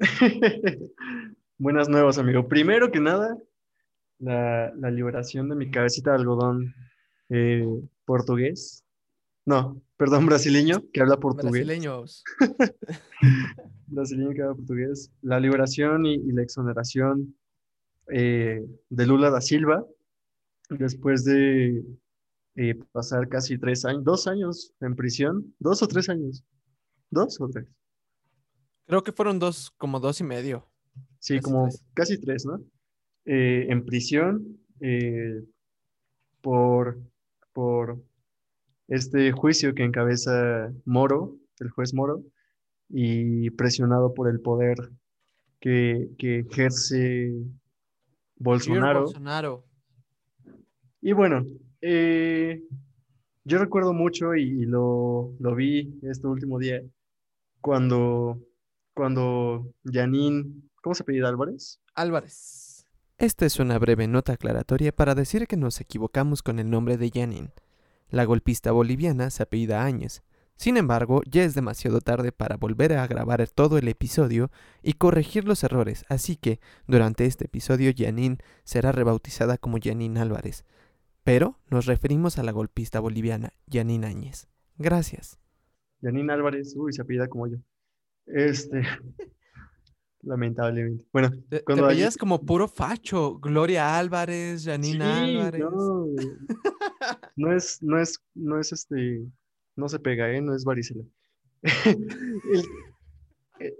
Buenas 1.58 1.90
nuevas, 1.90 2.18
amigo. 2.18 2.48
Primero 2.48 2.92
que 2.92 3.00
nada, 3.00 3.38
la, 4.20 4.74
la 4.76 4.92
liberación 4.92 5.50
de 5.50 5.56
mi 5.56 5.70
cabecita 5.70 6.12
de 6.12 6.18
algodón 6.18 6.74
eh, 7.30 7.66
portugués. 8.06 8.84
No, 9.46 9.82
perdón, 9.98 10.26
brasileño, 10.26 10.84
que 10.92 11.02
habla 11.02 11.18
portugués. 11.18 11.66
Brasileños. 11.66 12.24
brasileño 13.88 14.32
que 14.34 14.42
habla 14.42 14.56
portugués. 14.56 15.12
La 15.22 15.40
liberación 15.40 16.06
y, 16.06 16.16
y 16.16 16.32
la 16.32 16.44
exoneración 16.44 17.36
eh, 18.08 18.66
de 18.90 19.06
Lula 19.06 19.30
da 19.30 19.42
Silva, 19.42 19.86
después 20.70 21.24
de 21.24 21.84
eh, 22.56 22.76
pasar 22.92 23.30
casi 23.30 23.58
tres 23.58 23.86
años, 23.86 24.04
dos 24.04 24.28
años 24.28 24.74
en 24.82 24.96
prisión, 24.96 25.54
dos 25.60 25.82
o 25.82 25.88
tres 25.88 26.10
años, 26.10 26.44
dos 27.10 27.40
o 27.40 27.48
tres. 27.50 27.68
Creo 28.86 29.04
que 29.04 29.12
fueron 29.12 29.40
dos, 29.40 29.72
como 29.78 30.00
dos 30.00 30.20
y 30.20 30.24
medio. 30.24 30.68
Sí, 31.20 31.36
casi 31.36 31.44
como 31.44 31.68
tres. 31.68 31.86
casi 31.94 32.22
tres, 32.22 32.46
¿no? 32.46 32.62
Eh, 33.26 33.68
en 33.70 33.86
prisión 33.86 34.58
por, 36.42 37.00
por 37.54 38.02
este 38.88 39.32
juicio 39.32 39.74
que 39.74 39.84
encabeza 39.84 40.74
Moro, 40.86 41.38
el 41.60 41.70
juez 41.70 41.94
Moro, 41.94 42.24
y 42.90 43.50
presionado 43.52 44.14
por 44.14 44.30
el 44.30 44.42
poder 44.42 44.76
que, 45.60 46.10
que 46.18 46.40
ejerce 46.40 47.32
Bolsonaro. 48.36 49.04
Bolsonaro. 49.04 49.64
Y 51.00 51.14
bueno, 51.14 51.46
eh, 51.82 52.62
yo 53.44 53.58
recuerdo 53.58 53.94
mucho 53.94 54.36
y, 54.36 54.44
y 54.44 54.66
lo, 54.66 55.34
lo, 55.40 55.56
vi 55.56 56.00
este 56.04 56.28
último 56.28 56.60
día 56.60 56.82
cuando, 57.60 58.40
cuando 58.94 59.74
Janine, 59.86 60.62
¿cómo 60.82 60.96
se 60.96 61.04
apellida 61.04 61.30
Álvarez? 61.30 61.80
Álvarez. 61.96 62.86
Esta 63.18 63.46
es 63.46 63.60
una 63.60 63.78
breve 63.78 64.08
nota 64.08 64.34
aclaratoria 64.34 64.92
para 64.92 65.14
decir 65.16 65.48
que 65.48 65.58
nos 65.58 65.80
equivocamos 65.80 66.42
con 66.42 66.60
el 66.60 66.70
nombre 66.70 66.98
de 66.98 67.12
Janine. 67.14 67.52
La 68.10 68.26
golpista 68.26 68.72
boliviana 68.72 69.30
se 69.30 69.44
apellida 69.44 69.84
Áñez. 69.84 70.24
Sin 70.56 70.78
embargo, 70.78 71.22
ya 71.26 71.44
es 71.44 71.56
demasiado 71.56 72.02
tarde 72.02 72.32
para 72.32 72.58
volver 72.58 72.94
a 72.94 73.08
grabar 73.08 73.48
todo 73.48 73.78
el 73.78 73.88
episodio 73.88 74.52
y 74.84 74.94
corregir 74.94 75.46
los 75.46 75.64
errores, 75.64 76.06
así 76.08 76.36
que 76.36 76.60
durante 76.88 77.26
este 77.26 77.46
episodio 77.46 77.92
Janine 77.96 78.38
será 78.64 78.92
rebautizada 78.92 79.58
como 79.58 79.78
Janine 79.82 80.20
Álvarez. 80.20 80.66
Pero 81.24 81.60
nos 81.70 81.86
referimos 81.86 82.38
a 82.38 82.44
la 82.44 82.52
golpista 82.52 83.00
boliviana 83.00 83.54
Janine 83.72 84.08
Áñez. 84.08 84.48
Gracias. 84.78 85.40
Janine 86.02 86.34
Álvarez, 86.34 86.76
uy, 86.76 86.94
se 86.94 87.02
apellida 87.02 87.28
como 87.28 87.48
yo. 87.48 87.58
Este. 88.26 88.82
Lamentablemente. 90.24 91.06
Bueno, 91.12 91.32
te, 91.50 91.64
cuando 91.64 91.88
te 91.88 91.94
veías 91.96 92.16
hay... 92.16 92.20
como 92.20 92.46
puro 92.46 92.68
facho. 92.68 93.40
Gloria 93.40 93.98
Álvarez, 93.98 94.66
Janine 94.66 95.04
sí, 95.04 95.38
Álvarez. 95.38 95.62
No, 95.62 96.06
no 97.36 97.56
es, 97.56 97.82
no 97.82 98.00
es, 98.00 98.20
no 98.36 98.60
es 98.60 98.72
este, 98.72 99.24
no 99.76 99.90
se 99.90 100.00
pega, 100.00 100.32
¿eh? 100.32 100.42
No 100.42 100.56
es 100.56 100.64
varicela. 100.64 101.04
El, 101.64 102.64
eh, 103.60 103.76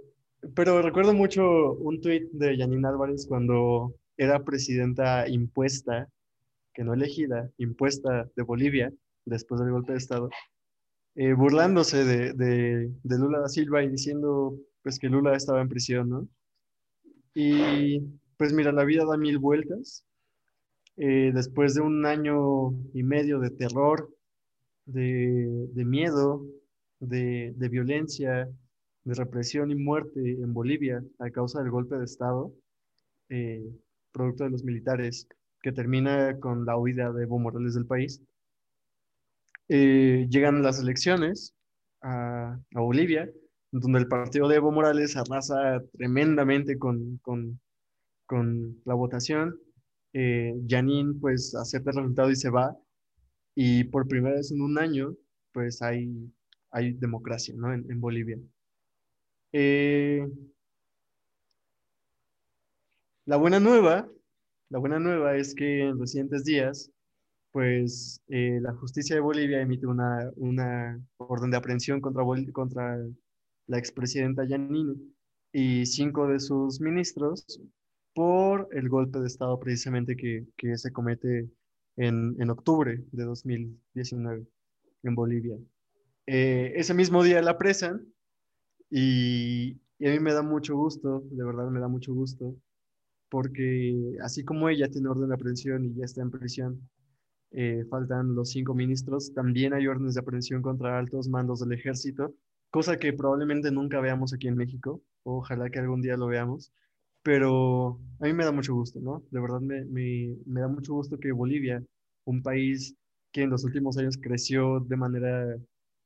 pero 0.54 0.82
recuerdo 0.82 1.14
mucho 1.14 1.74
un 1.74 2.00
tuit 2.00 2.30
de 2.32 2.56
Janine 2.56 2.88
Álvarez 2.88 3.26
cuando 3.26 3.94
era 4.16 4.44
presidenta 4.44 5.28
impuesta, 5.28 6.08
que 6.74 6.84
no 6.84 6.94
elegida, 6.94 7.50
impuesta 7.58 8.28
de 8.34 8.42
Bolivia, 8.42 8.92
después 9.24 9.60
del 9.60 9.70
golpe 9.70 9.92
de 9.92 9.98
Estado, 9.98 10.30
eh, 11.14 11.34
burlándose 11.34 12.04
de, 12.04 12.32
de, 12.32 12.90
de, 13.02 13.18
Lula 13.18 13.40
da 13.40 13.48
Silva 13.48 13.82
y 13.82 13.88
diciendo 13.88 14.56
pues 14.82 14.98
que 14.98 15.08
Lula 15.08 15.36
estaba 15.36 15.60
en 15.60 15.68
prisión, 15.68 16.08
¿no? 16.08 16.28
Y 17.34 18.00
pues 18.36 18.52
mira, 18.52 18.72
la 18.72 18.84
vida 18.84 19.04
da 19.04 19.16
mil 19.16 19.38
vueltas. 19.38 20.04
Eh, 20.96 21.32
después 21.34 21.74
de 21.74 21.80
un 21.80 22.04
año 22.04 22.72
y 22.92 23.02
medio 23.02 23.38
de 23.40 23.50
terror, 23.50 24.10
de, 24.84 25.68
de 25.72 25.84
miedo, 25.84 26.44
de, 27.00 27.54
de, 27.56 27.68
violencia, 27.68 28.48
de 29.04 29.14
represión 29.14 29.70
y 29.70 29.74
muerte 29.74 30.20
en 30.20 30.52
Bolivia 30.52 31.02
a 31.18 31.30
causa 31.30 31.62
del 31.62 31.70
golpe 31.70 31.96
de 31.96 32.04
Estado, 32.04 32.52
eh, 33.30 33.64
producto 34.12 34.44
de 34.44 34.50
los 34.50 34.64
militares, 34.64 35.26
que 35.62 35.72
termina 35.72 36.38
con 36.40 36.66
la 36.66 36.76
huida 36.76 37.12
de 37.12 37.22
Evo 37.22 37.38
Morales 37.38 37.74
del 37.74 37.86
país, 37.86 38.20
eh, 39.68 40.26
llegan 40.30 40.62
las 40.62 40.80
elecciones 40.80 41.54
a, 42.02 42.58
a, 42.74 42.80
Bolivia, 42.80 43.30
donde 43.70 44.00
el 44.00 44.08
partido 44.08 44.48
de 44.48 44.56
Evo 44.56 44.72
Morales 44.72 45.16
arrasa 45.16 45.82
tremendamente 45.92 46.78
con, 46.78 47.18
con, 47.22 47.60
con 48.26 48.80
la 48.84 48.94
votación. 48.94 49.58
Eh, 50.12 50.54
Janine 50.68 51.14
pues 51.20 51.54
acepta 51.54 51.90
el 51.90 51.96
resultado 51.96 52.30
y 52.30 52.36
se 52.36 52.50
va. 52.50 52.76
Y 53.54 53.84
por 53.84 54.08
primera 54.08 54.36
vez 54.36 54.50
en 54.52 54.62
un 54.62 54.78
año, 54.78 55.14
pues 55.52 55.82
hay, 55.82 56.08
hay 56.70 56.92
democracia 56.92 57.54
¿no? 57.56 57.72
en, 57.72 57.90
en 57.90 58.00
Bolivia. 58.00 58.38
Eh, 59.52 60.26
la 63.24 63.36
buena 63.36 63.60
nueva, 63.60 64.08
la 64.70 64.78
buena 64.78 64.98
nueva 64.98 65.36
es 65.36 65.54
que 65.54 65.82
en 65.82 65.98
los 65.98 66.10
siguientes 66.10 66.44
días 66.44 66.90
pues 67.52 68.22
eh, 68.28 68.58
la 68.60 68.74
justicia 68.74 69.14
de 69.14 69.20
Bolivia 69.20 69.60
emite 69.60 69.86
una, 69.86 70.30
una 70.36 71.00
orden 71.18 71.50
de 71.50 71.56
aprehensión 71.56 72.00
contra, 72.00 72.24
contra 72.52 72.98
la 73.66 73.78
expresidenta 73.78 74.44
Yanine 74.44 74.96
y 75.52 75.86
cinco 75.86 76.26
de 76.26 76.40
sus 76.40 76.80
ministros 76.80 77.60
por 78.14 78.68
el 78.72 78.88
golpe 78.88 79.20
de 79.20 79.26
Estado 79.26 79.58
precisamente 79.60 80.16
que, 80.16 80.46
que 80.56 80.76
se 80.76 80.92
comete 80.92 81.48
en, 81.96 82.36
en, 82.40 82.50
octubre 82.50 83.04
de 83.12 83.24
2019 83.24 84.46
en 85.02 85.14
Bolivia. 85.14 85.56
Eh, 86.26 86.72
ese 86.76 86.94
mismo 86.94 87.22
día 87.22 87.42
la 87.42 87.58
presan 87.58 88.06
y, 88.90 89.72
a 90.04 90.10
mí 90.10 90.20
me 90.20 90.32
da 90.32 90.42
mucho 90.42 90.76
gusto, 90.76 91.22
de 91.30 91.44
verdad 91.44 91.68
me 91.70 91.80
da 91.80 91.88
mucho 91.88 92.12
gusto, 92.12 92.54
porque 93.28 94.16
así 94.22 94.44
como 94.44 94.68
ella 94.68 94.88
tiene 94.88 95.08
orden 95.08 95.28
de 95.28 95.34
aprehensión 95.34 95.84
y 95.84 95.94
ya 95.94 96.04
está 96.04 96.22
en 96.22 96.30
prisión, 96.30 96.88
eh, 97.52 97.84
faltan 97.90 98.34
los 98.34 98.50
cinco 98.50 98.74
ministros, 98.74 99.32
también 99.34 99.74
hay 99.74 99.86
órdenes 99.86 100.14
de 100.14 100.20
aprehensión 100.20 100.62
contra 100.62 100.98
altos 100.98 101.28
mandos 101.28 101.60
del 101.60 101.72
ejército, 101.72 102.34
cosa 102.70 102.96
que 102.98 103.12
probablemente 103.12 103.70
nunca 103.70 104.00
veamos 104.00 104.32
aquí 104.32 104.48
en 104.48 104.56
México, 104.56 105.02
ojalá 105.24 105.70
que 105.70 105.78
algún 105.78 106.02
día 106.02 106.16
lo 106.16 106.26
veamos, 106.26 106.72
pero 107.22 108.00
a 108.20 108.24
mí 108.24 108.32
me 108.32 108.44
da 108.44 108.52
mucho 108.52 108.74
gusto, 108.74 109.00
¿no? 109.00 109.22
De 109.30 109.40
verdad 109.40 109.60
me, 109.60 109.84
me, 109.84 110.36
me 110.46 110.60
da 110.60 110.68
mucho 110.68 110.94
gusto 110.94 111.18
que 111.18 111.32
Bolivia, 111.32 111.82
un 112.24 112.42
país 112.42 112.96
que 113.32 113.42
en 113.42 113.50
los 113.50 113.64
últimos 113.64 113.96
años 113.98 114.18
creció 114.20 114.80
de 114.80 114.96
manera 114.96 115.56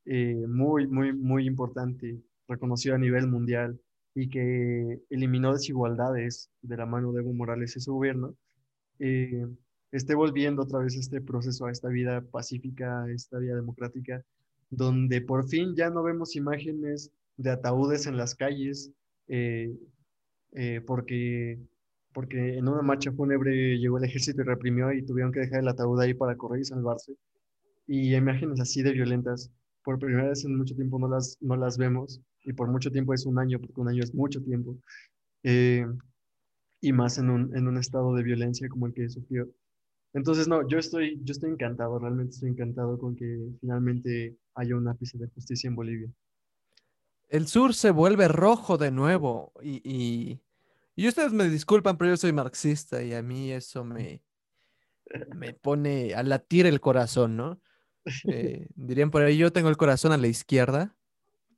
eh, 0.05 0.47
muy, 0.49 0.87
muy, 0.87 1.13
muy 1.13 1.47
importante, 1.47 2.21
reconocido 2.49 2.95
a 2.95 2.99
nivel 2.99 3.27
mundial 3.27 3.81
y 4.15 4.29
que 4.29 5.03
eliminó 5.11 5.53
desigualdades 5.53 6.51
de 6.63 6.77
la 6.77 6.87
mano 6.87 7.13
de 7.13 7.23
Evo 7.23 7.33
Morales 7.35 7.77
y 7.77 7.81
su 7.81 7.95
gobierno, 7.95 8.37
eh, 9.01 9.47
esté 9.93 10.15
volviendo 10.15 10.63
otra 10.63 10.81
vez 10.81 10.97
este 10.97 11.21
proceso 11.21 11.67
a 11.67 11.73
esta 11.73 11.89
vida 11.89 12.21
pacífica, 12.21 13.05
a 13.05 13.11
esta 13.11 13.39
vida 13.39 13.55
democrática, 13.55 14.25
donde 14.71 15.21
por 15.21 15.49
fin 15.49 15.75
ya 15.77 15.91
no 15.91 16.03
vemos 16.03 16.37
imágenes 16.37 17.11
de 17.37 17.51
ataúdes 17.51 18.07
en 18.07 18.17
las 18.17 18.35
calles, 18.35 18.91
eh, 19.29 19.71
porque, 20.87 21.59
porque 22.13 22.57
en 22.59 22.69
una 22.69 22.83
marcha 22.83 23.13
fúnebre 23.13 23.79
llegó 23.79 23.99
el 23.99 24.05
ejército 24.05 24.43
y 24.43 24.45
reprimió 24.45 24.93
y 24.93 25.03
tuvieron 25.03 25.33
que 25.33 25.41
dejar 25.41 25.61
el 25.61 25.69
ataúd 25.69 26.01
ahí 26.01 26.15
para 26.15 26.37
correr 26.37 26.61
y 26.61 26.65
salvarse. 26.65 27.15
Y 27.87 28.15
imágenes 28.15 28.61
así 28.61 28.83
de 28.83 28.93
violentas 28.93 29.51
por 29.87 30.01
primera 30.01 30.29
vez 30.29 30.45
en 30.45 30.57
mucho 30.57 30.75
tiempo 30.75 30.99
no 30.99 31.07
las, 31.07 31.39
no 31.41 31.55
las 31.57 31.79
vemos, 31.79 32.21
y 32.43 32.53
por 32.53 32.69
mucho 32.69 32.91
tiempo 32.91 33.15
es 33.15 33.25
un 33.25 33.39
año, 33.39 33.61
porque 33.61 33.81
un 33.81 33.89
año 33.89 34.03
es 34.03 34.13
mucho 34.13 34.43
tiempo, 34.43 34.77
eh, 35.45 35.87
y 36.81 36.93
más 36.93 37.19
en 37.19 37.31
un, 37.31 37.57
en 37.57 37.69
un 37.69 37.79
estado 37.79 38.13
de 38.17 38.25
violencia 38.25 38.69
como 38.69 38.87
el 38.87 38.95
que 38.95 39.09
sufrió. 39.09 39.49
Entonces, 40.17 40.49
no, 40.49 40.67
yo 40.67 40.79
estoy, 40.79 41.21
yo 41.23 41.33
estoy 41.33 41.51
encantado, 41.51 41.99
realmente 41.99 42.33
estoy 42.33 42.49
encantado 42.49 42.99
con 42.99 43.15
que 43.15 43.51
finalmente 43.61 44.35
haya 44.55 44.75
un 44.75 44.89
ápice 44.89 45.19
de 45.19 45.29
justicia 45.29 45.69
en 45.69 45.77
Bolivia. 45.77 46.09
El 47.29 47.47
sur 47.47 47.75
se 47.75 47.91
vuelve 47.91 48.27
rojo 48.27 48.79
de 48.79 48.91
nuevo 48.91 49.53
y, 49.61 49.83
y, 49.85 50.41
y 50.95 51.07
ustedes 51.07 51.35
me 51.35 51.51
disculpan, 51.51 51.99
pero 51.99 52.13
yo 52.13 52.17
soy 52.17 52.33
marxista 52.33 53.03
y 53.03 53.13
a 53.13 53.21
mí 53.21 53.53
eso 53.53 53.85
me, 53.85 54.23
me 55.35 55.53
pone 55.53 56.15
a 56.15 56.23
latir 56.23 56.65
el 56.65 56.81
corazón, 56.81 57.37
¿no? 57.37 57.61
Eh, 58.33 58.69
dirían 58.77 59.11
por 59.11 59.23
ahí, 59.23 59.37
yo 59.37 59.53
tengo 59.53 59.69
el 59.69 59.77
corazón 59.77 60.13
a 60.13 60.17
la 60.17 60.29
izquierda. 60.29 60.97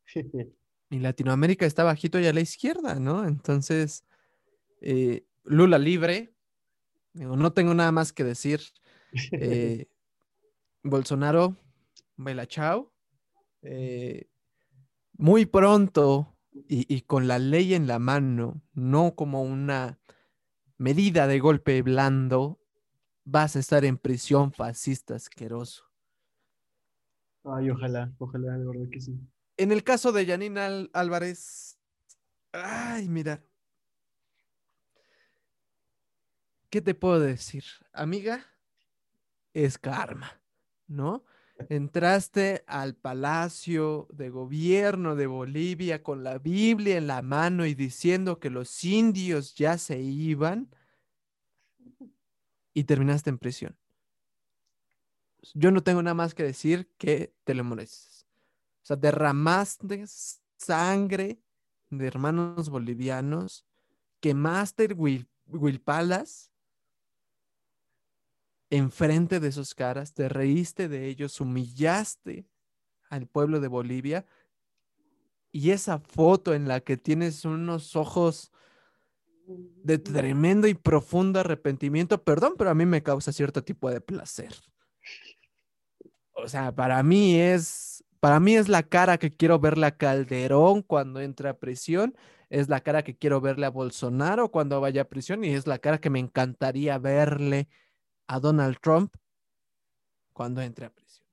Y 0.90 1.00
Latinoamérica 1.00 1.66
está 1.66 1.84
bajito 1.84 2.18
y 2.18 2.26
a 2.26 2.32
la 2.32 2.40
izquierda, 2.40 2.98
¿no? 2.98 3.28
Entonces, 3.28 4.06
eh, 4.80 5.26
Lula 5.44 5.76
libre. 5.76 6.32
No 7.18 7.52
tengo 7.52 7.74
nada 7.74 7.92
más 7.92 8.12
que 8.12 8.24
decir. 8.24 8.60
Eh, 9.32 9.88
Bolsonaro, 10.82 11.56
baila 12.16 12.46
chao. 12.46 12.92
muy 15.16 15.46
pronto 15.46 16.36
y, 16.52 16.94
y 16.94 17.00
con 17.02 17.26
la 17.26 17.38
ley 17.38 17.72
en 17.72 17.86
la 17.86 17.98
mano, 17.98 18.60
no 18.74 19.14
como 19.14 19.42
una 19.42 19.98
medida 20.76 21.26
de 21.26 21.40
golpe 21.40 21.80
blando, 21.82 22.60
vas 23.24 23.56
a 23.56 23.58
estar 23.58 23.84
en 23.84 23.98
prisión 23.98 24.52
fascista 24.52 25.16
asqueroso. 25.16 25.84
Ay, 27.44 27.70
ojalá, 27.70 28.12
ojalá, 28.18 28.56
de 28.58 28.66
verdad 28.66 28.88
que 28.90 29.00
sí. 29.00 29.18
En 29.56 29.72
el 29.72 29.82
caso 29.82 30.12
de 30.12 30.26
Janine 30.26 30.88
Álvarez, 30.92 31.78
ay, 32.52 33.08
mira. 33.08 33.42
¿Qué 36.70 36.80
te 36.82 36.94
puedo 36.94 37.20
decir? 37.20 37.64
Amiga, 37.92 38.44
es 39.54 39.78
karma, 39.78 40.40
¿no? 40.86 41.24
Entraste 41.68 42.62
al 42.66 42.94
palacio 42.94 44.06
de 44.10 44.30
gobierno 44.30 45.16
de 45.16 45.26
Bolivia 45.26 46.02
con 46.02 46.22
la 46.22 46.38
Biblia 46.38 46.98
en 46.98 47.06
la 47.06 47.22
mano 47.22 47.66
y 47.66 47.74
diciendo 47.74 48.38
que 48.38 48.50
los 48.50 48.84
indios 48.84 49.54
ya 49.54 49.76
se 49.78 49.98
iban 49.98 50.68
y 52.74 52.84
terminaste 52.84 53.30
en 53.30 53.38
prisión 53.38 53.76
yo 55.54 55.70
no 55.70 55.82
tengo 55.82 56.02
nada 56.02 56.14
más 56.14 56.34
que 56.34 56.42
decir 56.42 56.90
que 56.98 57.34
te 57.44 57.54
lo 57.54 57.64
mereces. 57.64 58.26
O 58.82 58.86
sea, 58.88 58.96
derramaste 58.96 60.04
sangre 60.56 61.40
de 61.90 62.06
hermanos 62.06 62.68
bolivianos, 62.68 63.66
quemaste 64.20 64.86
Will, 64.94 65.28
Wilpalas 65.46 66.47
enfrente 68.70 69.40
de 69.40 69.52
sus 69.52 69.74
caras, 69.74 70.12
te 70.14 70.28
reíste 70.28 70.88
de 70.88 71.06
ellos, 71.06 71.40
humillaste 71.40 72.46
al 73.10 73.26
pueblo 73.26 73.60
de 73.60 73.68
Bolivia. 73.68 74.26
Y 75.50 75.70
esa 75.70 75.98
foto 75.98 76.54
en 76.54 76.68
la 76.68 76.80
que 76.80 76.96
tienes 76.96 77.44
unos 77.44 77.96
ojos 77.96 78.52
de 79.46 79.98
tremendo 79.98 80.68
y 80.68 80.74
profundo 80.74 81.40
arrepentimiento, 81.40 82.22
perdón, 82.22 82.54
pero 82.58 82.70
a 82.70 82.74
mí 82.74 82.84
me 82.84 83.02
causa 83.02 83.32
cierto 83.32 83.64
tipo 83.64 83.90
de 83.90 84.00
placer 84.02 84.54
o 86.42 86.48
sea, 86.48 86.72
para 86.72 87.02
mí 87.02 87.38
es, 87.38 88.04
para 88.20 88.40
mí 88.40 88.54
es 88.56 88.68
la 88.68 88.82
cara 88.84 89.18
que 89.18 89.34
quiero 89.34 89.58
verle 89.58 89.86
a 89.86 89.96
Calderón 89.96 90.82
cuando 90.82 91.20
entra 91.20 91.50
a 91.50 91.58
prisión, 91.58 92.16
es 92.48 92.68
la 92.68 92.80
cara 92.80 93.02
que 93.02 93.16
quiero 93.16 93.40
verle 93.40 93.66
a 93.66 93.70
Bolsonaro 93.70 94.50
cuando 94.50 94.80
vaya 94.80 95.02
a 95.02 95.08
prisión 95.08 95.44
y 95.44 95.50
es 95.50 95.66
la 95.66 95.78
cara 95.78 95.98
que 95.98 96.10
me 96.10 96.20
encantaría 96.20 96.98
verle 96.98 97.68
a 98.28 98.38
Donald 98.38 98.78
Trump 98.80 99.12
cuando 100.32 100.60
entre 100.60 100.86
a 100.86 100.90
prisión. 100.90 101.26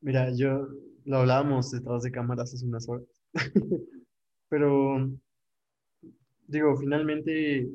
Mira, 0.00 0.34
yo 0.34 0.66
lo 1.04 1.18
hablábamos 1.18 1.70
detrás 1.70 2.02
de 2.02 2.10
cámaras 2.10 2.52
hace 2.52 2.66
unas 2.66 2.88
horas, 2.88 3.06
pero 4.48 5.08
digo, 6.48 6.76
finalmente 6.76 7.68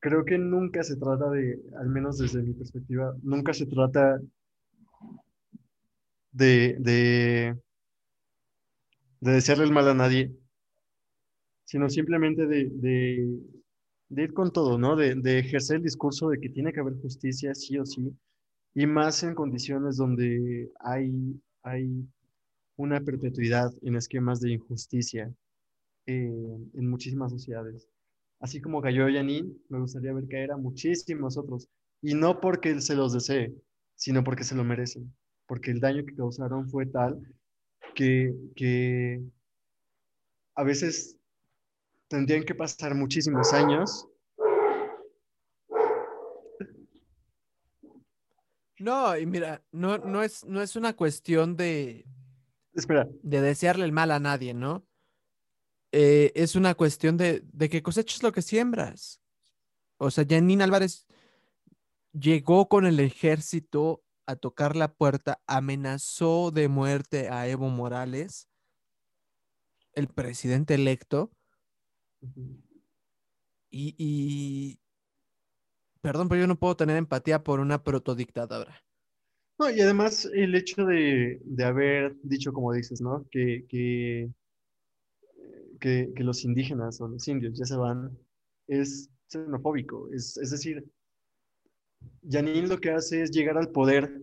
creo 0.00 0.24
que 0.24 0.38
nunca 0.38 0.82
se 0.82 0.96
trata 0.96 1.30
de, 1.30 1.60
al 1.78 1.88
menos 1.88 2.18
desde 2.18 2.42
mi 2.42 2.52
perspectiva, 2.52 3.14
nunca 3.22 3.52
se 3.52 3.66
trata 3.66 4.20
de, 6.32 6.76
de, 6.78 7.56
de 9.20 9.32
desearle 9.32 9.64
el 9.64 9.72
mal 9.72 9.88
a 9.88 9.94
nadie, 9.94 10.32
sino 11.64 11.88
simplemente 11.88 12.46
de, 12.46 12.70
de, 12.70 13.40
de 14.08 14.22
ir 14.24 14.34
con 14.34 14.52
todo, 14.52 14.78
¿no? 14.78 14.96
De, 14.96 15.14
de, 15.14 15.38
ejercer 15.38 15.76
el 15.76 15.82
discurso 15.82 16.28
de 16.28 16.40
que 16.40 16.48
tiene 16.48 16.72
que 16.72 16.80
haber 16.80 16.94
justicia 17.00 17.54
sí 17.54 17.78
o 17.78 17.86
sí, 17.86 18.16
y 18.74 18.86
más 18.86 19.22
en 19.22 19.34
condiciones 19.34 19.96
donde 19.96 20.70
hay, 20.80 21.40
hay 21.62 22.06
una 22.76 23.00
perpetuidad 23.00 23.72
en 23.82 23.96
esquemas 23.96 24.40
de 24.40 24.52
injusticia 24.52 25.32
eh, 26.06 26.58
en 26.74 26.90
muchísimas 26.90 27.32
sociedades 27.32 27.88
así 28.40 28.60
como 28.60 28.82
cayó 28.82 29.06
Janine, 29.06 29.52
me 29.68 29.80
gustaría 29.80 30.12
ver 30.12 30.28
caer 30.28 30.52
a 30.52 30.56
muchísimos 30.56 31.36
otros. 31.36 31.68
Y 32.02 32.14
no 32.14 32.40
porque 32.40 32.70
él 32.70 32.82
se 32.82 32.94
los 32.94 33.12
desee, 33.12 33.54
sino 33.94 34.22
porque 34.24 34.44
se 34.44 34.54
lo 34.54 34.64
merecen. 34.64 35.14
Porque 35.46 35.70
el 35.70 35.80
daño 35.80 36.04
que 36.04 36.14
causaron 36.14 36.68
fue 36.68 36.86
tal 36.86 37.20
que, 37.94 38.34
que 38.54 39.22
a 40.54 40.64
veces 40.64 41.15
tendrían 42.08 42.44
que 42.44 42.54
pasar 42.54 42.94
muchísimos 42.94 43.52
años. 43.52 44.06
No, 48.78 49.16
y 49.16 49.24
mira, 49.24 49.62
no, 49.72 49.98
no, 49.98 50.22
es, 50.22 50.44
no 50.44 50.60
es 50.60 50.76
una 50.76 50.94
cuestión 50.94 51.56
de, 51.56 52.06
Espera. 52.74 53.08
de 53.22 53.40
desearle 53.40 53.86
el 53.86 53.92
mal 53.92 54.10
a 54.10 54.20
nadie, 54.20 54.52
¿no? 54.52 54.86
Eh, 55.92 56.32
es 56.34 56.56
una 56.56 56.74
cuestión 56.74 57.16
de, 57.16 57.42
que 57.70 57.82
coseches 57.82 58.22
lo 58.22 58.32
que 58.32 58.42
siembras. 58.42 59.22
O 59.96 60.10
sea, 60.10 60.26
Janine 60.28 60.64
Álvarez 60.64 61.06
llegó 62.12 62.68
con 62.68 62.84
el 62.84 63.00
ejército 63.00 64.04
a 64.26 64.36
tocar 64.36 64.76
la 64.76 64.92
puerta, 64.92 65.40
amenazó 65.46 66.50
de 66.50 66.68
muerte 66.68 67.30
a 67.30 67.48
Evo 67.48 67.70
Morales, 67.70 68.50
el 69.94 70.08
presidente 70.08 70.74
electo, 70.74 71.30
y, 73.70 73.94
y, 73.98 74.78
perdón, 76.00 76.28
pero 76.28 76.40
yo 76.40 76.46
no 76.46 76.58
puedo 76.58 76.76
tener 76.76 76.96
empatía 76.96 77.42
por 77.42 77.60
una 77.60 77.82
protodictadora. 77.82 78.82
No, 79.58 79.70
y 79.70 79.80
además 79.80 80.28
el 80.34 80.54
hecho 80.54 80.84
de, 80.84 81.40
haber 81.64 82.14
dicho, 82.22 82.52
como 82.52 82.72
dices, 82.72 83.00
¿no? 83.00 83.26
Que, 83.30 83.64
que 83.68 84.30
que, 85.78 86.12
los 86.18 86.44
indígenas 86.44 87.00
o 87.00 87.08
los 87.08 87.26
indios 87.28 87.58
ya 87.58 87.64
se 87.64 87.76
van 87.76 88.16
es 88.66 89.10
xenofóbico. 89.28 90.08
Es, 90.12 90.36
es 90.36 90.50
decir, 90.50 90.84
Janine 92.28 92.66
lo 92.66 92.78
que 92.78 92.90
hace 92.90 93.22
es 93.22 93.30
llegar 93.30 93.56
al 93.56 93.70
poder, 93.70 94.22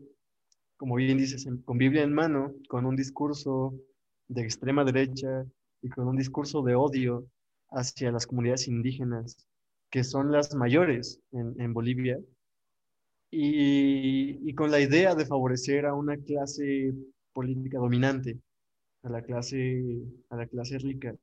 como 0.78 0.96
bien 0.96 1.18
dices, 1.18 1.48
con 1.66 1.78
Biblia 1.78 2.04
en 2.04 2.14
mano, 2.14 2.54
con 2.68 2.86
un 2.86 2.96
discurso 2.96 3.74
de 4.28 4.44
extrema 4.44 4.84
derecha 4.84 5.46
y 5.82 5.90
con 5.90 6.08
un 6.08 6.18
discurso 6.18 6.62
de 6.62 6.76
odio 6.76 7.26
hacia 7.74 8.12
las 8.12 8.28
comunidades 8.28 8.68
indígenas, 8.68 9.48
que 9.90 10.04
son 10.04 10.32
las 10.32 10.56
mayores 10.56 11.20
en, 11.32 11.74
Bolivia, 11.74 12.20
y, 13.32 14.54
con 14.56 14.72
la 14.72 14.80
idea 14.80 15.16
de 15.16 15.26
favorecer 15.26 15.86
a 15.86 15.94
una 15.94 16.18
clase 16.18 16.94
política 17.34 17.80
dominante, 17.80 18.40
a 19.04 19.10
la 19.10 19.22
clase, 19.24 19.84
a 20.30 20.38
la 20.38 20.48
clase 20.48 20.78
rica. 20.78 21.16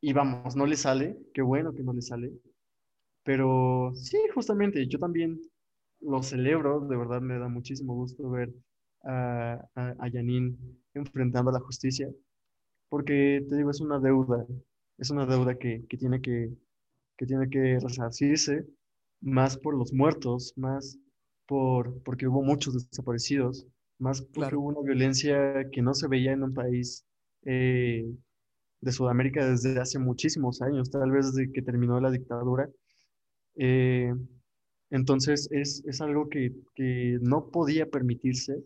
Y 0.00 0.12
vamos, 0.12 0.56
no 0.56 0.66
le 0.66 0.76
sale, 0.76 1.16
qué 1.32 1.42
bueno 1.42 1.72
que 1.72 1.82
no 1.82 1.92
le 1.92 2.02
sale, 2.02 2.32
pero 3.24 3.92
sí, 3.94 4.18
justamente, 4.34 4.86
yo 4.88 4.98
también 4.98 5.40
lo 6.00 6.22
celebro, 6.22 6.80
de 6.80 6.96
verdad 6.96 7.20
me 7.20 7.38
da 7.38 7.48
muchísimo 7.48 7.94
gusto 7.94 8.28
ver 8.30 8.52
a, 9.04 9.64
a, 9.74 10.10
enfrentando 10.94 11.50
a 11.50 11.54
la 11.54 11.60
justicia, 11.60 12.08
porque 12.88 13.44
te 13.48 13.56
digo, 13.56 13.70
es 13.70 13.80
una 13.80 13.98
deuda, 14.00 14.46
es 15.02 15.10
una 15.10 15.26
deuda 15.26 15.56
que, 15.58 15.84
que 15.88 15.96
tiene 15.96 16.20
que, 16.20 16.48
que 17.18 17.26
tiene 17.26 17.50
que 17.50 17.80
resarcirse, 17.80 18.64
más 19.20 19.56
por 19.58 19.76
los 19.76 19.92
muertos, 19.92 20.52
más 20.56 20.96
por, 21.46 22.00
porque 22.04 22.28
hubo 22.28 22.40
muchos 22.42 22.88
desaparecidos, 22.88 23.66
más 23.98 24.22
porque 24.22 24.54
hubo 24.54 24.68
una 24.68 24.82
violencia 24.82 25.68
que 25.72 25.82
no 25.82 25.92
se 25.94 26.06
veía 26.06 26.30
en 26.32 26.44
un 26.44 26.54
país 26.54 27.04
eh, 27.44 28.14
de 28.80 28.92
Sudamérica 28.92 29.44
desde 29.44 29.80
hace 29.80 29.98
muchísimos 29.98 30.62
años, 30.62 30.88
tal 30.88 31.10
vez 31.10 31.34
desde 31.34 31.52
que 31.52 31.62
terminó 31.62 32.00
la 32.00 32.12
dictadura. 32.12 32.70
Eh, 33.56 34.14
entonces 34.90 35.48
es, 35.50 35.82
es 35.84 36.00
algo 36.00 36.28
que, 36.28 36.52
que, 36.76 37.18
no 37.22 37.50
podía 37.50 37.86
permitirse. 37.86 38.62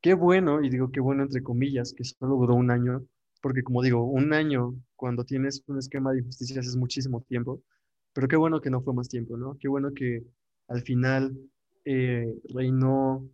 Qué 0.00 0.14
bueno, 0.14 0.62
y 0.62 0.70
digo 0.70 0.92
qué 0.92 1.00
bueno 1.00 1.24
entre 1.24 1.42
comillas, 1.42 1.92
que 1.92 2.04
solo 2.04 2.36
duró 2.36 2.54
un 2.54 2.70
año, 2.70 3.04
porque 3.42 3.62
como 3.62 3.82
digo, 3.82 4.04
un 4.04 4.32
año 4.32 4.74
cuando 4.96 5.24
tienes 5.24 5.62
un 5.66 5.78
esquema 5.78 6.12
de 6.12 6.22
justicia 6.22 6.60
es 6.60 6.76
muchísimo 6.76 7.20
tiempo, 7.22 7.62
pero 8.14 8.28
qué 8.28 8.36
bueno 8.36 8.60
que 8.60 8.70
no 8.70 8.82
fue 8.82 8.94
más 8.94 9.08
tiempo, 9.08 9.36
¿no? 9.36 9.58
Qué 9.58 9.68
bueno 9.68 9.92
que 9.94 10.24
al 10.68 10.82
final 10.82 11.36
eh, 11.84 12.34
reinó 12.54 13.28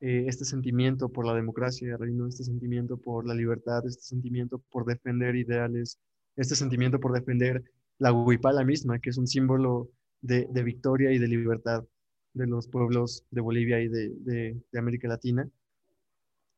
eh, 0.00 0.24
este 0.28 0.44
sentimiento 0.44 1.08
por 1.08 1.26
la 1.26 1.34
democracia, 1.34 1.96
reinó 1.96 2.26
este 2.26 2.44
sentimiento 2.44 2.96
por 2.98 3.26
la 3.26 3.34
libertad, 3.34 3.86
este 3.86 4.02
sentimiento 4.02 4.58
por 4.70 4.84
defender 4.84 5.36
ideales, 5.36 5.98
este 6.36 6.56
sentimiento 6.56 7.00
por 7.00 7.12
defender 7.12 7.62
la 7.98 8.12
huipala 8.12 8.64
misma, 8.64 8.98
que 8.98 9.10
es 9.10 9.18
un 9.18 9.26
símbolo 9.26 9.90
de, 10.20 10.46
de 10.50 10.62
victoria 10.62 11.12
y 11.12 11.18
de 11.18 11.28
libertad 11.28 11.84
de 12.32 12.46
los 12.46 12.68
pueblos 12.68 13.24
de 13.30 13.40
Bolivia 13.40 13.80
y 13.80 13.88
de, 13.88 14.10
de, 14.20 14.60
de, 14.72 14.78
América 14.78 15.06
Latina. 15.06 15.48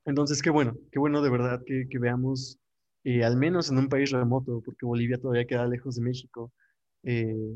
Entonces, 0.07 0.41
qué 0.41 0.51
bueno, 0.51 0.77
qué 0.91 0.99
bueno 0.99 1.21
de 1.21 1.31
verdad 1.31 1.63
que, 1.67 1.87
que 1.89 1.99
veamos, 1.99 2.59
al 3.23 3.37
menos 3.37 3.71
en 3.71 3.79
un 3.79 3.89
país 3.89 4.11
remoto, 4.11 4.61
porque 4.65 4.85
Bolivia 4.85 5.19
todavía 5.19 5.47
queda 5.47 5.67
lejos 5.67 5.95
de 5.95 6.03
México, 6.03 6.53
eh, 7.05 7.55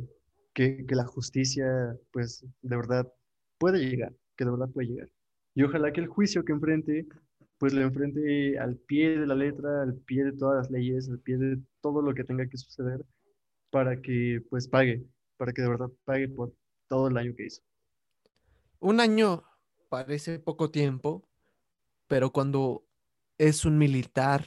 que, 0.55 0.87
que, 0.87 0.95
la 0.95 1.05
justicia, 1.05 1.67
pues, 2.13 2.45
de 2.63 2.77
verdad 2.77 3.13
puede 3.59 3.81
llegar, 3.81 4.13
que 4.37 4.45
de 4.45 4.51
verdad 4.53 4.69
puede 4.73 4.89
llegar. 4.89 5.09
Y 5.55 5.65
ojalá 5.65 5.93
que 5.93 6.01
el 6.01 6.07
juicio 6.07 6.45
que 6.45 6.53
enfrente, 6.53 7.07
pues 7.59 7.73
lo 7.73 7.81
enfrente 7.83 8.59
al 8.61 8.77
pie 8.77 9.19
de 9.19 9.27
la 9.27 9.35
letra, 9.35 9.83
al 9.83 9.97
pie 9.97 10.25
de 10.25 10.33
todas 10.33 10.59
las 10.59 10.71
leyes, 10.71 11.09
al 11.09 11.19
pie 11.19 11.37
de 11.37 11.59
todo 11.81 12.01
lo 12.01 12.15
que 12.15 12.23
tenga 12.23 12.47
que 12.47 12.57
suceder, 12.57 13.05
para 13.71 14.01
que, 14.01 14.41
pues, 14.51 14.69
pague, 14.69 15.05
para 15.37 15.53
que 15.53 15.63
de 15.63 15.69
verdad 15.69 15.91
pague 16.05 16.29
por 16.29 16.55
todo 16.87 17.09
el 17.09 17.17
año 17.17 17.35
que 17.37 17.47
hizo. 17.47 17.63
Un 18.79 19.01
año 19.01 19.43
parece 19.89 20.39
poco 20.39 20.71
tiempo, 20.71 21.29
pero 22.07 22.31
cuando 22.31 22.87
es 23.37 23.65
un 23.65 23.79
militar 23.79 24.45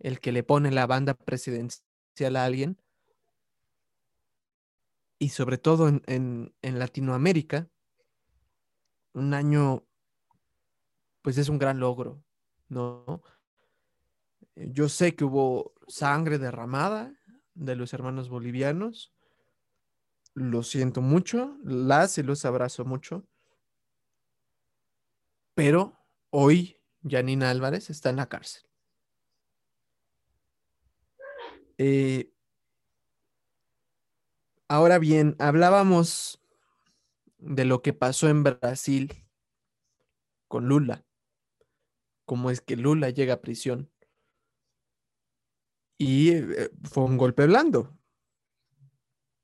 el 0.00 0.20
que 0.20 0.32
le 0.32 0.42
pone 0.42 0.70
la 0.70 0.86
banda 0.86 1.14
presidencial 1.14 2.36
a 2.36 2.44
alguien, 2.44 2.80
y 5.18 5.30
sobre 5.30 5.58
todo 5.58 5.88
en, 5.88 6.54
Latinoamérica, 6.62 7.68
un 9.14 9.34
año, 9.34 9.84
pues 11.22 11.38
es 11.38 11.48
un 11.48 11.58
gran 11.58 11.80
logro, 11.80 12.22
¿no? 12.68 13.22
Yo 14.54 14.88
sé 14.88 15.14
que 15.14 15.24
hubo 15.24 15.74
sangre 15.88 16.38
derramada 16.38 17.12
de 17.54 17.74
los 17.74 17.92
hermanos 17.92 18.28
bolivianos, 18.28 19.12
lo 20.34 20.62
siento 20.62 21.00
mucho, 21.00 21.56
las 21.64 22.16
y 22.18 22.22
los 22.22 22.44
abrazo 22.44 22.84
mucho. 22.84 23.26
Pero 25.54 25.98
hoy 26.30 26.76
Janina 27.02 27.50
Álvarez 27.50 27.90
está 27.90 28.10
en 28.10 28.16
la 28.16 28.28
cárcel. 28.28 28.62
Eh, 31.78 32.32
ahora 34.66 34.98
bien, 34.98 35.36
hablábamos 35.38 36.42
de 37.38 37.64
lo 37.64 37.82
que 37.82 37.92
pasó 37.92 38.28
en 38.28 38.42
Brasil 38.42 39.24
con 40.48 40.66
Lula. 40.66 41.04
Cómo 42.24 42.50
es 42.50 42.60
que 42.60 42.76
Lula 42.76 43.10
llega 43.10 43.34
a 43.34 43.40
prisión. 43.40 43.90
Y 45.96 46.30
eh, 46.32 46.70
fue 46.82 47.04
un 47.04 47.16
golpe 47.16 47.46
blando. 47.46 47.96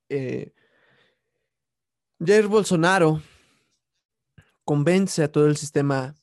Eh, 0.09 0.53
Jair 2.18 2.49
Bolsonaro 2.49 3.22
convence 4.64 5.22
a 5.22 5.30
todo 5.30 5.47
el 5.47 5.57
sistema 5.57 6.14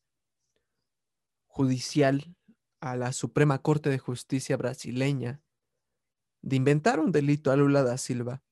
judicial, 1.48 2.36
a 2.80 2.96
la 2.96 3.14
Suprema 3.14 3.62
Corte 3.62 3.90
de 3.90 4.00
Justicia 4.00 4.58
brasileña, 4.58 5.42
de 6.42 6.56
inventar 6.56 7.00
un 7.00 7.12
delito 7.12 7.52
a 7.52 7.56
Lula 7.56 7.84
da 7.84 7.98
Silva. 7.98 8.44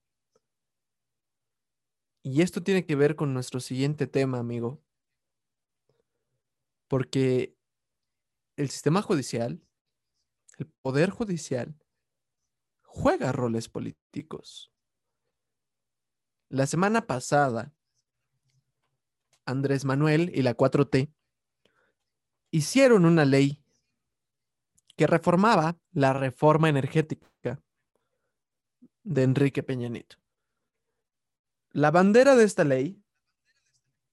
Y 2.22 2.42
esto 2.42 2.62
tiene 2.62 2.86
que 2.86 2.96
ver 2.96 3.16
con 3.16 3.34
nuestro 3.34 3.60
siguiente 3.60 4.08
tema, 4.08 4.40
amigo. 4.40 4.82
Porque 6.88 7.56
el 8.58 8.70
sistema 8.70 9.02
judicial, 9.02 9.62
el 10.58 10.68
poder 10.82 11.10
judicial, 11.10 11.76
juega 12.84 13.32
roles 13.32 13.70
políticos. 13.70 14.72
La 16.50 16.68
semana 16.68 17.08
pasada, 17.08 17.74
Andrés 19.46 19.86
Manuel 19.86 20.32
y 20.34 20.42
la 20.42 20.56
4T 20.56 21.14
hicieron 22.52 23.06
una 23.06 23.26
ley 23.26 23.64
que 24.96 25.08
reformaba 25.08 25.80
la 25.92 26.14
reforma 26.14 26.70
energética 26.70 27.30
de 29.10 29.24
Enrique 29.24 29.64
Peña 29.64 29.90
Nieto. 29.90 30.18
La 31.72 31.90
bandera 31.90 32.36
de 32.36 32.44
esta 32.44 32.64
ley 32.64 33.04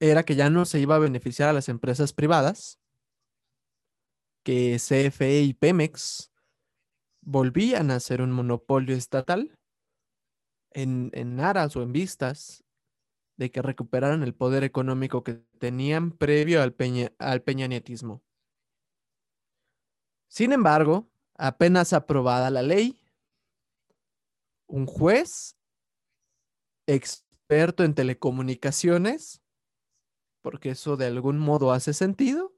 era 0.00 0.24
que 0.24 0.36
ya 0.36 0.48
no 0.48 0.64
se 0.64 0.80
iba 0.80 0.96
a 0.96 1.00
beneficiar 1.00 1.50
a 1.50 1.52
las 1.52 1.68
empresas 1.68 2.14
privadas, 2.14 2.80
que 4.42 4.76
CFE 4.78 5.42
y 5.42 5.52
Pemex 5.54 6.32
volvían 7.20 7.90
a 7.90 8.00
ser 8.00 8.22
un 8.22 8.32
monopolio 8.32 8.96
estatal 8.96 9.58
en, 10.70 11.40
aras 11.40 11.76
o 11.76 11.82
en 11.82 11.92
vistas 11.92 12.64
de 13.36 13.50
que 13.50 13.60
recuperaran 13.60 14.22
el 14.22 14.34
poder 14.34 14.64
económico 14.64 15.22
que 15.22 15.42
tenían 15.58 16.10
previo 16.10 16.62
al, 16.62 16.72
peña, 16.72 17.12
al. 17.18 17.42
Sin 20.28 20.52
embargo, 20.52 21.10
apenas 21.34 21.92
aprobada 21.92 22.50
la 22.50 22.62
ley, 22.62 22.98
un 24.66 24.86
juez 24.86 25.56
experto 26.86 27.84
en 27.84 27.94
telecomunicaciones, 27.94 29.42
porque 30.42 30.70
eso 30.70 30.96
de 30.96 31.06
algún 31.06 31.38
modo 31.38 31.72
hace 31.72 31.92
sentido, 31.92 32.54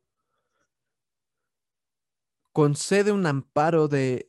concede 2.52 3.12
un 3.12 3.26
amparo 3.26 3.88
de 3.88 4.28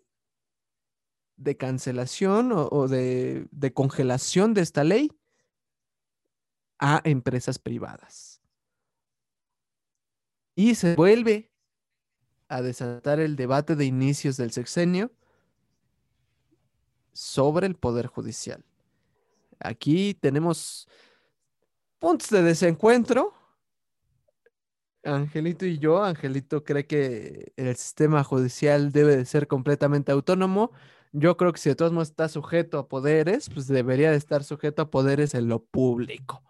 de 1.39 1.55
cancelación 1.55 2.51
o, 2.53 2.87
de, 2.89 3.47
congelación 3.73 4.53
de 4.53 4.61
esta 4.61 4.83
ley 4.83 5.09
a 6.77 7.01
empresas 7.05 7.59
privadas. 7.59 8.41
Y 10.55 10.75
se 10.75 10.95
vuelve 10.95 11.49
a 12.49 12.61
desatar 12.61 13.21
el 13.21 13.37
debate 13.37 13.77
de 13.77 13.85
inicios 13.85 14.35
del 14.35 14.51
sexenio 14.51 15.11
sobre 17.13 17.67
el 17.67 17.75
Poder 17.75 18.07
Judicial. 18.07 18.63
Aquí 19.59 20.13
tenemos 20.13 20.87
puntos 21.99 22.29
de 22.29 22.41
desencuentro. 22.41 23.33
Angelito 25.03 25.65
y 25.65 25.79
yo, 25.79 26.03
Angelito 26.03 26.63
cree 26.63 26.85
que 26.85 27.53
el 27.55 27.75
sistema 27.75 28.23
judicial 28.23 28.91
debe 28.91 29.17
de 29.17 29.25
ser 29.25 29.47
completamente 29.47 30.11
autónomo 30.11 30.71
yo 31.11 31.37
creo 31.37 31.51
que 31.51 31.59
si 31.59 31.69
de 31.69 31.75
todos 31.75 31.91
modos 31.91 32.09
está 32.09 32.29
sujeto 32.29 32.77
a 32.77 32.87
poderes, 32.87 33.49
pues 33.49 33.67
debería 33.67 34.11
de 34.11 34.17
estar 34.17 34.43
sujeto 34.43 34.83
a 34.83 34.91
poderes 34.91 35.33
en 35.33 35.47
lo 35.47 35.63
público. 35.63 36.43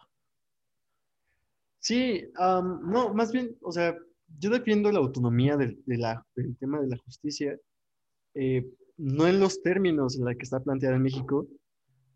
Sí, 1.80 2.30
no, 2.38 3.14
más 3.14 3.32
bien, 3.32 3.58
o 3.62 3.72
sea, 3.72 3.96
yo 4.38 4.50
defiendo 4.50 4.92
la 4.92 5.00
autonomía 5.00 5.56
del, 5.56 5.82
del 5.86 6.58
tema 6.58 6.82
de 6.82 6.88
la 6.88 6.98
justicia, 6.98 7.58
eh, 8.34 8.70
no 9.00 9.28
en 9.28 9.40
los 9.40 9.62
términos 9.62 10.18
en 10.18 10.26
la 10.26 10.36
que 10.36 10.44
está 10.44 10.60
planteada 10.60 10.98
en 10.98 11.02
México, 11.02 11.48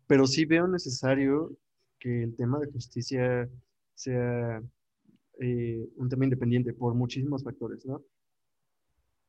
pero 0.06 0.26
sí 0.26 0.44
veo 0.44 0.68
necesario 0.68 1.56
que 1.98 2.24
el 2.24 2.36
tema 2.36 2.58
de 2.60 2.70
justicia 2.70 3.48
sea 3.94 4.62
eh, 5.40 5.88
un 5.96 6.08
tema 6.10 6.24
independiente 6.24 6.74
por 6.74 6.94
muchísimos 6.94 7.42
factores, 7.42 7.86
¿no? 7.86 8.02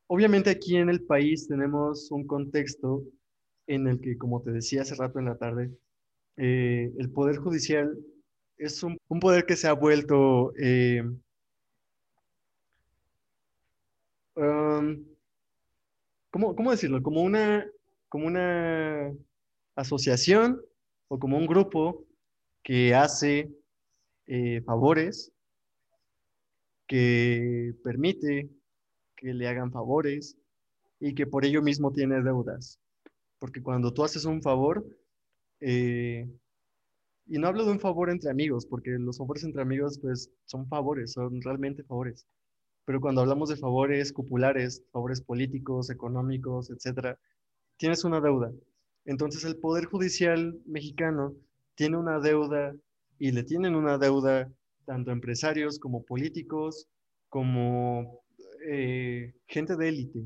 Obviamente 0.08 0.50
aquí 0.50 0.76
en 0.76 0.90
el 0.90 1.02
país 1.02 1.48
tenemos 1.48 2.12
un 2.12 2.28
contexto 2.28 3.04
en 3.68 3.88
el 3.88 4.02
que, 4.02 4.18
como 4.18 4.42
te 4.42 4.52
decía 4.52 4.82
hace 4.82 4.96
rato 4.96 5.18
en 5.20 5.26
la 5.26 5.38
tarde, 5.38 5.72
eh, 6.38 6.94
el 6.98 7.10
Poder 7.10 7.38
Judicial 7.38 7.98
es 8.58 8.84
un, 8.84 8.98
poder 9.20 9.46
que 9.46 9.56
se 9.56 9.68
ha 9.68 9.74
vuelto 9.74 10.54
eh, 10.58 11.04
um, 14.36 15.15
¿cómo, 16.40 16.72
decirlo? 16.72 17.02
Como 17.02 17.22
una, 17.22 17.66
como 18.10 18.28
una 18.28 19.14
asociación 19.76 20.62
o 21.08 21.18
como 21.18 21.38
un 21.38 21.48
grupo 21.48 22.06
que 22.62 22.94
hace 22.94 23.50
eh, 24.28 24.62
favores, 24.66 25.32
que 26.88 27.74
permite 27.84 28.50
que 29.16 29.34
le 29.34 29.48
hagan 29.48 29.72
favores 29.72 30.38
y 31.00 31.16
que 31.16 31.26
por 31.26 31.46
ello 31.46 31.62
mismo 31.62 31.92
tiene 31.94 32.22
deudas. 32.22 32.80
Porque 33.40 33.62
cuando 33.62 33.94
tú 33.94 34.04
haces 34.04 34.26
un 34.26 34.42
favor, 34.42 34.86
eh, 35.62 36.28
y 37.28 37.40
no 37.40 37.48
hablo 37.48 37.66
de 37.66 37.72
un 37.72 37.80
favor 37.80 38.10
entre 38.10 38.30
amigos, 38.30 38.66
porque 38.66 38.92
los 38.92 39.18
favores 39.18 39.44
entre 39.46 39.62
amigos 39.62 40.00
pues 40.00 40.30
son 40.46 40.68
favores, 40.68 41.14
son 41.14 41.42
realmente 41.42 41.84
favores. 41.84 42.26
Pero 42.86 43.02
cuando 43.02 43.22
hablamos 43.22 43.50
de 43.50 43.58
favores 43.58 44.14
populares, 44.14 44.84
favores 44.92 45.22
políticos, 45.22 45.90
económicos, 45.90 46.70
etcétera, 46.70 47.20
tienes 47.78 48.04
una 48.04 48.22
deuda. 48.22 48.52
Entonces 49.06 49.44
el 49.44 49.58
Poder 49.58 49.86
Judicial 49.86 50.58
mexicano 50.66 51.36
tiene 51.76 51.98
una 51.98 52.20
deuda 52.20 52.76
y 53.20 53.32
le 53.32 53.44
tienen 53.44 53.76
una 53.76 53.98
deuda 53.98 54.52
tanto 54.86 55.12
empresarios 55.12 55.80
como 55.80 56.04
políticos, 56.04 56.88
como 57.30 58.24
eh, 58.68 59.34
gente 59.48 59.76
de 59.76 59.90
élite. 59.90 60.24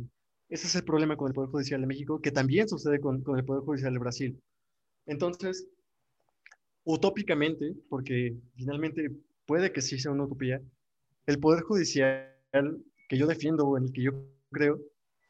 Ese 0.49 0.67
es 0.67 0.75
el 0.75 0.83
problema 0.83 1.15
con 1.15 1.27
el 1.27 1.33
Poder 1.33 1.49
Judicial 1.49 1.81
de 1.81 1.87
México, 1.87 2.21
que 2.21 2.31
también 2.31 2.67
sucede 2.67 2.99
con, 2.99 3.21
con 3.21 3.37
el 3.37 3.45
Poder 3.45 3.63
Judicial 3.63 3.93
de 3.93 3.99
Brasil. 3.99 4.41
Entonces, 5.05 5.67
utópicamente, 6.83 7.73
porque 7.87 8.35
finalmente 8.55 9.11
puede 9.45 9.71
que 9.71 9.81
sí 9.81 9.99
sea 9.99 10.11
una 10.11 10.25
utopía, 10.25 10.61
el 11.25 11.39
Poder 11.39 11.63
Judicial 11.63 12.35
que 12.51 13.17
yo 13.17 13.27
defiendo 13.27 13.77
en 13.77 13.85
el 13.85 13.93
que 13.93 14.03
yo 14.03 14.11
creo, 14.51 14.79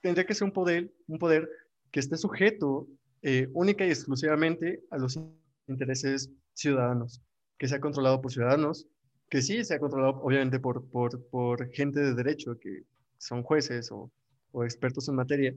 tendría 0.02 0.26
que 0.26 0.34
ser 0.34 0.46
un 0.46 0.54
poder, 0.54 0.92
un 1.08 1.20
poder 1.20 1.50
que 1.92 2.00
esté 2.00 2.18
sujeto 2.18 2.88
eh, 3.22 3.50
única 3.54 3.86
y 3.86 3.90
exclusivamente 3.90 4.84
a 4.92 4.98
los 4.98 5.20
intereses 5.68 6.32
ciudadanos, 6.54 7.22
que 7.58 7.68
sea 7.68 7.80
controlado 7.80 8.22
por 8.22 8.32
ciudadanos, 8.32 8.88
que 9.30 9.42
sí 9.42 9.64
sea 9.64 9.80
controlado 9.80 10.22
obviamente 10.22 10.60
por, 10.60 10.90
por, 10.90 11.24
por 11.30 11.70
gente 11.72 12.00
de 12.00 12.14
derecho, 12.16 12.58
que 12.60 12.84
son 13.18 13.44
jueces 13.44 13.92
o, 13.92 14.12
o, 14.52 14.64
expertos 14.64 15.08
en 15.10 15.16
materia, 15.16 15.54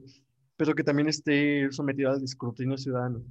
pero 0.57 0.75
que 0.75 0.83
también 0.83 1.07
esté 1.07 1.71
sometido 1.71 2.11
al 2.11 2.23
escrutinio 2.23 2.77
ciudadano, 2.77 3.23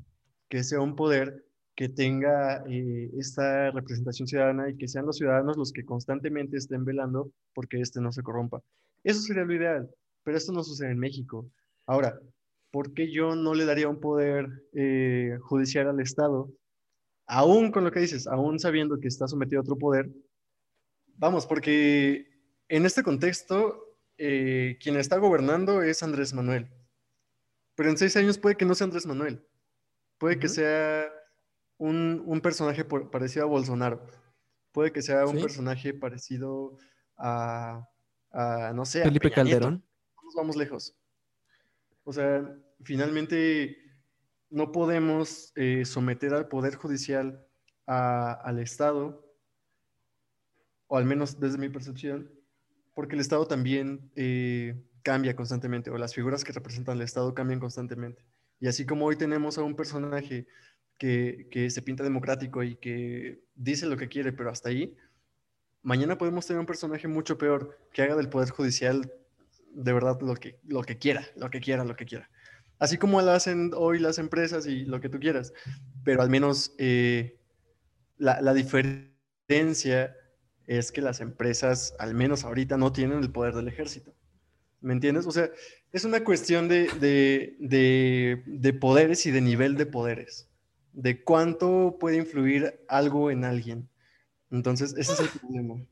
que 0.49 0.65
sea 0.65 0.81
un 0.81 0.97
poder 0.97 1.45
que 1.75 1.89
tenga 1.89 2.63
eh, 2.69 3.11
esta 3.19 3.71
representación 3.71 4.29
ciudadana 4.29 4.71
y 4.71 4.77
que 4.77 4.89
sean 4.89 5.07
los 5.07 5.17
ciudadanos 5.17 5.57
los 5.57 5.73
que 5.73 5.85
constantemente 5.85 6.57
estén 6.57 6.85
velando 6.85 7.33
porque 7.55 7.81
este 7.81 8.01
no 8.01 8.13
se 8.13 8.23
corrompa. 8.23 8.63
Eso 9.05 9.21
sería 9.21 9.45
lo 9.45 9.55
ideal, 9.55 9.91
pero 10.23 10.37
esto 10.37 10.53
no 10.53 10.63
sucede 10.63 10.91
en 10.91 10.99
México. 10.99 11.51
Ahora, 11.87 12.21
¿por 12.71 12.93
qué 12.93 13.11
yo 13.11 13.35
no 13.35 13.55
le 13.55 13.65
daría 13.65 13.89
un 13.89 14.01
poder 14.01 14.49
eh, 14.75 15.39
judicial 15.41 15.89
al 15.89 16.01
Estado, 16.01 16.51
aún 17.27 17.73
con 17.73 17.85
lo 17.85 17.91
que 17.91 18.01
dices, 18.01 18.27
aún 18.27 18.59
sabiendo 18.59 19.01
que 19.01 19.09
está 19.09 19.27
sometido 19.27 19.61
a 19.61 19.63
otro 19.63 19.77
poder? 19.77 20.11
Vamos, 21.17 21.47
porque 21.47 22.27
en 22.69 22.85
este 22.87 23.03
contexto, 23.03 23.97
eh, 24.19 24.77
quien 24.81 24.97
está 24.97 25.17
gobernando 25.17 25.83
es 25.83 26.03
Andrés 26.03 26.35
Manuel. 26.35 26.69
Pero 27.75 27.91
en 27.91 27.97
seis 27.97 28.17
años 28.17 28.39
puede 28.39 28.57
que 28.57 28.65
no 28.65 28.75
sea 28.75 28.85
Andrés 28.85 29.07
Manuel. 29.07 29.43
Puede 30.19 30.39
que 30.39 30.49
sea 30.49 31.11
un, 31.83 32.41
personaje 32.41 32.85
parecido 32.85 33.45
a 33.45 33.49
Bolsonaro. 33.49 34.07
Puede 34.71 34.93
que 34.93 35.03
sea 35.03 35.27
un 35.27 35.41
personaje 35.41 35.93
parecido 35.93 36.79
a, 37.17 37.89
no 38.75 38.85
sé, 38.85 39.03
Felipe 39.03 39.31
Calderón. 39.31 39.83
Nos 40.23 40.35
vamos 40.35 40.57
lejos. 40.57 40.95
O 42.05 42.13
sea, 42.13 42.49
finalmente 42.83 43.77
no 44.51 44.73
podemos 44.73 45.53
eh, 45.57 45.85
someter 45.85 46.35
al 46.35 46.49
Poder 46.49 46.77
Judicial 46.77 47.45
al 47.87 48.59
Estado, 48.61 49.27
o 50.87 50.97
al 50.97 51.05
menos 51.05 51.41
desde 51.41 51.59
mi 51.59 51.69
percepción, 51.69 52.31
porque 52.95 53.17
el 53.17 53.21
Estado 53.21 53.47
también 53.47 54.11
eh, 54.15 54.81
cambia 55.03 55.37
constantemente, 55.37 55.91
o 55.91 55.99
las 55.99 56.15
figuras 56.15 56.45
que 56.45 56.53
representan 56.53 56.97
al 56.97 57.03
Estado 57.03 57.35
cambian 57.35 57.61
constantemente. 57.61 58.25
Y 58.61 58.69
así 58.69 58.87
como 58.87 59.05
hoy 59.07 59.17
tenemos 59.17 59.59
a 59.59 59.63
un 59.63 59.75
personaje 59.75 60.47
que, 61.51 61.71
se 61.71 61.83
pinta 61.83 62.05
democrático 62.05 62.63
y 62.63 62.77
que 62.77 63.43
dice 63.57 63.87
lo 63.87 63.97
que 63.97 64.09
quiere, 64.09 64.33
pero 64.33 64.51
hasta 64.51 64.69
ahí, 64.69 64.97
mañana 65.83 66.17
podemos 66.17 66.47
tener 66.47 66.61
un 66.61 66.67
personaje 66.67 67.09
mucho 67.09 67.39
peor 67.39 67.79
que 67.93 68.03
haga 68.03 68.15
del 68.15 68.29
Poder 68.29 68.51
Judicial 68.51 69.13
de 69.75 69.93
verdad 69.93 70.21
lo 70.21 70.35
que, 70.37 70.61
lo 70.65 70.83
que 70.83 70.99
quiera, 70.99 71.27
lo 71.37 71.51
que 71.51 71.61
quiera, 71.61 71.85
lo 71.85 71.97
que 71.97 72.05
quiera. 72.05 72.31
Así 72.79 72.99
como 72.99 73.21
lo 73.21 73.33
hacen 73.33 73.73
hoy 73.75 73.99
las 73.99 74.19
empresas 74.19 74.67
y 74.67 74.85
lo 74.85 75.01
que 75.01 75.09
tú 75.09 75.19
quieras, 75.19 75.53
pero 76.05 76.23
al 76.23 76.31
menos 76.31 76.75
eh, 76.79 77.39
la, 78.19 78.55
diferencia 78.55 80.17
es 80.67 80.93
que 80.93 81.01
las 81.01 81.21
empresas, 81.21 81.95
al 81.99 82.15
menos 82.15 82.45
ahorita, 82.45 82.77
no 82.77 82.93
tienen 82.93 83.19
el 83.19 83.33
poder 83.33 83.55
del 83.55 83.69
ejército. 83.69 84.15
¿Me 84.81 84.93
entiendes? 84.93 85.27
O 85.27 85.33
sea, 85.33 85.51
es 85.93 86.05
una 86.05 86.23
cuestión 86.23 86.69
de, 86.69 86.89
de, 87.01 88.43
de 88.47 88.73
poderes 88.73 89.27
y 89.27 89.31
de 89.31 89.41
nivel 89.41 89.77
de 89.77 89.87
poderes 89.87 90.52
de 90.93 91.23
cuánto 91.23 91.97
puede 91.99 92.17
influir 92.19 92.85
algo 92.89 93.31
en 93.31 93.45
alguien. 93.45 93.89
Entonces, 94.51 94.95
ese 94.97 95.13
es 95.13 95.21
el 95.21 95.29
problema. 95.41 95.87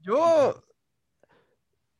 yo, 0.00 0.64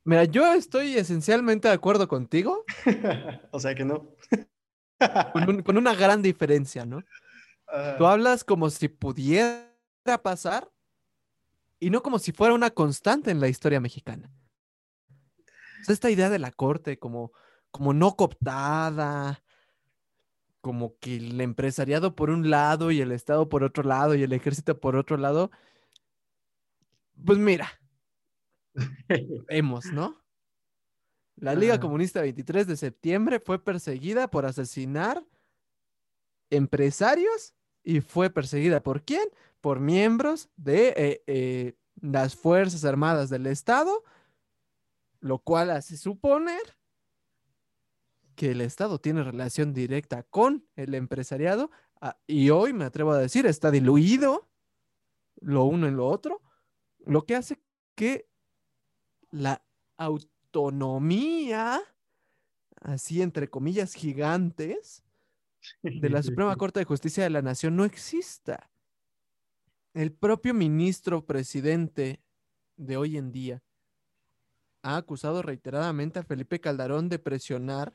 mira, 0.03 0.23
yo 0.23 0.53
estoy 0.53 0.97
esencialmente 0.97 1.67
de 1.67 1.73
acuerdo 1.73 2.07
contigo. 2.07 2.63
o 3.51 3.59
sea 3.59 3.75
que 3.75 3.83
no. 3.83 4.15
con, 5.63 5.77
una 5.77 5.93
gran 5.93 6.21
diferencia, 6.21 6.85
¿no? 6.85 7.03
Tú 7.97 8.05
hablas 8.05 8.45
como 8.45 8.69
si 8.69 8.87
pudiera 8.87 9.67
pasar 10.23 10.71
y 11.79 11.89
no 11.89 12.01
como 12.01 12.17
si 12.17 12.31
fuera 12.31 12.53
una 12.53 12.69
constante 12.69 13.29
en 13.29 13.41
la 13.41 13.49
historia 13.49 13.81
mexicana. 13.81 14.31
esta 15.87 16.09
idea 16.09 16.29
de 16.29 16.39
la 16.39 16.51
corte 16.51 16.97
como, 16.97 17.33
como 17.71 17.93
no 17.93 18.15
cooptada, 18.15 19.43
como 20.61 20.97
que 20.99 21.17
el 21.17 21.39
empresariado 21.41 22.15
por 22.15 22.29
un 22.29 22.49
lado 22.49 22.91
y 22.91 23.01
el 23.01 23.11
Estado 23.11 23.49
por 23.49 23.63
otro 23.63 23.83
lado 23.83 24.15
y 24.15 24.23
el 24.23 24.33
ejército 24.33 24.79
por 24.79 24.95
otro 24.95 25.17
lado, 25.17 25.51
pues 27.25 27.37
mira, 27.37 27.69
vemos, 29.47 29.85
¿no? 29.91 30.23
La 31.35 31.53
Liga 31.53 31.79
Comunista 31.79 32.21
23 32.21 32.65
de 32.65 32.77
septiembre 32.77 33.39
fue 33.39 33.63
perseguida 33.63 34.27
por 34.27 34.45
asesinar 34.45 35.23
empresarios 36.49 37.53
y 37.83 38.01
fue 38.01 38.29
perseguida 38.29 38.81
por 38.81 39.03
quién? 39.03 39.27
Por 39.61 39.79
miembros 39.79 40.49
de 40.55 40.93
eh, 40.97 41.23
eh, 41.27 41.75
las 42.01 42.35
Fuerzas 42.35 42.85
Armadas 42.85 43.29
del 43.29 43.45
Estado, 43.45 44.03
lo 45.19 45.39
cual 45.39 45.71
hace 45.71 45.95
suponer 45.95 46.76
que 48.37 48.51
el 48.51 48.61
Estado 48.61 48.99
tiene 48.99 49.23
relación 49.23 49.73
directa 49.73 50.21
con 50.21 50.63
el 50.75 50.93
empresariado 50.93 51.71
ah, 51.99 52.19
y 52.27 52.51
hoy 52.51 52.71
me 52.71 52.85
atrevo 52.85 53.11
a 53.11 53.17
decir 53.17 53.47
está 53.47 53.71
diluido 53.71 54.47
lo 55.41 55.63
uno 55.65 55.87
en 55.87 55.97
lo 55.97 56.07
otro, 56.07 56.41
lo 56.99 57.25
que 57.25 57.35
hace 57.35 57.59
que 57.95 58.29
la 59.31 59.63
autonomía, 59.97 61.81
así 62.81 63.21
entre 63.21 63.49
comillas 63.49 63.93
gigantes, 63.93 65.03
de 65.81 66.09
la 66.09 66.23
Suprema 66.23 66.55
Corte 66.55 66.79
de 66.79 66.85
Justicia 66.85 67.23
de 67.23 67.29
la 67.29 67.41
Nación 67.41 67.75
no 67.75 67.85
exista. 67.85 68.69
El 69.93 70.13
propio 70.13 70.53
ministro 70.53 71.25
presidente 71.25 72.21
de 72.77 72.97
hoy 72.97 73.17
en 73.17 73.31
día 73.31 73.63
ha 74.83 74.95
acusado 74.95 75.41
reiteradamente 75.41 76.19
a 76.19 76.23
Felipe 76.23 76.61
Calderón 76.61 77.09
de 77.09 77.19
presionar 77.19 77.93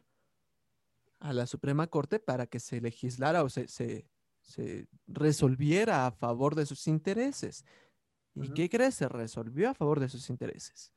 a 1.23 1.33
la 1.33 1.47
Suprema 1.47 1.87
Corte 1.87 2.19
para 2.19 2.47
que 2.47 2.59
se 2.59 2.81
legislara 2.81 3.45
o 3.45 3.49
se, 3.49 3.69
se, 3.69 4.07
resolviera 5.07 6.07
a 6.07 6.11
favor 6.11 6.57
de 6.57 6.67
sus 6.67 6.89
intereses. 6.89 7.65
¿Y 8.35 8.53
qué 8.53 8.69
crees? 8.69 8.97
Se 8.97 9.09
resolvió 9.09 9.71
a 9.71 9.75
favor 9.75 10.01
de 10.01 10.09
sus 10.09 10.29
intereses. 10.31 10.93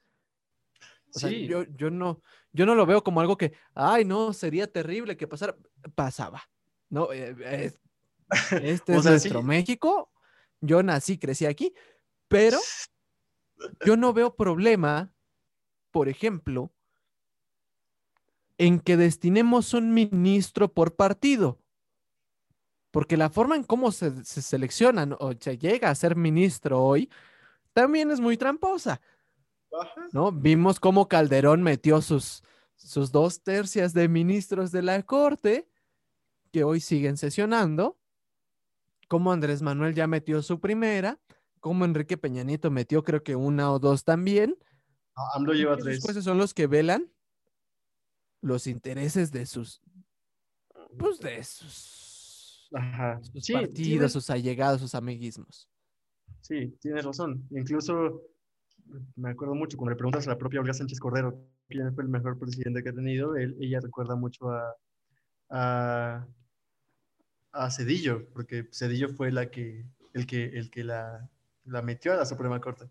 O 1.14 1.20
sea, 1.20 1.30
yo, 1.30 1.64
yo, 1.64 1.92
no, 1.92 2.22
yo 2.52 2.66
no 2.66 2.76
lo 2.76 2.86
veo 2.86 3.04
como 3.04 3.22
algo 3.22 3.38
que, 3.38 3.54
ay, 3.74 4.04
no, 4.04 4.34
sería 4.34 4.72
terrible 4.72 5.16
que 5.16 5.28
pasara. 5.28 5.56
Pasaba. 5.94 6.42
No, 6.90 7.14
eh, 7.14 7.72
este 8.62 8.96
es 8.96 9.06
nuestro 9.06 9.44
México. 9.44 10.12
Yo 10.60 10.82
nací, 10.82 11.20
crecí 11.20 11.46
aquí, 11.46 11.74
pero 12.28 12.58
yo 13.86 13.96
no 13.96 14.12
veo 14.12 14.36
problema, 14.36 15.14
por 15.92 16.10
ejemplo, 16.10 16.75
en 18.58 18.80
que 18.80 18.98
destinemos 18.98 19.74
un 19.74 19.94
ministro 19.94 20.74
por 20.74 20.96
partido. 20.96 21.60
Porque 22.92 23.18
la 23.18 23.30
forma 23.30 23.56
en 23.56 23.64
cómo 23.64 23.92
se, 23.92 24.24
se 24.24 24.42
seleccionan 24.42 25.16
o 25.20 25.34
se 25.40 25.58
llega 25.58 25.90
a 25.90 25.96
ser 25.96 26.16
ministro 26.16 26.82
hoy 26.82 27.10
también 27.76 28.10
es 28.10 28.22
muy 28.22 28.38
tramposa. 28.38 29.02
¿No? 30.14 30.32
Vimos 30.32 30.80
cómo 30.80 31.10
Calderón 31.10 31.62
metió 31.62 32.02
sus, 32.02 32.42
sus 32.76 33.12
dos 33.12 33.44
tercias 33.44 33.94
de 33.94 34.08
ministros 34.08 34.72
de 34.72 34.82
la 34.82 35.04
corte, 35.04 35.68
que 36.54 36.64
hoy 36.64 36.80
siguen 36.80 37.18
sesionando, 37.18 38.00
como 39.10 39.34
Andrés 39.34 39.62
Manuel 39.62 39.94
ya 39.94 40.08
metió 40.08 40.42
su 40.42 40.62
primera, 40.62 41.20
como 41.60 41.84
Enrique 41.84 42.16
Peñanito 42.18 42.72
metió 42.72 43.04
creo 43.04 43.24
que 43.24 43.36
una 43.36 43.72
o 43.74 43.80
dos 43.80 44.06
también. 44.06 44.58
AMLO 45.34 45.54
lleva 45.54 45.76
tres. 45.76 46.02
Son 46.24 46.38
los 46.38 46.54
que 46.54 46.68
velan 46.68 47.12
los 48.46 48.68
intereses 48.68 49.32
de 49.32 49.46
sus, 49.48 49.82
pues 51.00 51.20
de 51.20 51.44
sus, 51.44 52.70
partidos, 53.52 54.12
sus 54.12 54.30
allegados, 54.30 54.82
sus 54.82 54.94
amiguismos. 54.94 55.68
Sí, 56.42 56.78
tienes 56.80 57.04
razón. 57.04 57.44
Incluso 57.50 58.22
me 59.16 59.32
acuerdo 59.32 59.56
mucho 59.56 59.78
cuando 59.78 59.92
le 59.92 59.96
preguntas 59.96 60.28
a 60.28 60.30
la 60.30 60.38
propia 60.38 60.60
Olga 60.60 60.74
Sánchez 60.74 61.00
Cordero 61.00 61.44
quién 61.68 61.94
fue 61.96 62.04
el 62.04 62.10
mejor 62.10 62.38
presidente 62.38 62.84
que 62.84 62.90
ha 62.90 62.94
tenido, 62.94 63.36
él, 63.36 63.58
ella 63.60 63.80
recuerda 63.80 64.16
mucho 64.16 64.52
a, 64.52 64.76
a, 65.50 66.28
a, 67.52 67.72
Cedillo, 67.72 68.30
porque 68.32 68.70
Cedillo 68.72 69.10
fue 69.10 69.32
la 69.32 69.50
que, 69.50 69.88
el 70.14 70.28
que, 70.28 70.46
el 70.46 70.70
que 70.70 70.84
la, 70.84 71.28
la 71.64 71.82
metió 71.82 72.14
a 72.14 72.18
la 72.18 72.26
Suprema 72.26 72.62
Corte. 72.62 72.86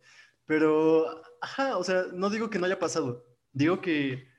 Pero, 0.47 1.23
ajá, 1.41 1.77
o 1.77 1.85
sea, 1.85 2.07
no 2.13 2.29
digo 2.29 2.51
que 2.51 2.59
no 2.59 2.67
haya 2.67 2.81
pasado, 2.81 3.25
digo 3.53 3.81
que 3.81 4.34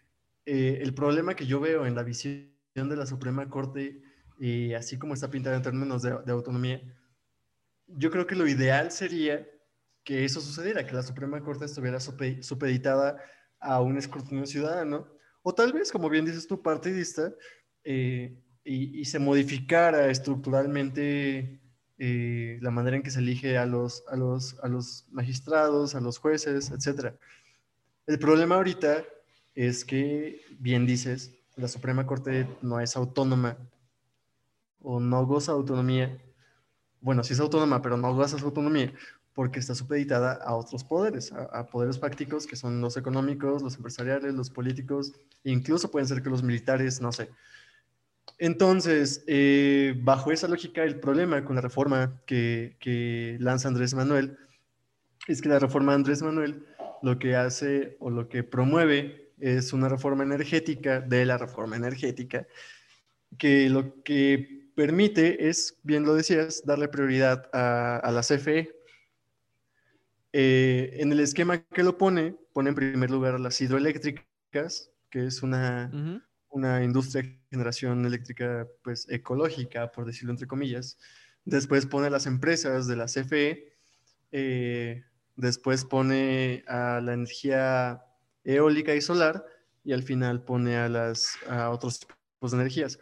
eh, 0.45 0.79
el 0.81 0.93
problema 0.93 1.35
que 1.35 1.47
yo 1.47 1.59
veo 1.59 1.85
en 1.85 1.95
la 1.95 2.03
visión 2.03 2.51
de 2.75 2.95
la 2.95 3.05
Suprema 3.05 3.49
Corte, 3.49 4.01
y 4.39 4.73
así 4.73 4.97
como 4.97 5.13
está 5.13 5.29
pintada 5.29 5.55
en 5.55 5.63
términos 5.63 6.01
de, 6.03 6.31
autonomía, 6.31 6.81
yo 7.87 8.11
creo 8.11 8.27
que 8.27 8.35
lo 8.35 8.47
ideal 8.47 8.91
sería 8.91 9.47
que 10.03 10.23
eso 10.23 10.41
sucediera, 10.41 10.85
que 10.85 10.93
la 10.93 11.03
Suprema 11.03 11.41
Corte 11.41 11.65
estuviera 11.65 11.99
supeditada 11.99 13.17
a 13.59 13.81
un 13.81 13.97
escrutinio 13.97 14.45
ciudadano, 14.45 15.07
o 15.41 15.53
tal 15.53 15.73
vez, 15.73 15.91
como 15.91 16.09
bien 16.09 16.25
dices 16.25 16.47
tú, 16.47 16.61
partidista, 16.61 17.33
eh, 17.83 18.39
y, 18.63 19.05
se 19.05 19.19
modificara 19.19 20.09
estructuralmente 20.09 21.61
eh, 21.97 22.57
la 22.61 22.71
manera 22.71 22.97
en 22.97 23.03
que 23.03 23.11
se 23.11 23.19
elige 23.19 23.57
a 23.57 23.65
los, 23.65 24.03
a, 24.09 24.15
los, 24.15 24.59
a 24.63 24.67
los 24.67 25.07
magistrados, 25.11 25.93
a 25.95 26.01
los 26.01 26.17
jueces, 26.17 26.71
etc. 26.71 27.13
El 28.07 28.19
problema 28.19 28.55
ahorita 28.55 29.05
es 29.55 29.85
que, 29.85 30.41
bien 30.59 30.85
dices, 30.85 31.33
la 31.55 31.67
Suprema 31.67 32.05
Corte 32.05 32.47
no 32.61 32.79
es 32.79 32.95
autónoma 32.95 33.57
o 34.81 34.99
no 34.99 35.25
goza 35.25 35.53
autonomía. 35.53 36.17
Bueno, 37.01 37.23
sí 37.23 37.33
es 37.33 37.39
autónoma, 37.39 37.81
pero 37.81 37.97
no 37.97 38.13
goza 38.13 38.35
de 38.35 38.43
autonomía 38.43 38.93
porque 39.35 39.59
está 39.59 39.75
supeditada 39.75 40.33
a 40.33 40.55
otros 40.55 40.85
poderes, 40.85 41.33
a, 41.33 41.65
poderes 41.65 41.99
fácticos 41.99 42.47
que 42.47 42.55
son 42.55 42.79
los 42.79 42.95
económicos, 42.95 43.61
los 43.61 43.75
empresariales, 43.75 44.33
los 44.33 44.49
políticos, 44.49 45.11
e 45.43 45.51
incluso 45.51 45.91
pueden 45.91 46.07
ser 46.07 46.23
que 46.23 46.29
los 46.29 46.41
militares, 46.41 47.01
no 47.01 47.11
sé. 47.11 47.29
Entonces, 48.37 49.25
eh, 49.27 49.93
bajo 50.01 50.31
esa 50.31 50.47
lógica, 50.47 50.83
el 50.83 51.01
problema 51.01 51.43
con 51.43 51.55
la 51.55 51.61
reforma 51.61 52.21
que, 52.25 52.77
que 52.79 53.35
lanza 53.41 53.67
Andrés 53.67 53.93
Manuel 53.93 54.37
es 55.27 55.41
que 55.41 55.49
la 55.49 55.59
reforma 55.59 55.93
Andrés 55.93 56.21
Manuel 56.21 56.65
lo 57.01 57.19
que 57.19 57.35
hace 57.35 57.97
o 57.99 58.09
lo 58.09 58.29
que 58.29 58.43
promueve 58.43 59.24
es 59.39 59.73
una 59.73 59.89
reforma 59.89 60.23
energética 60.23 61.01
de 61.01 61.25
la 61.25 61.37
reforma 61.37 61.75
energética, 61.75 62.47
que 63.37 63.69
lo 63.69 64.03
que 64.03 64.69
permite 64.75 65.47
es, 65.49 65.77
bien 65.83 66.03
lo 66.03 66.15
decías, 66.15 66.63
darle 66.65 66.87
prioridad 66.87 67.49
a, 67.53 68.11
la 68.11 68.21
CFE. 68.21 68.75
Eh, 70.33 70.97
en 70.99 71.11
el 71.11 71.21
esquema 71.21 71.63
que 71.63 71.83
lo 71.83 71.97
pone, 71.97 72.35
pone 72.53 72.69
en 72.69 72.75
primer 72.75 73.09
lugar 73.09 73.35
a 73.35 73.39
las 73.39 73.59
hidroeléctricas, 73.61 74.91
que 75.09 75.25
es 75.27 75.43
una, 75.43 76.21
una 76.49 76.83
industria 76.83 77.23
de 77.23 77.39
generación 77.49 78.05
eléctrica 78.05 78.67
pues, 78.83 79.07
ecológica, 79.09 79.91
por 79.91 80.05
decirlo 80.05 80.31
entre 80.31 80.47
comillas. 80.47 80.97
Después 81.45 81.85
pone 81.85 82.07
a 82.07 82.09
las 82.09 82.25
empresas 82.25 82.87
de 82.87 82.95
la 82.95 83.05
CFE. 83.05 83.73
Eh, 84.31 85.03
después 85.35 85.85
pone 85.85 86.63
a 86.67 86.99
la 87.01 87.13
energía 87.13 88.03
eólica 88.45 88.95
y 88.95 89.01
solar 89.01 89.45
y 89.83 89.93
al 89.93 90.03
final 90.03 90.43
pone 90.43 90.77
a, 90.77 90.87
las, 90.87 91.37
a 91.49 91.69
otros 91.69 91.99
tipos 91.99 92.51
de 92.51 92.57
energías. 92.57 92.99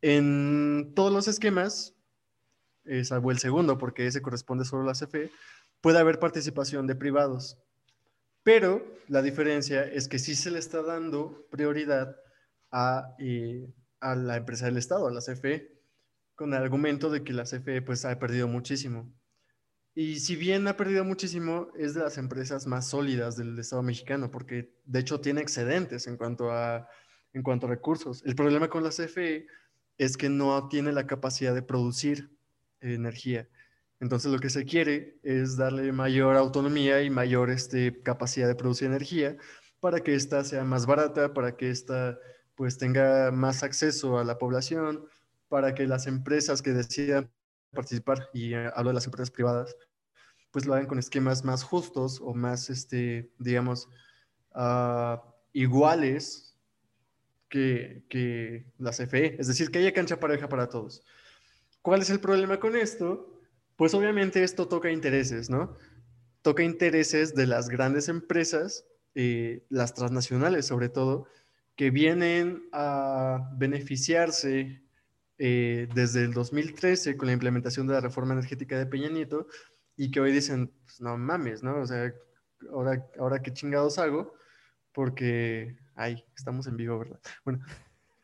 En 0.00 0.92
todos 0.94 1.12
los 1.12 1.28
esquemas, 1.28 1.94
eh, 2.84 3.04
salvo 3.04 3.30
el 3.30 3.38
segundo, 3.38 3.78
porque 3.78 4.06
ese 4.06 4.22
corresponde 4.22 4.64
solo 4.64 4.82
a 4.82 4.86
la 4.86 4.92
CFE, 4.92 5.30
puede 5.80 5.98
haber 5.98 6.18
participación 6.18 6.86
de 6.86 6.94
privados. 6.94 7.58
Pero 8.42 8.84
la 9.08 9.22
diferencia 9.22 9.82
es 9.82 10.08
que 10.08 10.18
sí 10.18 10.34
se 10.34 10.50
le 10.50 10.58
está 10.58 10.82
dando 10.82 11.46
prioridad 11.50 12.16
a, 12.70 13.14
eh, 13.18 13.72
a 14.00 14.14
la 14.14 14.36
empresa 14.36 14.66
del 14.66 14.76
Estado, 14.76 15.08
a 15.08 15.12
la 15.12 15.20
CFE, 15.20 15.80
con 16.34 16.52
el 16.52 16.60
argumento 16.60 17.10
de 17.10 17.22
que 17.22 17.32
la 17.32 17.44
CFE 17.44 17.80
pues, 17.82 18.04
ha 18.04 18.18
perdido 18.18 18.48
muchísimo. 18.48 19.10
Y 19.94 20.18
si 20.18 20.34
bien 20.34 20.66
ha 20.66 20.76
perdido 20.76 21.04
muchísimo, 21.04 21.68
es 21.76 21.94
de 21.94 22.00
las 22.00 22.18
empresas 22.18 22.66
más 22.66 22.88
sólidas 22.88 23.36
del 23.36 23.56
Estado 23.58 23.82
mexicano, 23.82 24.30
porque 24.30 24.74
de 24.84 24.98
hecho 24.98 25.20
tiene 25.20 25.40
excedentes 25.40 26.08
en 26.08 26.16
cuanto 26.16 26.50
a, 26.50 26.88
en 27.32 27.42
cuanto 27.42 27.68
recursos. 27.68 28.22
El 28.26 28.34
problema 28.34 28.68
con 28.68 28.82
la 28.82 28.90
CFE 28.90 29.46
es 29.96 30.16
que 30.16 30.28
no 30.28 30.68
tiene 30.68 30.92
la 30.92 31.06
capacidad 31.06 31.54
de 31.54 31.62
producir 31.62 32.30
energía. 32.80 33.48
Entonces 34.00 34.32
lo 34.32 34.40
que 34.40 34.50
se 34.50 34.64
quiere 34.64 35.18
es 35.22 35.56
darle 35.56 35.92
mayor 35.92 36.36
autonomía 36.36 37.02
y 37.02 37.10
mayor 37.10 37.50
este, 37.50 38.02
capacidad 38.02 38.48
de 38.48 38.56
producir 38.56 38.88
energía 38.88 39.36
para 39.78 40.00
que 40.00 40.14
ésta 40.14 40.44
sea 40.44 40.64
más 40.64 40.86
barata, 40.86 41.32
para 41.32 41.56
que 41.56 41.70
ésta 41.70 42.18
pues 42.56 42.78
tenga 42.78 43.30
más 43.30 43.62
acceso 43.62 44.18
a 44.18 44.24
la 44.24 44.38
población, 44.38 45.06
para 45.48 45.74
que 45.74 45.86
las 45.86 46.06
empresas 46.06 46.62
que 46.62 46.72
decidan 46.72 47.30
participar, 47.74 48.28
y 48.32 48.54
eh, 48.54 48.70
hablo 48.74 48.90
de 48.90 48.94
las 48.94 49.06
empresas 49.06 49.30
privadas, 49.30 49.76
pues 50.50 50.66
lo 50.66 50.74
hagan 50.74 50.86
con 50.86 50.98
esquemas 50.98 51.44
más 51.44 51.64
justos 51.64 52.20
o 52.22 52.32
más, 52.32 52.70
este, 52.70 53.32
digamos, 53.38 53.88
uh, 54.54 55.18
iguales 55.52 56.56
que, 57.48 58.04
que 58.08 58.72
la 58.78 58.92
CFE. 58.92 59.36
Es 59.40 59.48
decir, 59.48 59.70
que 59.70 59.80
haya 59.80 59.92
cancha 59.92 60.20
pareja 60.20 60.48
para 60.48 60.68
todos. 60.68 61.02
¿Cuál 61.82 62.02
es 62.02 62.10
el 62.10 62.20
problema 62.20 62.60
con 62.60 62.76
esto? 62.76 63.40
Pues 63.76 63.94
obviamente 63.94 64.44
esto 64.44 64.68
toca 64.68 64.90
intereses, 64.92 65.50
¿no? 65.50 65.76
Toca 66.42 66.62
intereses 66.62 67.34
de 67.34 67.46
las 67.48 67.68
grandes 67.68 68.08
empresas, 68.08 68.86
eh, 69.16 69.66
las 69.70 69.92
transnacionales 69.92 70.66
sobre 70.66 70.88
todo, 70.88 71.26
que 71.74 71.90
vienen 71.90 72.68
a 72.72 73.50
beneficiarse 73.56 74.83
eh, 75.38 75.88
desde 75.94 76.24
el 76.24 76.32
2013 76.32 77.16
con 77.16 77.26
la 77.26 77.32
implementación 77.32 77.86
de 77.86 77.94
la 77.94 78.00
reforma 78.00 78.34
energética 78.34 78.78
de 78.78 78.86
Peña 78.86 79.08
Nieto 79.08 79.48
y 79.96 80.10
que 80.10 80.20
hoy 80.20 80.32
dicen, 80.32 80.72
pues 80.84 81.00
no 81.00 81.16
mames, 81.16 81.62
¿no? 81.62 81.80
O 81.80 81.86
sea, 81.86 82.12
ahora, 82.70 83.06
ahora 83.18 83.42
qué 83.42 83.52
chingados 83.52 83.98
hago, 83.98 84.34
porque, 84.92 85.76
ay, 85.94 86.24
estamos 86.36 86.66
en 86.66 86.76
vivo, 86.76 86.98
¿verdad? 86.98 87.20
Bueno, 87.44 87.64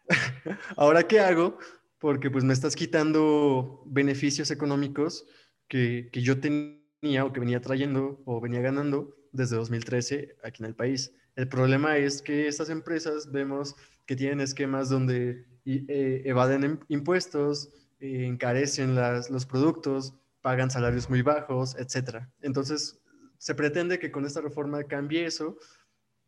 ahora 0.76 1.06
qué 1.06 1.20
hago, 1.20 1.58
porque 1.98 2.30
pues 2.30 2.44
me 2.44 2.52
estás 2.52 2.76
quitando 2.76 3.82
beneficios 3.86 4.50
económicos 4.50 5.26
que, 5.68 6.08
que 6.12 6.22
yo 6.22 6.40
tenía 6.40 7.24
o 7.24 7.32
que 7.32 7.40
venía 7.40 7.60
trayendo 7.60 8.22
o 8.24 8.40
venía 8.40 8.60
ganando 8.60 9.16
desde 9.32 9.56
2013 9.56 10.36
aquí 10.44 10.62
en 10.62 10.68
el 10.68 10.74
país. 10.74 11.12
El 11.36 11.48
problema 11.48 11.96
es 11.96 12.22
que 12.22 12.48
estas 12.48 12.70
empresas 12.70 13.30
vemos 13.30 13.76
que 14.06 14.16
tienen 14.16 14.40
esquemas 14.40 14.88
donde 14.88 15.46
eh, 15.88 16.22
evaden 16.24 16.80
impuestos, 16.88 17.70
eh, 18.00 18.26
encarecen 18.26 18.94
los 18.94 19.46
productos, 19.46 20.14
pagan 20.40 20.70
salarios 20.70 21.10
muy 21.10 21.22
bajos, 21.22 21.76
etc. 21.76 22.26
Entonces, 22.40 23.00
se 23.38 23.54
pretende 23.54 23.98
que 23.98 24.10
con 24.10 24.24
esta 24.24 24.40
reforma 24.40 24.84
cambie 24.84 25.26
eso, 25.26 25.56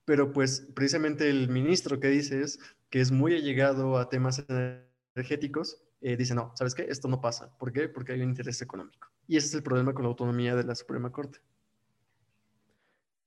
pero 0.05 0.33
pues 0.33 0.67
precisamente 0.75 1.29
el 1.29 1.49
ministro 1.49 2.01
que 2.01 2.09
dices, 2.09 2.59
que 2.91 3.01
es 3.01 3.11
muy 3.11 3.35
allegado 3.35 3.99
a 3.99 4.09
temas 4.09 4.45
energéticos, 4.49 5.83
eh, 6.01 6.17
dice, 6.17 6.35
no, 6.35 6.53
¿sabes 6.57 6.75
qué? 6.75 6.87
Esto 6.89 7.09
no 7.09 7.21
pasa. 7.21 7.57
¿Por 7.59 7.73
qué? 7.73 7.89
Porque 7.89 8.13
hay 8.13 8.23
un 8.23 8.31
interés 8.31 8.61
económico. 8.61 9.09
Y 9.29 9.37
ese 9.37 9.47
es 9.49 9.55
el 9.55 9.63
problema 9.63 9.95
con 9.95 10.03
la 10.03 10.09
autonomía 10.09 10.57
de 10.57 10.65
la 10.65 10.75
Suprema 10.75 11.13
Corte. 11.13 11.39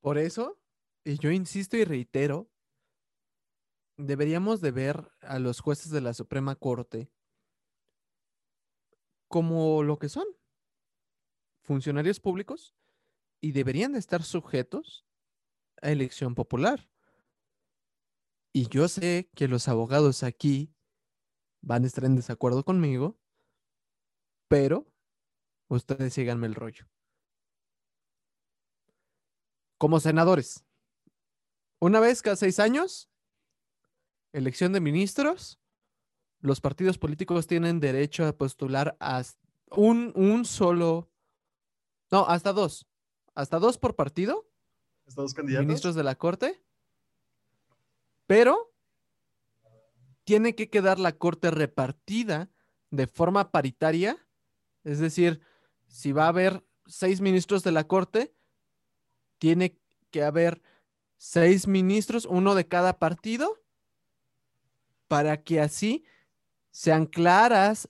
Por 0.00 0.18
eso 0.18 0.58
y 1.06 1.18
yo 1.18 1.30
insisto 1.30 1.76
y 1.76 1.84
reitero, 1.84 2.50
deberíamos 3.96 4.60
de 4.60 4.70
ver 4.70 5.10
a 5.20 5.38
los 5.38 5.60
jueces 5.60 5.90
de 5.90 6.00
la 6.00 6.14
Suprema 6.14 6.56
Corte 6.56 7.10
como 9.28 9.82
lo 9.82 9.98
que 9.98 10.08
son, 10.08 10.26
funcionarios 11.62 12.20
públicos, 12.20 12.76
y 13.40 13.52
deberían 13.52 13.92
de 13.92 13.98
estar 13.98 14.22
sujetos 14.22 15.04
a 15.82 15.90
elección 15.90 16.34
popular. 16.34 16.88
Y 18.52 18.68
yo 18.68 18.88
sé 18.88 19.30
que 19.34 19.48
los 19.48 19.68
abogados 19.68 20.22
aquí 20.22 20.74
van 21.60 21.84
a 21.84 21.86
estar 21.86 22.04
en 22.04 22.16
desacuerdo 22.16 22.64
conmigo, 22.64 23.18
pero 24.48 24.86
ustedes 25.68 26.14
síganme 26.14 26.46
el 26.46 26.54
rollo. 26.54 26.88
Como 29.78 30.00
senadores, 30.00 30.64
una 31.80 32.00
vez 32.00 32.22
cada 32.22 32.36
seis 32.36 32.58
años, 32.58 33.10
elección 34.36 34.72
de 34.72 34.80
ministros, 34.80 35.58
los 36.40 36.60
partidos 36.60 36.98
políticos 36.98 37.46
tienen 37.46 37.80
derecho 37.80 38.26
a 38.26 38.36
postular 38.36 38.96
a 39.00 39.22
un, 39.70 40.12
un 40.14 40.44
solo, 40.44 41.10
no, 42.10 42.26
hasta 42.26 42.52
dos, 42.52 42.86
hasta 43.34 43.58
dos 43.58 43.78
por 43.78 43.96
partido. 43.96 44.46
Hasta 45.06 45.22
dos 45.22 45.34
candidatos. 45.34 45.66
Ministros 45.66 45.94
de 45.94 46.02
la 46.04 46.16
Corte. 46.16 46.62
Pero 48.26 48.72
tiene 50.24 50.54
que 50.54 50.68
quedar 50.68 50.98
la 50.98 51.12
Corte 51.12 51.50
repartida 51.50 52.50
de 52.90 53.06
forma 53.06 53.50
paritaria. 53.50 54.18
Es 54.84 54.98
decir, 54.98 55.40
si 55.86 56.12
va 56.12 56.26
a 56.26 56.28
haber 56.28 56.64
seis 56.86 57.20
ministros 57.20 57.62
de 57.62 57.72
la 57.72 57.84
Corte, 57.84 58.34
tiene 59.38 59.78
que 60.10 60.22
haber 60.22 60.60
seis 61.16 61.66
ministros, 61.66 62.26
uno 62.26 62.54
de 62.54 62.68
cada 62.68 62.98
partido, 62.98 63.62
para 65.08 65.42
que 65.42 65.60
así 65.60 66.04
sean 66.70 67.06
claras 67.06 67.88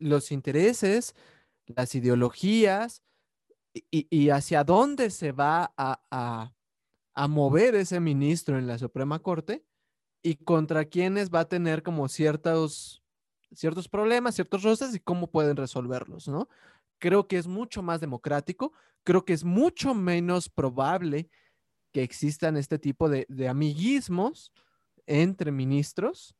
los 0.00 0.32
intereses, 0.32 1.14
las 1.66 1.94
ideologías 1.94 3.02
y, 3.90 4.30
hacia 4.30 4.64
dónde 4.64 5.10
se 5.10 5.32
va 5.32 5.72
a, 5.76 6.52
mover 7.28 7.74
ese 7.74 8.00
ministro 8.00 8.58
en 8.58 8.66
la 8.66 8.78
Suprema 8.78 9.18
Corte 9.18 9.64
y 10.22 10.36
contra 10.36 10.84
quiénes 10.84 11.30
va 11.30 11.40
a 11.40 11.48
tener 11.48 11.82
como 11.82 12.08
ciertos, 12.08 13.02
ciertos 13.52 13.88
problemas, 13.88 14.34
ciertos 14.36 14.62
roces 14.62 14.94
y 14.94 15.00
cómo 15.00 15.30
pueden 15.30 15.56
resolverlos, 15.56 16.28
¿no? 16.28 16.48
Creo 16.98 17.26
que 17.26 17.38
es 17.38 17.46
mucho 17.46 17.82
más 17.82 18.00
democrático, 18.00 18.72
creo 19.04 19.24
que 19.24 19.32
es 19.32 19.44
mucho 19.44 19.94
menos 19.94 20.48
probable 20.48 21.28
que 21.92 22.02
existan 22.02 22.56
este 22.56 22.78
tipo 22.78 23.08
de, 23.08 23.26
amiguismos 23.48 24.52
entre 25.06 25.50
ministros, 25.52 26.36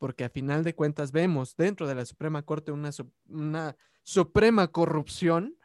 porque 0.00 0.24
a 0.24 0.30
final 0.30 0.64
de 0.64 0.74
cuentas 0.74 1.12
vemos 1.12 1.54
dentro 1.56 1.86
de 1.86 1.94
la 1.94 2.06
Suprema 2.06 2.42
Corte 2.42 2.72
una, 2.72 2.90
una 3.28 3.76
suprema 4.02 4.66
corrupción 4.68 5.56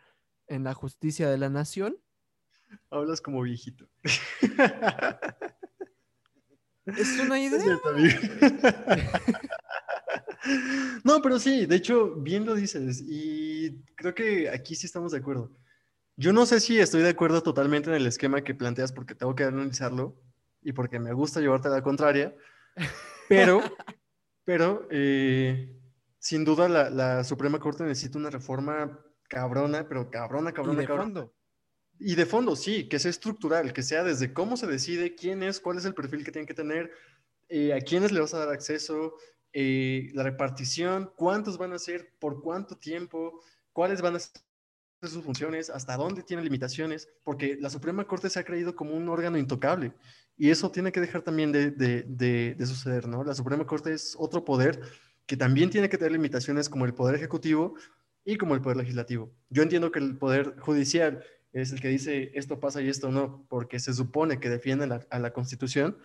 en 0.47 0.65
la 0.65 0.75
justicia 0.75 1.29
de 1.29 1.37
la 1.37 1.49
nación. 1.49 1.97
Hablas 2.91 3.21
como 3.21 3.41
viejito. 3.41 3.87
Es 6.85 7.17
una 7.19 7.39
idea. 7.39 7.63
no, 11.03 11.21
pero 11.21 11.39
sí, 11.39 11.65
de 11.65 11.77
hecho, 11.77 12.13
bien 12.15 12.45
lo 12.45 12.53
dices. 12.53 13.03
Y 13.07 13.81
creo 13.95 14.13
que 14.13 14.49
aquí 14.49 14.75
sí 14.75 14.85
estamos 14.85 15.13
de 15.13 15.19
acuerdo. 15.19 15.57
Yo 16.17 16.31
no 16.31 16.45
sé 16.45 16.59
si 16.59 16.79
estoy 16.79 17.01
de 17.01 17.09
acuerdo 17.09 17.41
totalmente 17.41 17.89
en 17.89 17.95
el 17.95 18.05
esquema 18.05 18.43
que 18.43 18.53
planteas 18.53 18.91
porque 18.91 19.15
tengo 19.15 19.33
que 19.33 19.45
analizarlo 19.45 20.21
y 20.61 20.73
porque 20.73 20.99
me 20.99 21.13
gusta 21.13 21.39
llevarte 21.39 21.69
a 21.69 21.71
la 21.71 21.81
contraria, 21.81 22.35
pero, 23.27 23.61
pero 24.45 24.87
eh, 24.91 25.75
sin 26.19 26.45
duda 26.45 26.69
la, 26.69 27.23
Suprema 27.23 27.59
Corte 27.59 27.83
necesita 27.83 28.17
una 28.17 28.29
reforma 28.29 28.99
cabrona, 29.27 29.87
pero 29.89 30.09
cabrona, 30.09 30.53
cabrona, 30.53 30.83
y 30.83 30.85
de 30.85 30.87
Fondo. 30.87 31.33
Y 31.97 32.15
de 32.15 32.25
fondo, 32.25 32.55
sí, 32.55 32.89
que 32.89 32.99
sea 32.99 33.09
estructural, 33.09 33.71
que 33.71 33.81
sea 33.81 34.03
desde 34.03 34.33
cómo 34.33 34.57
se 34.57 34.67
decide, 34.67 35.15
quién 35.15 35.43
es, 35.43 35.59
cuál 35.59 35.77
es 35.77 35.85
el 35.85 35.93
perfil 35.93 36.25
que 36.25 36.31
tienen 36.31 36.47
que 36.47 36.53
tener, 36.53 36.91
eh, 37.47 37.73
a 37.73 37.79
quiénes 37.79 38.11
le 38.11 38.19
vas 38.19 38.33
a 38.33 38.39
dar 38.39 38.49
acceso, 38.49 39.15
eh, 39.53 40.09
la 40.13 40.23
repartición, 40.23 41.11
cuántos 41.15 41.57
van 41.57 41.71
a 41.71 41.79
ser, 41.79 42.13
por 42.19 42.41
cuánto 42.41 42.75
tiempo, 42.77 43.41
cuáles 43.71 44.01
van 44.01 44.17
a 44.17 44.19
ser 44.19 44.41
sus 45.03 45.23
funciones, 45.23 45.69
hasta 45.69 45.95
dónde 45.95 46.23
tiene 46.23 46.43
limitaciones, 46.43 47.07
porque 47.23 47.55
la 47.61 47.69
Suprema 47.69 48.05
Corte 48.05 48.29
se 48.29 48.39
ha 48.39 48.43
creído 48.43 48.75
como 48.75 48.93
un 48.93 49.07
órgano 49.07 49.37
intocable 49.37 49.93
y 50.37 50.49
eso 50.49 50.71
tiene 50.71 50.91
que 50.91 50.99
dejar 50.99 51.21
también 51.21 51.51
de, 51.51 52.55
suceder, 52.59 53.07
¿no? 53.07 53.23
La 53.23 53.33
Suprema 53.33 53.65
Corte 53.65 53.93
es 53.93 54.15
otro 54.17 54.43
poder 54.43 54.79
que 55.25 55.37
también 55.37 55.69
tiene 55.69 55.89
que 55.89 55.97
tener 55.97 56.11
limitaciones 56.11 56.69
como 56.69 56.85
el 56.85 56.93
Poder 56.93 57.15
Ejecutivo 57.15 57.75
y 58.23 58.37
como 58.37 58.53
el 58.53 58.61
Poder 58.61 58.77
Legislativo. 58.77 59.31
Yo 59.49 59.63
entiendo 59.63 59.91
que 59.91 59.99
el 59.99 60.17
Poder 60.17 60.55
Judicial 60.59 61.23
es 61.53 61.71
el 61.71 61.79
que 61.79 61.87
dice 61.87 62.31
esto 62.33 62.59
pasa 62.59 62.81
y 62.81 62.89
esto 62.89 63.09
no, 63.11 63.45
porque 63.49 63.79
se 63.79 63.93
supone 63.93 64.39
que 64.39 64.49
defiende 64.49 64.87
a 65.09 65.19
la 65.19 65.33
Constitución, 65.33 65.97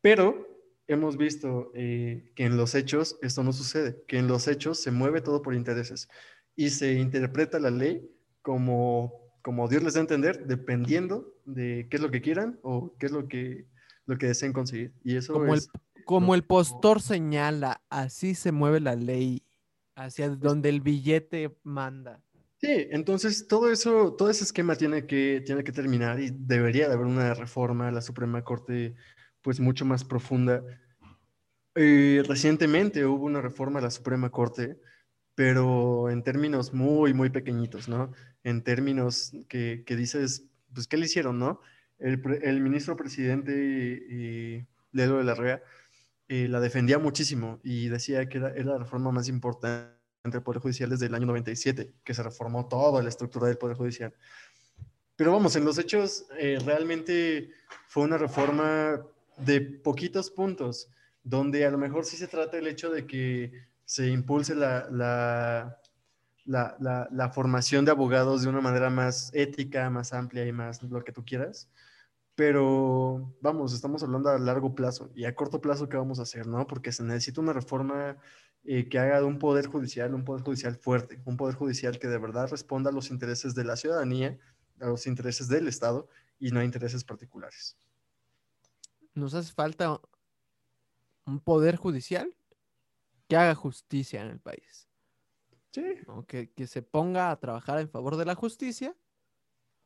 pero 0.00 0.48
hemos 0.86 1.16
visto 1.16 1.70
eh, 1.74 2.32
que 2.34 2.44
en 2.44 2.56
los 2.56 2.74
hechos 2.74 3.18
esto 3.22 3.42
no 3.42 3.52
sucede, 3.52 4.02
que 4.06 4.18
en 4.18 4.26
los 4.26 4.48
hechos 4.48 4.80
se 4.80 4.90
mueve 4.90 5.20
todo 5.20 5.42
por 5.42 5.54
intereses 5.54 6.08
y 6.56 6.70
se 6.70 6.94
interpreta 6.94 7.58
la 7.58 7.70
ley 7.70 8.10
como, 8.42 9.23
como 9.44 9.68
Dios 9.68 9.82
les 9.82 9.92
da 9.92 10.00
a 10.00 10.08
entender, 10.08 10.46
dependiendo 10.46 11.34
de 11.44 11.86
qué 11.90 11.98
es 11.98 12.02
lo 12.02 12.10
que 12.10 12.22
quieran 12.22 12.58
o 12.62 12.96
qué 12.98 13.04
es 13.04 13.12
lo 13.12 13.28
que, 13.28 13.66
lo 14.06 14.16
que 14.16 14.28
deseen 14.28 14.54
conseguir. 14.54 14.94
Y 15.04 15.16
eso 15.16 15.34
como 15.34 15.52
El, 15.52 15.60
como 16.06 16.34
el 16.34 16.44
postor 16.44 17.02
señala, 17.02 17.82
así 17.90 18.34
se 18.34 18.52
mueve 18.52 18.80
la 18.80 18.96
ley, 18.96 19.42
hacia 19.96 20.30
donde 20.30 20.70
el 20.70 20.80
billete 20.80 21.54
manda. 21.62 22.22
Sí, 22.56 22.88
entonces 22.90 23.46
todo 23.46 23.70
eso, 23.70 24.14
todo 24.14 24.30
ese 24.30 24.44
esquema 24.44 24.76
tiene 24.76 25.06
que, 25.06 25.42
tiene 25.44 25.62
que 25.62 25.72
terminar 25.72 26.20
y 26.20 26.30
debería 26.32 26.88
de 26.88 26.94
haber 26.94 27.06
una 27.06 27.34
reforma 27.34 27.88
a 27.88 27.92
la 27.92 28.00
Suprema 28.00 28.42
Corte 28.42 28.94
pues 29.42 29.60
mucho 29.60 29.84
más 29.84 30.04
profunda. 30.04 30.64
Eh, 31.74 32.22
recientemente 32.26 33.04
hubo 33.04 33.26
una 33.26 33.42
reforma 33.42 33.80
a 33.80 33.82
la 33.82 33.90
Suprema 33.90 34.30
Corte 34.30 34.80
pero 35.34 36.10
en 36.10 36.22
términos 36.22 36.72
muy, 36.72 37.12
muy 37.12 37.30
pequeñitos, 37.30 37.88
¿no? 37.88 38.12
En 38.44 38.62
términos 38.62 39.32
que, 39.48 39.82
que 39.84 39.96
dices, 39.96 40.44
pues, 40.72 40.86
¿qué 40.86 40.96
le 40.96 41.06
hicieron, 41.06 41.38
no? 41.38 41.60
El, 41.98 42.22
el 42.42 42.60
ministro 42.60 42.96
presidente 42.96 43.52
eh, 43.52 44.66
Lelo 44.92 45.18
de 45.18 45.24
la 45.24 45.34
Rea 45.34 45.62
eh, 46.28 46.48
la 46.48 46.58
defendía 46.58 46.98
muchísimo 46.98 47.60
y 47.62 47.88
decía 47.88 48.26
que 48.28 48.38
era, 48.38 48.48
era, 48.54 48.72
la 48.72 48.78
reforma 48.78 49.12
más 49.12 49.28
importante 49.28 49.94
del 50.24 50.42
Poder 50.42 50.62
Judicial 50.62 50.88
desde 50.88 51.06
el 51.06 51.14
año 51.14 51.26
97, 51.26 51.92
que 52.02 52.14
se 52.14 52.22
reformó 52.22 52.66
toda 52.66 53.02
la 53.02 53.10
estructura 53.10 53.46
del 53.46 53.58
Poder 53.58 53.76
Judicial. 53.76 54.14
Pero 55.16 55.32
vamos, 55.32 55.54
en 55.56 55.66
los 55.66 55.78
hechos 55.78 56.24
eh, 56.38 56.58
realmente 56.64 57.50
fue 57.88 58.04
una 58.04 58.16
reforma 58.16 59.02
de 59.36 59.60
poquitos 59.60 60.30
puntos, 60.30 60.88
donde 61.22 61.66
a 61.66 61.70
lo 61.70 61.76
mejor 61.76 62.06
sí 62.06 62.16
se 62.16 62.26
trata 62.26 62.56
el 62.56 62.68
hecho 62.68 62.90
de 62.90 63.06
que 63.06 63.52
se 63.84 64.08
impulse 64.08 64.54
la, 64.54 64.88
la, 64.90 65.78
la, 66.44 66.76
la, 67.10 67.30
formación 67.30 67.84
de 67.84 67.90
abogados 67.90 68.42
de 68.42 68.48
una 68.48 68.60
manera 68.60 68.90
más 68.90 69.30
ética, 69.34 69.88
más 69.90 70.12
amplia 70.12 70.46
y 70.46 70.52
más 70.52 70.82
lo 70.82 71.02
que 71.02 71.12
tú 71.12 71.24
quieras. 71.24 71.70
Pero 72.34 73.34
vamos, 73.40 73.72
estamos 73.72 74.02
hablando 74.02 74.28
a 74.28 74.38
largo 74.38 74.74
plazo 74.74 75.10
y 75.14 75.24
a 75.24 75.34
corto 75.34 75.60
plazo, 75.60 75.88
¿qué 75.88 75.96
vamos 75.96 76.18
a 76.18 76.22
hacer? 76.22 76.46
¿no? 76.46 76.66
Porque 76.66 76.92
se 76.92 77.04
necesita 77.04 77.40
una 77.40 77.52
reforma 77.52 78.16
eh, 78.64 78.88
que 78.88 78.98
haga 78.98 79.18
de 79.18 79.24
un 79.24 79.38
poder 79.38 79.66
judicial 79.66 80.14
un 80.14 80.24
poder 80.24 80.42
judicial 80.42 80.76
fuerte, 80.76 81.20
un 81.26 81.36
poder 81.36 81.54
judicial 81.54 81.98
que 81.98 82.08
de 82.08 82.18
verdad 82.18 82.48
responda 82.50 82.90
a 82.90 82.92
los 82.92 83.10
intereses 83.10 83.54
de 83.54 83.64
la 83.64 83.76
ciudadanía, 83.76 84.38
a 84.80 84.86
los 84.86 85.06
intereses 85.06 85.48
del 85.48 85.68
Estado 85.68 86.08
y 86.38 86.50
no 86.50 86.60
a 86.60 86.64
intereses 86.64 87.04
particulares. 87.04 87.78
Nos 89.14 89.34
hace 89.34 89.52
falta 89.52 90.00
un 91.24 91.40
poder 91.40 91.76
judicial 91.76 92.34
que 93.28 93.36
haga 93.36 93.54
justicia 93.54 94.20
en 94.22 94.28
el 94.28 94.40
país. 94.40 94.88
Sí. 95.74 95.82
Que, 96.28 96.66
se 96.68 96.82
ponga 96.82 97.32
a 97.32 97.40
trabajar 97.40 97.80
en 97.80 97.88
favor 97.88 98.16
de 98.16 98.24
la 98.24 98.36
justicia, 98.36 98.94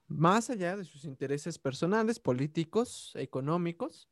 más 0.07 0.51
allá 0.51 0.76
de 0.76 0.84
sus 0.84 1.07
intereses 1.07 1.59
personales, 1.59 2.20
políticos, 2.20 3.12
económicos. 3.14 4.07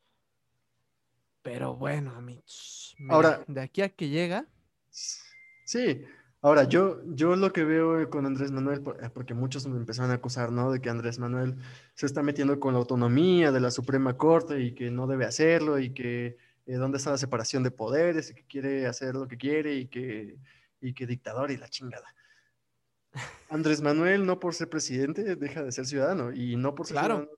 Pero 1.43 1.77
bueno, 1.77 2.13
amigos, 2.13 2.97
ahora 3.11 3.45
de 3.47 3.61
aquí 3.61 3.83
a 3.83 3.91
que 3.91 4.09
llega. 4.09 4.47
Sí, 5.67 6.03
ahora 6.41 6.65
yo, 6.65 7.03
yo 7.15 7.37
lo 7.37 7.53
que 7.53 7.65
veo 7.65 8.09
con 8.09 8.25
Andrés 8.25 8.51
Manuel, 8.53 8.83
eh, 9.03 9.11
porque 9.13 9.35
muchos 9.35 9.67
me 9.67 9.77
empezaron 9.77 10.13
a 10.13 10.15
acusar, 10.15 10.53
¿no? 10.53 10.73
De 10.73 10.81
que 10.81 10.89
Andrés 10.89 11.19
Manuel 11.19 11.57
se 11.93 12.07
está 12.07 12.23
metiendo 12.23 12.59
con 12.59 12.73
la 12.73 12.81
autonomía 12.81 13.53
de 13.53 13.61
la 13.61 13.71
Suprema 13.71 14.17
Corte 14.17 14.63
y 14.63 14.75
que 14.75 14.91
no 14.91 15.07
debe 15.07 15.27
hacerlo 15.27 15.79
y 15.79 15.93
que 15.93 16.39
eh, 16.65 16.77
dónde 16.77 16.97
está 16.97 17.11
la 17.11 17.19
separación 17.19 17.63
de 17.63 17.71
poderes 17.71 18.31
y 18.31 18.35
que 18.35 18.47
quiere 18.47 18.87
hacer 18.87 19.15
lo 19.15 19.29
que 19.29 19.37
quiere 19.37 19.75
y 19.75 19.89
que, 19.89 20.39
y 20.87 20.95
que 20.95 21.07
dictador 21.07 21.51
y 21.51 21.57
la 21.57 21.69
chingada. 21.69 22.15
Andrés 23.49 23.81
Manuel, 23.81 24.27
no 24.27 24.39
por 24.39 24.55
ser 24.55 24.69
presidente, 24.69 25.37
deja 25.37 25.63
de 25.65 25.73
ser 25.73 25.87
ciudadano 25.87 26.33
y 26.33 26.57
no 26.57 26.75
por 26.75 26.87
ser 26.87 26.95
claro. 26.95 27.31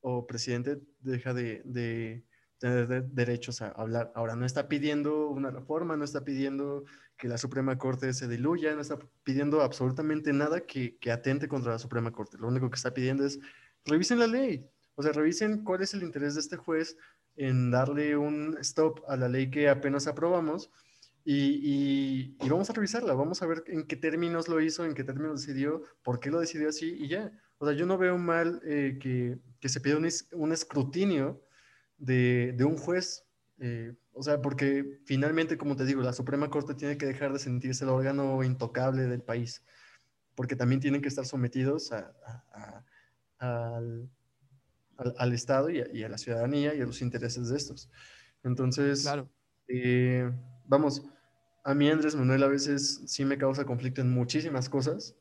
o 0.00 0.26
presidente 0.26 0.78
deja 1.00 1.34
de, 1.34 2.22
tener 2.58 3.04
derechos 3.06 3.60
a 3.62 3.68
hablar. 3.68 4.12
Ahora, 4.14 4.36
no 4.36 4.46
está 4.46 4.68
pidiendo 4.68 5.28
una 5.28 5.50
reforma, 5.50 5.96
no 5.96 6.04
está 6.04 6.22
pidiendo 6.22 6.84
que 7.16 7.28
la 7.28 7.38
Suprema 7.38 7.76
Corte 7.76 8.12
se 8.12 8.28
diluya, 8.28 8.74
no 8.74 8.80
está 8.80 8.98
pidiendo 9.24 9.62
absolutamente 9.62 10.32
nada 10.32 10.60
que, 10.60 10.96
que 10.98 11.10
atente 11.10 11.48
contra 11.48 11.72
la 11.72 11.78
Suprema 11.78 12.12
Corte. 12.12 12.38
Lo 12.38 12.48
único 12.48 12.70
que 12.70 12.76
está 12.76 12.94
pidiendo 12.94 13.24
es 13.24 13.40
revisen 13.84 14.20
la 14.20 14.28
ley, 14.28 14.64
o 14.94 15.02
sea, 15.02 15.12
revisen 15.12 15.64
cuál 15.64 15.82
es 15.82 15.94
el 15.94 16.02
interés 16.04 16.34
de 16.34 16.40
este 16.40 16.56
juez 16.56 16.96
en 17.34 17.70
darle 17.70 18.16
un 18.16 18.56
stop 18.60 19.00
a 19.08 19.16
la 19.16 19.28
ley 19.28 19.50
que 19.50 19.68
apenas 19.68 20.06
aprobamos 20.06 20.70
y, 21.24 22.36
vamos 22.48 22.68
a 22.70 22.72
revisarla, 22.72 23.14
vamos 23.14 23.42
a 23.42 23.46
ver 23.46 23.64
en 23.66 23.86
qué 23.86 23.96
términos 23.96 24.48
lo 24.48 24.60
hizo, 24.60 24.84
en 24.84 24.94
qué 24.94 25.04
términos 25.04 25.40
decidió, 25.40 25.82
por 26.02 26.20
qué 26.20 26.30
lo 26.30 26.40
decidió 26.40 26.68
así 26.68 26.96
y 26.98 27.08
ya. 27.08 27.32
O 27.58 27.66
sea, 27.66 27.76
yo 27.76 27.86
no 27.86 27.96
veo 27.96 28.18
mal 28.18 28.60
eh, 28.64 28.98
que, 29.00 29.38
que, 29.60 29.68
se 29.68 29.80
pida 29.80 29.96
un, 29.96 30.52
escrutinio 30.52 31.40
de, 31.96 32.54
de, 32.56 32.64
un 32.64 32.76
juez. 32.76 33.24
Eh, 33.60 33.94
o 34.12 34.22
sea, 34.22 34.42
porque 34.42 34.98
finalmente, 35.04 35.56
como 35.56 35.76
te 35.76 35.84
digo, 35.84 36.02
la 36.02 36.12
Suprema 36.12 36.50
Corte 36.50 36.74
tiene 36.74 36.98
que 36.98 37.06
dejar 37.06 37.32
de 37.32 37.38
sentirse 37.38 37.84
el 37.84 37.90
órgano 37.90 38.42
intocable 38.42 39.02
del 39.02 39.22
país, 39.22 39.62
porque 40.34 40.56
también 40.56 40.80
tienen 40.80 41.02
que 41.02 41.08
estar 41.08 41.24
sometidos 41.24 41.92
a, 41.92 42.12
al, 43.38 44.10
al, 45.16 45.32
Estado 45.32 45.70
y 45.70 46.02
a, 46.02 46.08
la 46.08 46.18
ciudadanía 46.18 46.74
y 46.74 46.80
a 46.80 46.86
los 46.86 47.00
intereses 47.00 47.48
de 47.48 47.56
estos. 47.56 47.88
Entonces, 48.42 49.02
claro. 49.02 49.30
Eh, 49.68 50.30
vamos, 50.66 51.02
a 51.64 51.74
mí 51.74 51.88
Andrés 51.88 52.16
Manuel 52.16 52.42
a 52.42 52.48
veces 52.48 53.02
sí 53.06 53.24
me 53.24 53.38
causa 53.38 53.64
conflicto 53.64 54.00
en 54.00 54.10
muchísimas 54.10 54.68
cosas, 54.68 55.16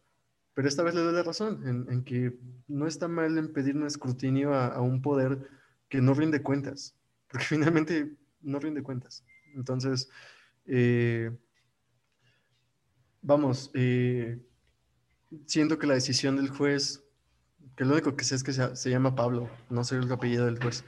pero 0.54 0.68
esta 0.68 0.84
vez 0.84 0.96
le 0.96 1.02
doy 1.02 1.14
la 1.14 1.24
razón 1.24 1.88
en, 1.90 2.04
que 2.04 2.38
no 2.68 2.88
está 2.88 3.08
mal 3.08 3.38
en 3.38 3.54
pedir 3.54 3.78
un 3.78 3.86
escrutinio 3.86 4.54
a, 4.54 4.82
un 4.82 5.02
poder 5.02 5.48
que 5.88 6.02
no 6.02 6.14
rinde 6.14 6.42
cuentas, 6.42 6.96
porque 7.28 7.46
finalmente 7.50 8.16
no 8.42 8.60
rinde 8.60 8.84
cuentas. 8.84 9.24
Entonces, 9.54 10.10
eh, 10.66 11.32
vamos, 13.22 13.72
eh, 13.74 14.40
siento 15.46 15.78
que 15.78 15.88
la 15.88 15.94
decisión 15.94 16.36
del 16.38 16.50
juez, 16.50 17.04
que 17.76 17.86
lo 17.86 17.94
único 17.94 18.16
que 18.16 18.24
sé 18.24 18.36
es 18.36 18.44
que 18.44 18.54
se, 18.54 18.76
se 18.76 18.90
llama 18.90 19.16
Pablo, 19.16 19.50
no 19.70 19.84
sé 19.84 19.98
el 19.98 20.12
apellido 20.12 20.46
del 20.46 20.62
juez, 20.62 20.84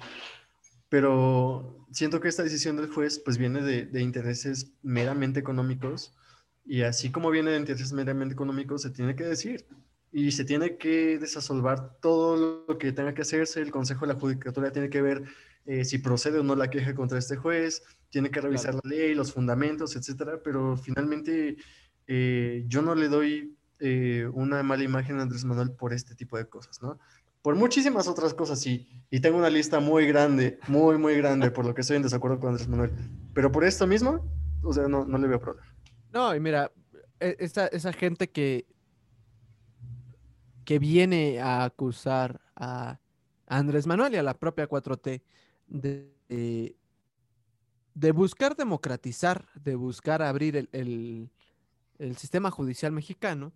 pero 0.94 1.88
siento 1.91 2.20
que 2.20 2.28
esta 2.28 2.44
decisión 2.44 2.78
del 2.78 2.88
juez 2.88 3.18
pues 3.18 3.39
viene 3.39 3.64
de, 3.64 4.00
intereses 4.00 4.76
meramente 4.84 5.39
económicos 5.39 6.16
y 6.64 6.84
así 6.84 7.12
como 7.12 7.32
viene 7.32 7.50
de 7.50 7.58
intereses 7.58 7.94
meramente 7.94 8.36
económicos 8.36 8.84
se 8.84 8.91
tiene 8.91 9.16
que 9.16 9.24
decir 9.24 9.66
y 10.12 10.30
se 10.34 10.46
tiene 10.46 10.78
que 10.78 11.18
desasolvar 11.18 11.98
todo 12.00 12.68
lo 12.68 12.78
que 12.78 12.91
tenga 12.91 13.16
que 13.16 13.24
hacerse, 13.24 13.60
el 13.60 13.72
Consejo 13.72 14.06
de 14.06 14.14
la 14.14 14.20
Judicatura 14.20 14.72
tiene 14.72 14.91
que 14.91 15.02
ver 15.02 15.24
eh, 15.66 15.84
si 15.84 15.98
procede 15.98 16.38
o 16.38 16.44
no 16.44 16.56
la 16.56 16.70
queja 16.70 16.94
contra 16.94 17.18
este 17.18 17.38
juez, 17.38 17.82
tiene 18.12 18.30
que 18.30 18.41
revisar 18.41 18.76
la 18.76 18.82
ley, 18.84 19.16
los 19.16 19.34
fundamentos, 19.34 19.96
etcétera, 19.96 20.41
pero 20.44 20.78
finalmente 20.78 21.58
eh, 22.06 22.66
yo 22.68 22.84
no 22.84 22.94
le 22.94 23.08
doy 23.08 23.58
eh, 23.80 24.30
una 24.32 24.62
mala 24.62 24.84
imagen 24.84 25.18
a 25.18 25.24
Andrés 25.24 25.44
Manuel 25.44 25.72
por 25.72 25.91
este 25.91 26.14
tipo 26.14 26.38
de 26.38 26.46
cosas, 26.46 26.84
¿no? 26.84 27.00
Por 27.44 27.56
muchísimas 27.56 28.08
otras 28.08 28.34
cosas, 28.34 28.60
sí. 28.62 28.88
Y 29.12 29.20
tengo 29.20 29.38
una 29.38 29.50
lista 29.50 29.82
muy 29.82 30.08
grande, 30.08 30.60
muy, 30.68 30.98
muy 30.98 31.16
grande, 31.18 31.52
por 31.52 31.66
lo 31.66 31.76
que 31.76 31.82
estoy 31.82 31.98
en 31.98 32.04
desacuerdo 32.04 32.39
con 32.39 32.52
Andrés 32.52 32.70
Manuel. 32.70 32.94
Pero 33.34 33.52
por 33.52 33.66
esto 33.66 33.86
mismo, 33.86 34.26
o 34.64 34.74
sea, 34.74 34.88
no, 34.88 35.06
no 35.06 35.18
le 35.18 35.28
veo 35.28 35.41
problema. 35.41 35.68
No, 36.14 36.34
y 36.34 36.39
mira, 36.39 36.72
e, 37.20 37.36
esa, 37.39 37.68
esa 37.68 37.91
gente 37.91 38.30
que, 38.30 38.66
que 40.64 40.80
viene 40.80 41.41
a 41.41 41.66
acusar 41.66 42.39
a 42.56 42.98
Andrés 43.46 43.88
Manuel 43.88 44.14
y 44.14 44.18
a 44.18 44.24
la 44.24 44.39
propia 44.39 44.70
4T 44.70 45.22
de, 45.68 46.76
de, 47.94 48.12
buscar 48.14 48.56
democratizar, 48.56 49.50
de 49.56 49.76
buscar 49.76 50.22
abrir 50.22 50.56
el, 50.56 50.70
el, 50.72 51.30
el 52.00 52.16
sistema 52.16 52.52
judicial 52.52 52.94
mexicano, 52.94 53.52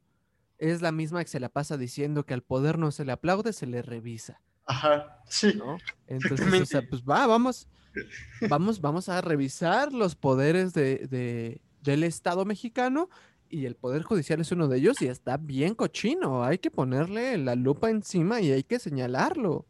es 0.57 0.81
la 0.81 0.91
misma 0.91 1.23
que 1.23 1.29
se 1.29 1.39
la 1.39 1.49
pasa 1.49 1.77
diciendo 1.77 2.25
que 2.25 2.33
al 2.33 2.43
poder 2.43 2.77
no 2.77 2.91
se 2.91 3.05
le 3.05 3.11
aplaude, 3.11 3.53
se 3.53 3.67
le 3.67 3.81
revisa. 3.81 4.41
Ajá, 4.65 5.21
sí. 5.29 5.59
Entonces, 6.07 6.61
o 6.61 6.65
sea, 6.65 6.81
pues 6.87 7.03
va, 7.03 7.25
vamos, 7.27 7.67
vamos, 8.49 8.81
vamos 8.81 9.09
a 9.09 9.21
revisar 9.21 9.93
los 9.93 10.15
poderes 10.15 10.73
de, 10.73 11.61
del 11.81 12.03
Estado 12.03 12.45
mexicano 12.45 13.09
y 13.49 13.65
el 13.65 13.75
Poder 13.75 14.03
Judicial 14.03 14.41
es 14.41 14.51
uno 14.51 14.67
de 14.67 14.77
ellos 14.77 15.01
y 15.01 15.07
está 15.07 15.37
bien 15.37 15.73
cochino. 15.73 16.43
Hay 16.43 16.57
que 16.57 16.69
ponerle 16.69 17.37
la 17.37 17.55
lupa 17.55 17.89
encima 17.89 18.41
y 18.41 18.51
hay 18.51 18.63
que 18.63 18.77
señalarlo. 18.77 19.65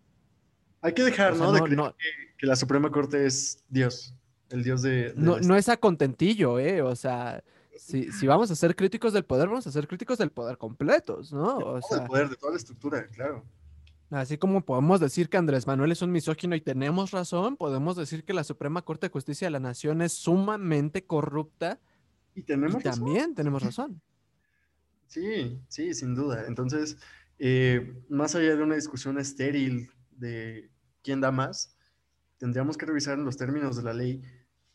Hay 0.81 0.93
que 0.93 1.03
dejar, 1.03 1.35
¿no? 1.35 1.51
De 1.51 1.61
creer 1.61 1.93
Que, 2.37 2.47
la 2.47 2.55
Suprema 2.55 2.91
Corte 2.91 3.25
es 3.25 3.63
Dios, 3.69 4.15
el 4.49 4.63
Dios 4.63 4.81
de... 4.81 5.13
no, 5.15 5.39
no 5.39 5.55
es 5.55 5.69
a 5.69 5.77
contentillo, 5.77 6.59
¿eh? 6.59 6.81
O 6.81 6.95
sea, 6.95 7.43
si, 7.77 8.27
vamos 8.27 8.51
a 8.51 8.55
ser 8.55 8.75
críticos 8.75 9.13
del 9.13 9.25
poder, 9.25 9.47
vamos 9.47 9.67
a 9.67 9.71
ser 9.71 9.87
críticos 9.87 10.17
del 10.17 10.31
poder 10.31 10.57
completos, 10.57 11.31
¿no? 11.31 11.57
O 11.57 11.81
sea, 11.81 12.05
poder, 12.05 12.29
de 12.29 12.35
toda 12.35 12.51
la 12.51 12.57
estructura, 12.57 13.05
claro. 13.07 13.43
Así 14.09 14.37
como 14.37 14.61
podemos 14.61 15.01
decir 15.01 15.29
que 15.29 15.37
Andrés 15.37 15.67
Manuel 15.67 15.91
es 15.91 16.01
un 16.01 16.11
misógino 16.11 16.55
y 16.55 16.61
tenemos 16.61 17.11
razón, 17.11 17.57
podemos 17.57 17.97
decir 17.97 18.23
que 18.23 18.33
la 18.33 18.45
Suprema 18.45 18.81
Corte 18.81 19.07
de 19.07 19.11
Justicia 19.11 19.47
de 19.47 19.51
la 19.51 19.59
Nación 19.59 20.01
es 20.01 20.13
sumamente 20.13 21.05
corrupta 21.05 21.79
y, 22.33 22.43
tenemos 22.43 22.81
también 22.83 23.35
tenemos 23.35 23.63
razón. 23.63 24.01
Sí, 25.07 25.59
sí, 25.67 25.93
sin 25.93 26.15
duda. 26.15 26.45
Entonces, 26.47 26.97
eh, 27.39 28.01
más 28.09 28.35
allá 28.35 28.55
de 28.55 28.63
una 28.63 28.75
discusión 28.75 29.17
estéril 29.19 29.89
de 30.11 30.69
quién 31.01 31.19
da 31.19 31.31
más, 31.31 31.75
tendríamos 32.37 32.77
que 32.77 32.85
revisar 32.85 33.17
en 33.17 33.25
los 33.25 33.37
términos 33.37 33.75
de 33.75 33.83
la 33.83 33.93
ley 33.93 34.21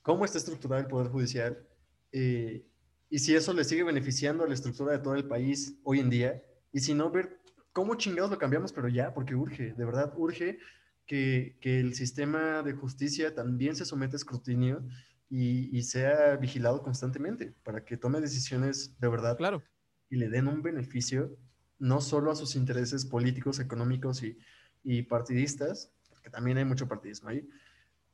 cómo 0.02 0.24
está 0.24 0.38
estructurado 0.38 0.82
el 0.82 0.88
Poder 0.88 1.08
Judicial 1.08 1.66
eh, 2.12 2.66
y 3.12 3.18
si 3.18 3.34
eso 3.34 3.52
le 3.52 3.64
sigue 3.64 3.82
beneficiando 3.82 4.42
a 4.42 4.48
la 4.48 4.54
estructura 4.54 4.92
de 4.92 4.98
todo 4.98 5.14
el 5.16 5.28
país 5.28 5.78
hoy 5.82 6.00
en 6.00 6.08
día, 6.08 6.42
y 6.72 6.80
si 6.80 6.94
no, 6.94 7.10
ver 7.10 7.42
cómo 7.74 7.94
chingados 7.96 8.30
lo 8.30 8.38
cambiamos, 8.38 8.72
pero 8.72 8.88
ya, 8.88 9.12
porque 9.12 9.34
urge, 9.34 9.74
de 9.74 9.84
verdad, 9.84 10.14
urge 10.16 10.58
que, 11.04 11.58
que 11.60 11.78
el 11.78 11.94
sistema 11.94 12.62
de 12.62 12.72
justicia 12.72 13.34
también 13.34 13.76
se 13.76 13.84
someta 13.84 14.14
a 14.14 14.16
escrutinio 14.16 14.82
y, 15.28 15.76
y, 15.76 15.82
sea 15.82 16.36
vigilado 16.36 16.82
constantemente 16.82 17.54
para 17.64 17.84
que 17.84 17.98
tome 17.98 18.18
decisiones 18.18 18.98
de 18.98 19.08
verdad 19.08 19.36
claro. 19.36 19.62
y 20.08 20.16
le 20.16 20.30
den 20.30 20.48
un 20.48 20.62
beneficio 20.62 21.36
no 21.78 22.00
solo 22.00 22.30
a 22.30 22.34
sus 22.34 22.56
intereses 22.56 23.04
políticos, 23.04 23.60
económicos 23.60 24.22
y, 24.22 24.38
y 24.82 25.02
partidistas, 25.02 25.92
porque 26.08 26.30
también 26.30 26.56
hay 26.56 26.64
mucho 26.64 26.88
partidismo 26.88 27.28
ahí, 27.28 27.46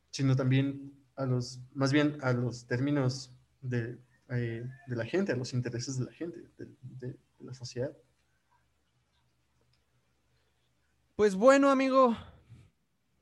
sino 0.09 0.35
también 0.35 0.91
a 1.15 1.25
los, 1.25 1.61
más 1.73 1.93
bien 1.93 2.17
a 2.19 2.33
los 2.33 2.67
términos 2.67 3.33
de, 3.61 3.97
eh, 4.31 4.63
de 4.85 4.95
la 4.95 5.05
gente, 5.05 5.31
a 5.31 5.35
los 5.35 5.53
intereses 5.53 5.97
de 5.97 6.05
la 6.05 6.11
gente, 6.11 6.39
de, 6.57 7.17
la 7.39 7.53
sociedad. 7.53 7.91
Pues 11.15 11.35
bueno, 11.35 11.71
amigo, 11.71 12.15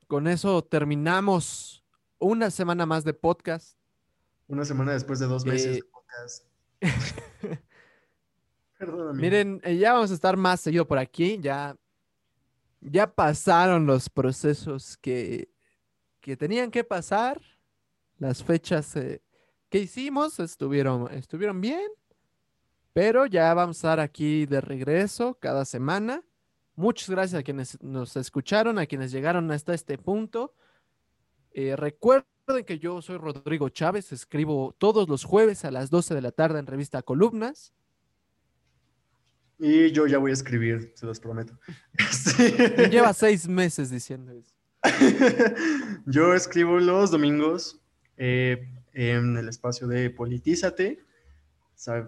con 0.06 0.28
eso 0.28 0.62
terminamos 0.62 1.82
una 2.18 2.50
semana 2.50 2.84
más 2.84 3.04
de 3.04 3.14
podcast. 3.14 3.78
Una 4.48 4.64
semana 4.64 4.92
después 4.92 5.18
de 5.18 5.26
dos 5.26 5.46
meses 5.46 5.76
de 5.76 5.82
podcast. 5.82 6.44
Perdón, 8.78 9.16
Miren, 9.16 9.60
eh, 9.64 9.76
ya 9.76 9.94
vamos 9.94 10.10
a 10.10 10.14
estar 10.14 10.36
más 10.36 10.60
seguido 10.60 10.86
por 10.86 10.98
aquí. 10.98 11.38
Ya, 11.40 11.76
ya 12.80 13.12
pasaron 13.12 13.86
los 13.86 14.10
procesos 14.10 14.96
que, 14.98 15.50
que 16.20 16.36
tenían 16.36 16.70
que 16.70 16.84
pasar. 16.84 17.40
Las 18.18 18.44
fechas 18.44 18.86
se 18.86 19.22
¿Qué 19.68 19.80
hicimos, 19.80 20.40
estuvieron, 20.40 21.12
estuvieron 21.12 21.60
bien, 21.60 21.88
pero 22.94 23.26
ya 23.26 23.52
vamos 23.52 23.76
a 23.76 23.78
estar 23.78 24.00
aquí 24.00 24.46
de 24.46 24.62
regreso 24.62 25.34
cada 25.38 25.66
semana. 25.66 26.22
Muchas 26.74 27.10
gracias 27.10 27.40
a 27.40 27.42
quienes 27.42 27.82
nos 27.82 28.16
escucharon, 28.16 28.78
a 28.78 28.86
quienes 28.86 29.12
llegaron 29.12 29.50
hasta 29.50 29.74
este 29.74 29.98
punto. 29.98 30.54
Eh, 31.52 31.76
recuerden 31.76 32.64
que 32.64 32.78
yo 32.78 33.02
soy 33.02 33.18
Rodrigo 33.18 33.68
Chávez, 33.68 34.10
escribo 34.12 34.74
todos 34.78 35.06
los 35.06 35.24
jueves 35.24 35.66
a 35.66 35.70
las 35.70 35.90
12 35.90 36.14
de 36.14 36.22
la 36.22 36.32
tarde 36.32 36.60
en 36.60 36.66
revista 36.66 37.02
Columnas. 37.02 37.74
Y 39.58 39.90
yo 39.90 40.06
ya 40.06 40.16
voy 40.16 40.30
a 40.30 40.34
escribir, 40.34 40.92
se 40.94 41.04
los 41.04 41.20
prometo. 41.20 41.58
Lleva 42.90 43.12
seis 43.12 43.46
meses 43.48 43.90
diciendo 43.90 44.32
eso. 44.32 44.54
yo 46.06 46.32
escribo 46.32 46.78
los 46.78 47.10
domingos. 47.10 47.82
Eh, 48.16 48.66
en 48.98 49.36
el 49.36 49.48
espacio 49.48 49.86
de 49.86 50.10
Politízate, 50.10 50.98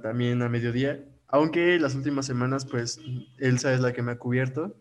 también 0.03 0.43
a 0.43 0.49
mediodía, 0.49 1.05
aunque 1.29 1.79
las 1.79 1.95
últimas 1.95 2.27
semanas, 2.27 2.67
pues, 2.67 3.01
Elsa 3.39 3.73
es 3.73 3.81
la 3.81 3.93
que 3.93 4.03
me 4.03 4.13
ha 4.13 4.19
cubierto. 4.19 4.77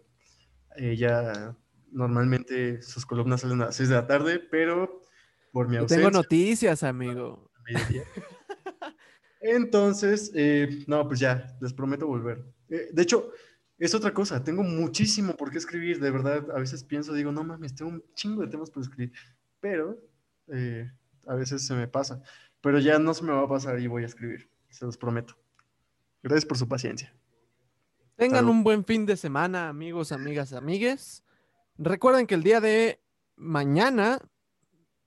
Ella 0.76 1.56
normalmente 1.92 2.82
sus 2.82 3.06
columnas 3.06 3.42
salen 3.42 3.62
a 3.62 3.66
las 3.66 3.76
6 3.76 3.90
de 3.90 3.96
la 3.96 4.08
tarde, 4.08 4.40
pero 4.40 5.04
por 5.52 5.70
mi 5.70 5.78
ausencia... 5.78 5.98
Tengo 5.98 6.10
noticias, 6.10 6.82
amigo. 6.82 7.52
Entonces, 9.42 10.32
eh, 10.34 10.84
no, 10.88 11.08
pues 11.08 11.20
ya, 11.20 11.56
les 11.62 11.74
prometo 11.74 12.08
volver. 12.08 12.44
Eh, 12.70 12.90
de 12.92 13.02
hecho, 13.04 13.32
es 13.78 13.94
otra 13.94 14.16
cosa, 14.16 14.44
tengo 14.44 14.64
muchísimo 14.64 15.36
por 15.36 15.52
qué 15.52 15.60
escribir, 15.60 16.00
de 16.00 16.10
verdad, 16.10 16.50
a 16.56 16.60
veces 16.60 16.84
pienso, 16.84 17.14
digo, 17.14 17.32
no 17.32 17.44
mames, 17.44 17.76
tengo 17.76 17.92
un 17.92 18.04
chingo 18.16 18.42
de 18.42 18.48
temas 18.48 18.72
por 18.72 18.82
escribir, 18.82 19.14
pero 19.62 19.98
eh, 20.48 20.92
a 21.28 21.36
veces 21.36 21.66
se 21.66 21.74
me 21.74 21.88
pasa, 21.88 22.22
pero 22.62 22.80
ya 22.80 23.00
no 23.00 23.14
se 23.14 23.24
me 23.24 23.32
va 23.32 23.44
a 23.44 23.50
pasar 23.50 23.80
y 23.80 23.88
voy 23.88 24.04
a 24.04 24.08
escribir, 24.08 24.50
se 24.70 24.86
los 24.86 24.98
prometo. 24.98 25.36
Gracias 26.22 26.46
por 26.46 26.58
su 26.58 26.68
paciencia. 26.68 27.16
Tengan 28.16 28.50
un 28.50 28.64
buen 28.64 28.84
fin 28.84 29.06
de 29.06 29.16
semana, 29.16 29.70
amigos, 29.70 30.12
amigas, 30.12 30.52
amigues. 30.52 31.24
Recuerden 31.78 32.28
que 32.28 32.36
el 32.36 32.44
día 32.44 32.60
de 32.60 33.02
mañana 33.38 34.20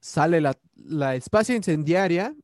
sale 0.01 0.41
la, 0.41 0.59
la 0.75 1.15
Espacia 1.15 1.55
Incendiaria, 1.55 2.35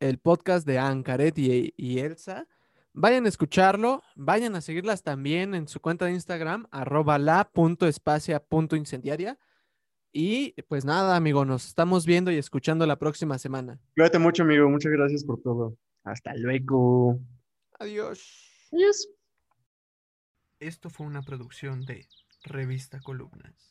el 0.00 0.18
podcast 0.18 0.66
de 0.66 0.78
Ancaret 0.78 1.38
y, 1.38 1.74
y 1.76 1.98
Elsa. 1.98 2.46
Vayan 2.94 3.26
a 3.26 3.28
escucharlo, 3.28 4.02
vayan 4.16 4.56
a 4.56 4.62
seguirlas 4.62 5.02
también 5.02 5.54
en 5.54 5.68
su 5.68 5.80
cuenta 5.80 6.06
de 6.06 6.12
Instagram, 6.12 6.66
arroba 6.70 7.18
la.espacia.incendiaria. 7.18 9.38
Y 10.20 10.60
pues 10.62 10.84
nada, 10.84 11.14
amigo, 11.14 11.44
nos 11.44 11.68
estamos 11.68 12.04
viendo 12.04 12.32
y 12.32 12.38
escuchando 12.38 12.84
la 12.88 12.98
próxima 12.98 13.38
semana. 13.38 13.78
Cuídate 13.94 14.18
mucho, 14.18 14.42
amigo. 14.42 14.68
Muchas 14.68 14.90
gracias 14.90 15.22
por 15.22 15.40
todo. 15.40 15.78
Hasta 16.02 16.34
luego. 16.34 17.20
Adiós. 17.78 18.68
Adiós. 18.72 19.08
Esto 20.58 20.90
fue 20.90 21.06
una 21.06 21.22
producción 21.22 21.86
de 21.86 22.08
Revista 22.42 22.98
Columnas. 22.98 23.67